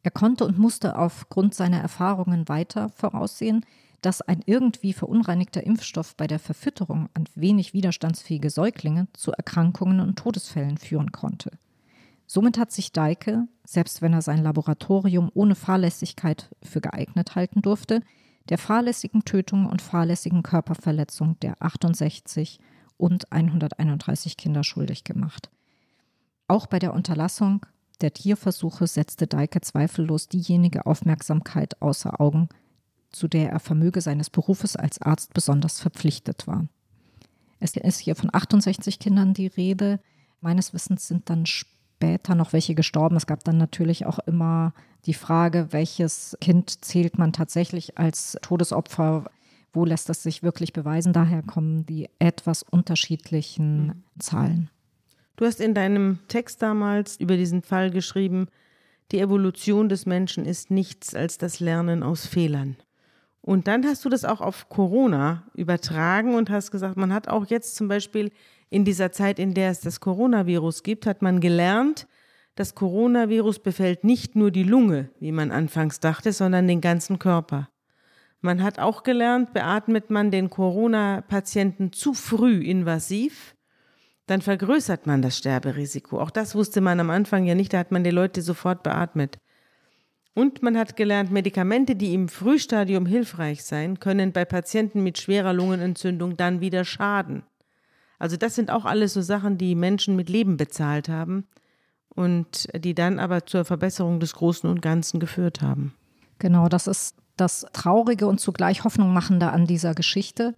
Er 0.02 0.10
konnte 0.10 0.44
und 0.44 0.58
musste 0.58 0.98
aufgrund 0.98 1.54
seiner 1.54 1.80
Erfahrungen 1.80 2.48
weiter 2.48 2.88
voraussehen, 2.90 3.64
dass 4.00 4.20
ein 4.20 4.42
irgendwie 4.46 4.92
verunreinigter 4.92 5.64
Impfstoff 5.64 6.16
bei 6.16 6.26
der 6.26 6.40
Verfütterung 6.40 7.08
an 7.14 7.24
wenig 7.36 7.72
widerstandsfähige 7.72 8.50
Säuglinge 8.50 9.06
zu 9.12 9.30
Erkrankungen 9.30 10.00
und 10.00 10.16
Todesfällen 10.16 10.76
führen 10.76 11.12
konnte. 11.12 11.52
Somit 12.26 12.58
hat 12.58 12.72
sich 12.72 12.92
Deike, 12.92 13.46
selbst 13.64 14.02
wenn 14.02 14.12
er 14.12 14.22
sein 14.22 14.42
Laboratorium 14.42 15.30
ohne 15.34 15.54
Fahrlässigkeit 15.54 16.50
für 16.62 16.80
geeignet 16.80 17.36
halten 17.36 17.62
durfte, 17.62 18.00
der 18.48 18.58
fahrlässigen 18.58 19.24
Tötung 19.24 19.66
und 19.66 19.82
fahrlässigen 19.82 20.42
Körperverletzung 20.42 21.38
der 21.40 21.60
68 21.60 22.58
und 22.96 23.30
131 23.30 24.36
Kinder 24.36 24.64
schuldig 24.64 25.04
gemacht. 25.04 25.50
Auch 26.48 26.66
bei 26.66 26.78
der 26.78 26.92
Unterlassung 26.92 27.64
der 28.00 28.12
Tierversuche 28.12 28.86
setzte 28.86 29.26
Deike 29.26 29.60
zweifellos 29.60 30.28
diejenige 30.28 30.86
Aufmerksamkeit 30.86 31.80
außer 31.80 32.20
Augen, 32.20 32.48
zu 33.10 33.28
der 33.28 33.50
er 33.50 33.60
vermöge 33.60 34.00
seines 34.00 34.30
Berufes 34.30 34.76
als 34.76 35.00
Arzt 35.00 35.34
besonders 35.34 35.80
verpflichtet 35.80 36.46
war. 36.46 36.66
Es 37.60 37.76
ist 37.76 37.98
hier 37.98 38.16
von 38.16 38.30
68 38.32 38.98
Kindern 38.98 39.34
die 39.34 39.46
Rede. 39.46 40.00
Meines 40.40 40.74
Wissens 40.74 41.06
sind 41.06 41.30
dann 41.30 41.46
später 41.46 42.34
noch 42.34 42.52
welche 42.52 42.74
gestorben. 42.74 43.16
Es 43.16 43.26
gab 43.26 43.44
dann 43.44 43.56
natürlich 43.56 44.06
auch 44.06 44.18
immer 44.20 44.74
die 45.06 45.14
Frage, 45.14 45.68
welches 45.70 46.36
Kind 46.40 46.84
zählt 46.84 47.18
man 47.18 47.32
tatsächlich 47.32 47.98
als 47.98 48.36
Todesopfer, 48.42 49.30
wo 49.72 49.84
lässt 49.84 50.08
das 50.08 50.22
sich 50.24 50.42
wirklich 50.42 50.72
beweisen. 50.72 51.12
Daher 51.12 51.42
kommen 51.42 51.86
die 51.86 52.08
etwas 52.18 52.64
unterschiedlichen 52.64 53.86
mhm. 53.86 54.02
Zahlen. 54.18 54.70
Du 55.36 55.46
hast 55.46 55.60
in 55.60 55.74
deinem 55.74 56.18
Text 56.28 56.62
damals 56.62 57.16
über 57.16 57.36
diesen 57.36 57.62
Fall 57.62 57.90
geschrieben, 57.90 58.48
die 59.10 59.20
Evolution 59.20 59.88
des 59.88 60.06
Menschen 60.06 60.46
ist 60.46 60.70
nichts 60.70 61.14
als 61.14 61.38
das 61.38 61.60
Lernen 61.60 62.02
aus 62.02 62.26
Fehlern. 62.26 62.76
Und 63.40 63.66
dann 63.66 63.84
hast 63.84 64.04
du 64.04 64.08
das 64.08 64.24
auch 64.24 64.40
auf 64.40 64.68
Corona 64.68 65.44
übertragen 65.54 66.34
und 66.34 66.48
hast 66.48 66.70
gesagt, 66.70 66.96
man 66.96 67.12
hat 67.12 67.28
auch 67.28 67.46
jetzt 67.46 67.74
zum 67.74 67.88
Beispiel 67.88 68.30
in 68.70 68.84
dieser 68.84 69.12
Zeit, 69.12 69.38
in 69.38 69.52
der 69.52 69.70
es 69.70 69.80
das 69.80 70.00
Coronavirus 70.00 70.82
gibt, 70.82 71.06
hat 71.06 71.22
man 71.22 71.40
gelernt, 71.40 72.06
das 72.54 72.74
Coronavirus 72.74 73.60
befällt 73.60 74.04
nicht 74.04 74.36
nur 74.36 74.50
die 74.50 74.62
Lunge, 74.62 75.10
wie 75.18 75.32
man 75.32 75.50
anfangs 75.50 76.00
dachte, 76.00 76.32
sondern 76.32 76.68
den 76.68 76.80
ganzen 76.80 77.18
Körper. 77.18 77.68
Man 78.40 78.62
hat 78.62 78.78
auch 78.78 79.02
gelernt, 79.02 79.52
beatmet 79.52 80.10
man 80.10 80.30
den 80.30 80.50
Corona-Patienten 80.50 81.92
zu 81.92 82.12
früh 82.12 82.62
invasiv, 82.62 83.54
dann 84.26 84.42
vergrößert 84.42 85.06
man 85.06 85.22
das 85.22 85.38
Sterberisiko. 85.38 86.20
Auch 86.20 86.30
das 86.30 86.54
wusste 86.54 86.80
man 86.80 87.00
am 87.00 87.10
Anfang 87.10 87.44
ja 87.44 87.54
nicht, 87.54 87.72
da 87.72 87.78
hat 87.78 87.90
man 87.90 88.04
die 88.04 88.10
Leute 88.10 88.42
sofort 88.42 88.82
beatmet. 88.82 89.38
Und 90.34 90.62
man 90.62 90.78
hat 90.78 90.96
gelernt, 90.96 91.30
Medikamente, 91.30 91.94
die 91.94 92.14
im 92.14 92.28
Frühstadium 92.28 93.04
hilfreich 93.04 93.64
sein, 93.64 94.00
können 94.00 94.32
bei 94.32 94.44
Patienten 94.44 95.02
mit 95.02 95.18
schwerer 95.18 95.52
Lungenentzündung 95.52 96.36
dann 96.36 96.60
wieder 96.60 96.84
schaden. 96.84 97.42
Also 98.18 98.36
das 98.36 98.54
sind 98.54 98.70
auch 98.70 98.84
alles 98.84 99.14
so 99.14 99.20
Sachen, 99.20 99.58
die 99.58 99.74
Menschen 99.74 100.16
mit 100.16 100.30
Leben 100.30 100.56
bezahlt 100.56 101.08
haben 101.08 101.46
und 102.14 102.68
die 102.74 102.94
dann 102.94 103.18
aber 103.18 103.46
zur 103.46 103.64
Verbesserung 103.64 104.20
des 104.20 104.34
Großen 104.34 104.70
und 104.70 104.80
Ganzen 104.80 105.20
geführt 105.20 105.60
haben. 105.60 105.94
Genau, 106.38 106.68
das 106.68 106.86
ist 106.86 107.16
das 107.36 107.66
Traurige 107.72 108.26
und 108.26 108.38
zugleich 108.38 108.84
Hoffnungmachende 108.84 109.50
an 109.50 109.66
dieser 109.66 109.94
Geschichte. 109.94 110.54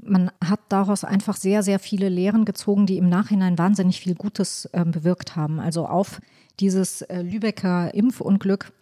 Man 0.00 0.30
hat 0.44 0.60
daraus 0.68 1.04
einfach 1.04 1.36
sehr, 1.36 1.62
sehr 1.62 1.78
viele 1.78 2.08
Lehren 2.08 2.44
gezogen, 2.44 2.86
die 2.86 2.98
im 2.98 3.08
Nachhinein 3.08 3.58
wahnsinnig 3.58 4.00
viel 4.00 4.14
Gutes 4.14 4.66
äh, 4.72 4.84
bewirkt 4.84 5.36
haben. 5.36 5.60
Also 5.60 5.86
auf 5.86 6.20
dieses 6.60 7.02
äh, 7.02 7.22
Lübecker 7.22 7.92
Impfunglück 7.94 8.72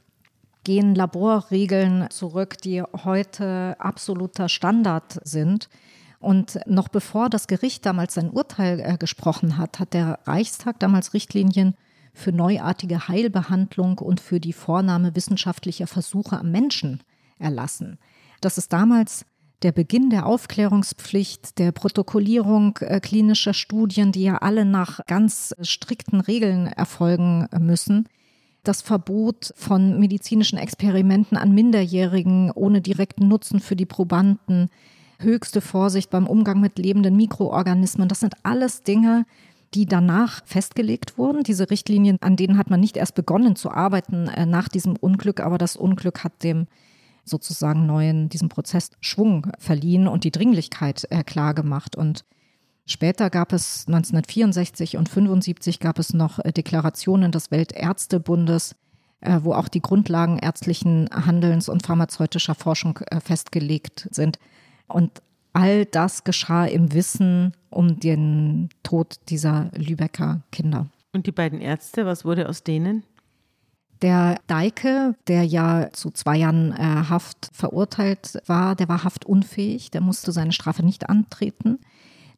gehen 0.64 0.94
Laborregeln 0.94 2.08
zurück, 2.11 2.58
die 2.58 2.82
heute 2.82 3.76
absoluter 3.78 4.48
Standard 4.48 5.20
sind. 5.24 5.68
Und 6.18 6.61
noch 6.66 6.88
bevor 6.88 7.30
das 7.30 7.46
Gericht 7.46 7.86
damals 7.86 8.14
sein 8.14 8.30
Urteil 8.30 8.80
äh, 8.80 8.96
gesprochen 8.98 9.56
hat, 9.56 9.78
hat 9.78 9.94
der 9.94 10.18
Reichstag 10.26 10.78
damals 10.78 11.14
Richtlinien 11.14 11.74
für 12.12 12.32
neuartige 12.32 13.08
Heilbehandlung 13.08 13.98
und 13.98 14.20
für 14.20 14.40
die 14.40 14.52
Vornahme 14.52 15.16
wissenschaftlicher 15.16 15.86
Versuche 15.86 16.38
am 16.38 16.50
Menschen 16.50 17.02
erlassen. 17.38 17.98
Das 18.40 18.58
ist 18.58 18.72
damals 18.72 19.24
der 19.62 19.72
Beginn 19.72 20.11
der 20.11 20.26
Aufklärungspflicht, 20.26 21.58
der 21.58 21.72
Protokollierung 21.72 22.78
äh, 22.80 23.00
klinischer 23.00 23.54
Studien, 23.54 24.12
die 24.12 24.22
ja 24.22 24.38
alle 24.38 24.64
nach 24.64 25.00
ganz 25.06 25.54
strikten 25.61 26.20
Regeln 26.20 26.66
erfolgen 26.66 27.46
müssen 27.58 28.08
das 28.62 28.82
Verbot 28.82 29.52
von 29.56 29.98
medizinischen 29.98 30.58
Experimenten 30.58 31.36
an 31.36 31.52
Minderjährigen 31.52 32.50
ohne 32.50 32.80
direkten 32.80 33.28
Nutzen 33.28 33.61
für 33.61 33.76
die 33.76 33.86
Probanden, 33.86 34.68
höchste 35.18 35.61
Vorsicht 35.61 36.11
beim 36.11 36.26
Umgang 36.26 36.61
mit 36.61 36.78
lebenden 36.78 37.16
Mikroorganismen. 37.16 38.08
Das 38.08 38.20
sind 38.20 38.34
alles 38.42 38.82
Dinge, 38.82 39.24
die 39.74 39.86
danach 39.86 40.42
festgelegt 40.44 41.16
wurden. 41.16 41.42
Diese 41.42 41.70
Richtlinien, 41.70 42.18
an 42.20 42.36
denen 42.36 42.58
hat 42.58 42.70
man 42.70 42.80
nicht 42.80 42.96
erst 42.96 43.14
begonnen 43.14 43.56
zu 43.56 43.70
arbeiten 43.70 44.28
äh, 44.28 44.46
nach 44.46 44.68
diesem 44.68 44.96
Unglück, 44.96 45.40
aber 45.40 45.58
das 45.58 45.76
Unglück 45.76 46.24
hat 46.24 46.42
dem 46.42 46.66
sozusagen 47.24 47.86
neuen, 47.86 48.28
diesem 48.28 48.48
Prozess 48.48 48.90
Schwung 49.00 49.46
verliehen 49.58 50.08
und 50.08 50.24
die 50.24 50.30
Dringlichkeit 50.30 51.06
äh, 51.10 51.22
klar 51.22 51.54
gemacht. 51.54 51.96
Und 51.96 52.24
Später 52.90 53.30
gab 53.30 53.52
es 53.52 53.84
1964 53.86 54.96
und 54.96 55.08
1975 55.08 55.78
gab 55.78 56.00
es 56.00 56.12
noch 56.12 56.40
äh, 56.40 56.50
Deklarationen 56.50 57.30
des 57.30 57.52
Weltärztebundes, 57.52 58.74
äh, 59.20 59.38
wo 59.42 59.52
auch 59.52 59.68
die 59.68 59.80
Grundlagen 59.80 60.38
ärztlichen 60.38 61.08
Handelns 61.12 61.68
und 61.68 61.86
pharmazeutischer 61.86 62.56
Forschung 62.56 62.98
äh, 63.06 63.20
festgelegt 63.20 64.08
sind. 64.10 64.40
Und 64.88 65.22
all 65.52 65.84
das 65.84 66.24
geschah 66.24 66.64
im 66.64 66.92
Wissen 66.92 67.52
um 67.70 68.00
den 68.00 68.70
Tod 68.82 69.20
dieser 69.28 69.70
Lübecker 69.76 70.42
Kinder. 70.50 70.88
Und 71.12 71.26
die 71.26 71.32
beiden 71.32 71.60
Ärzte, 71.60 72.06
was 72.06 72.24
wurde 72.24 72.48
aus 72.48 72.64
denen? 72.64 73.04
Der 74.03 74.38
Deike, 74.46 75.14
der 75.26 75.44
ja 75.44 75.90
zu 75.92 76.11
zwei 76.11 76.38
Jahren 76.38 76.72
äh, 76.72 77.05
Haft 77.09 77.51
verurteilt 77.53 78.38
war, 78.46 78.74
der 78.74 78.88
war 78.88 79.05
haftunfähig, 79.05 79.90
der 79.90 80.01
musste 80.01 80.32
seine 80.32 80.53
Strafe 80.53 80.82
nicht 80.82 81.09
antreten. 81.11 81.78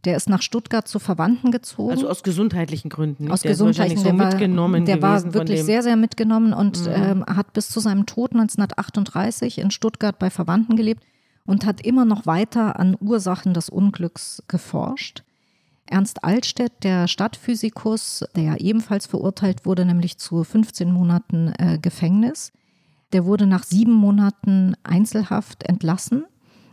Der 0.04 0.16
ist 0.16 0.28
nach 0.28 0.42
Stuttgart 0.42 0.88
zu 0.88 0.98
Verwandten 0.98 1.52
gezogen. 1.52 1.92
Also 1.92 2.08
aus 2.08 2.24
gesundheitlichen 2.24 2.88
Gründen. 2.88 3.30
Aus 3.30 3.42
der 3.42 3.52
gesundheitlichen 3.52 3.98
so 4.02 4.10
der 4.10 4.18
war, 4.18 4.26
mitgenommen. 4.26 4.84
Der 4.84 5.00
war 5.00 5.32
wirklich 5.32 5.62
sehr, 5.62 5.84
sehr 5.84 5.96
mitgenommen 5.96 6.52
und 6.52 6.80
Mhm. 6.86 6.92
ähm, 6.92 7.24
hat 7.26 7.52
bis 7.52 7.68
zu 7.68 7.78
seinem 7.78 8.06
Tod 8.06 8.32
1938 8.32 9.58
in 9.58 9.70
Stuttgart 9.70 10.18
bei 10.18 10.30
Verwandten 10.30 10.74
gelebt 10.74 11.04
und 11.46 11.64
hat 11.64 11.80
immer 11.80 12.04
noch 12.04 12.26
weiter 12.26 12.80
an 12.80 12.96
Ursachen 13.00 13.54
des 13.54 13.68
Unglücks 13.68 14.42
geforscht. 14.48 15.22
Ernst 15.86 16.24
Altstedt, 16.24 16.72
der 16.84 17.08
Stadtphysikus, 17.08 18.24
der 18.34 18.42
ja 18.42 18.56
ebenfalls 18.56 19.06
verurteilt 19.06 19.66
wurde, 19.66 19.84
nämlich 19.84 20.18
zu 20.18 20.44
15 20.44 20.90
Monaten 20.90 21.52
äh, 21.58 21.78
Gefängnis, 21.80 22.52
der 23.12 23.24
wurde 23.24 23.46
nach 23.46 23.64
sieben 23.64 23.92
Monaten 23.92 24.74
Einzelhaft 24.84 25.64
entlassen 25.64 26.24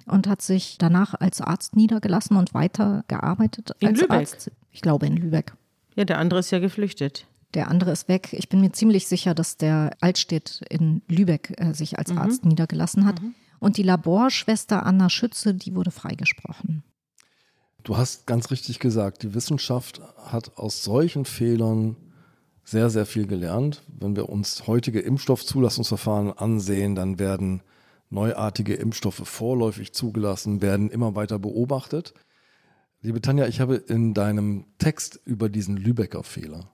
und 0.06 0.28
hat 0.28 0.42
sich 0.42 0.78
danach 0.78 1.14
als 1.14 1.42
Arzt 1.42 1.76
niedergelassen 1.76 2.38
und 2.38 2.54
weiter 2.54 3.04
gearbeitet 3.08 3.72
In 3.80 3.90
als 3.90 4.02
Lübeck? 4.02 4.20
Arzt. 4.20 4.52
Ich 4.72 4.82
glaube 4.82 5.06
in 5.06 5.18
Lübeck. 5.18 5.54
Ja, 5.96 6.06
der 6.06 6.18
andere 6.18 6.40
ist 6.40 6.52
ja 6.52 6.60
geflüchtet. 6.60 7.28
Der 7.56 7.70
andere 7.70 7.92
ist 7.92 8.08
weg. 8.08 8.30
Ich 8.32 8.48
bin 8.48 8.62
mir 8.62 8.72
ziemlich 8.72 9.08
sicher, 9.08 9.34
dass 9.34 9.58
der 9.58 9.92
Altstedt 10.02 10.62
in 10.70 11.02
Lübeck 11.08 11.54
äh, 11.58 11.74
sich 11.74 11.98
als 11.98 12.12
Arzt 12.12 12.46
niedergelassen 12.46 13.06
hat. 13.06 13.20
Und 13.60 13.78
die 13.78 13.84
Laborschwester 13.84 14.86
Anna 14.86 15.10
Schütze, 15.10 15.54
die 15.54 15.76
wurde 15.76 15.92
freigesprochen. 15.92 16.84
Du 17.90 17.98
hast 17.98 18.28
ganz 18.28 18.52
richtig 18.52 18.78
gesagt, 18.78 19.24
die 19.24 19.34
Wissenschaft 19.34 20.00
hat 20.16 20.60
aus 20.60 20.84
solchen 20.84 21.26
Fehlern 21.26 21.96
sehr, 22.64 22.92
sehr 22.92 23.08
viel 23.08 23.26
gelernt. 23.26 23.82
Wenn 23.88 24.16
wir 24.16 24.30
uns 24.30 24.68
heutige 24.68 25.00
Impfstoffzulassungsverfahren 25.00 26.32
ansehen, 26.38 26.94
dann 26.94 27.18
werden 27.18 27.64
neuartige 28.12 28.76
Impfstoffe 28.76 29.28
vorläufig 29.28 29.92
zugelassen, 29.92 30.62
werden 30.62 30.92
immer 30.92 31.16
weiter 31.16 31.40
beobachtet. 31.40 32.14
Liebe 33.02 33.22
Tanja, 33.22 33.48
ich 33.48 33.60
habe 33.60 33.78
in 33.78 34.14
deinem 34.14 34.66
Text 34.78 35.20
über 35.26 35.50
diesen 35.50 35.76
Lübecker 35.76 36.22
Fehler 36.22 36.70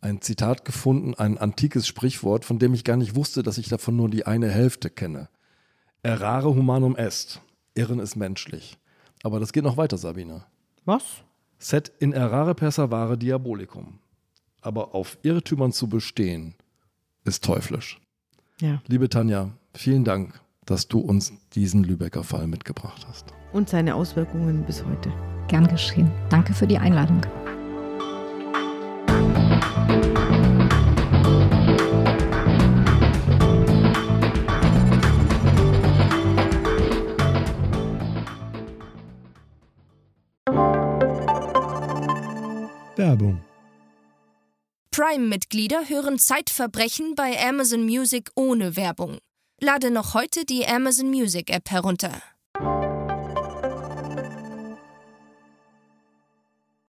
ein 0.00 0.22
Zitat 0.22 0.64
gefunden, 0.64 1.14
ein 1.14 1.38
antikes 1.38 1.86
Sprichwort, 1.86 2.44
von 2.44 2.58
dem 2.58 2.74
ich 2.74 2.82
gar 2.82 2.96
nicht 2.96 3.14
wusste, 3.14 3.44
dass 3.44 3.58
ich 3.58 3.68
davon 3.68 3.94
nur 3.94 4.10
die 4.10 4.26
eine 4.26 4.50
Hälfte 4.50 4.90
kenne. 4.90 5.28
Errare 6.02 6.52
humanum 6.52 6.96
est. 6.96 7.40
Irren 7.76 8.00
ist 8.00 8.16
menschlich. 8.16 8.76
Aber 9.22 9.40
das 9.40 9.52
geht 9.52 9.64
noch 9.64 9.76
weiter, 9.76 9.96
Sabine. 9.96 10.44
Was? 10.84 11.22
Set 11.58 11.92
in 12.00 12.12
errare 12.12 12.54
perservare 12.54 13.16
diabolicum. 13.16 13.98
Aber 14.60 14.94
auf 14.94 15.18
Irrtümern 15.22 15.72
zu 15.72 15.88
bestehen, 15.88 16.54
ist 17.24 17.44
teuflisch. 17.44 18.00
Ja. 18.60 18.82
Liebe 18.86 19.08
Tanja, 19.08 19.50
vielen 19.74 20.04
Dank, 20.04 20.40
dass 20.64 20.88
du 20.88 21.00
uns 21.00 21.32
diesen 21.54 21.84
Lübecker 21.84 22.24
Fall 22.24 22.46
mitgebracht 22.46 23.06
hast. 23.08 23.32
Und 23.52 23.68
seine 23.68 23.94
Auswirkungen 23.94 24.64
bis 24.64 24.84
heute. 24.84 25.12
Gern 25.48 25.66
geschehen. 25.66 26.10
Danke 26.30 26.54
für 26.54 26.66
die 26.66 26.78
Einladung. 26.78 27.20
Werbung. 43.22 43.40
Prime-Mitglieder 44.90 45.88
hören 45.88 46.18
Zeitverbrechen 46.18 47.14
bei 47.14 47.38
Amazon 47.40 47.84
Music 47.84 48.30
ohne 48.34 48.76
Werbung. 48.76 49.18
Lade 49.60 49.90
noch 49.90 50.14
heute 50.14 50.44
die 50.44 50.66
Amazon 50.66 51.08
Music 51.08 51.50
App 51.50 51.70
herunter. 51.70 52.20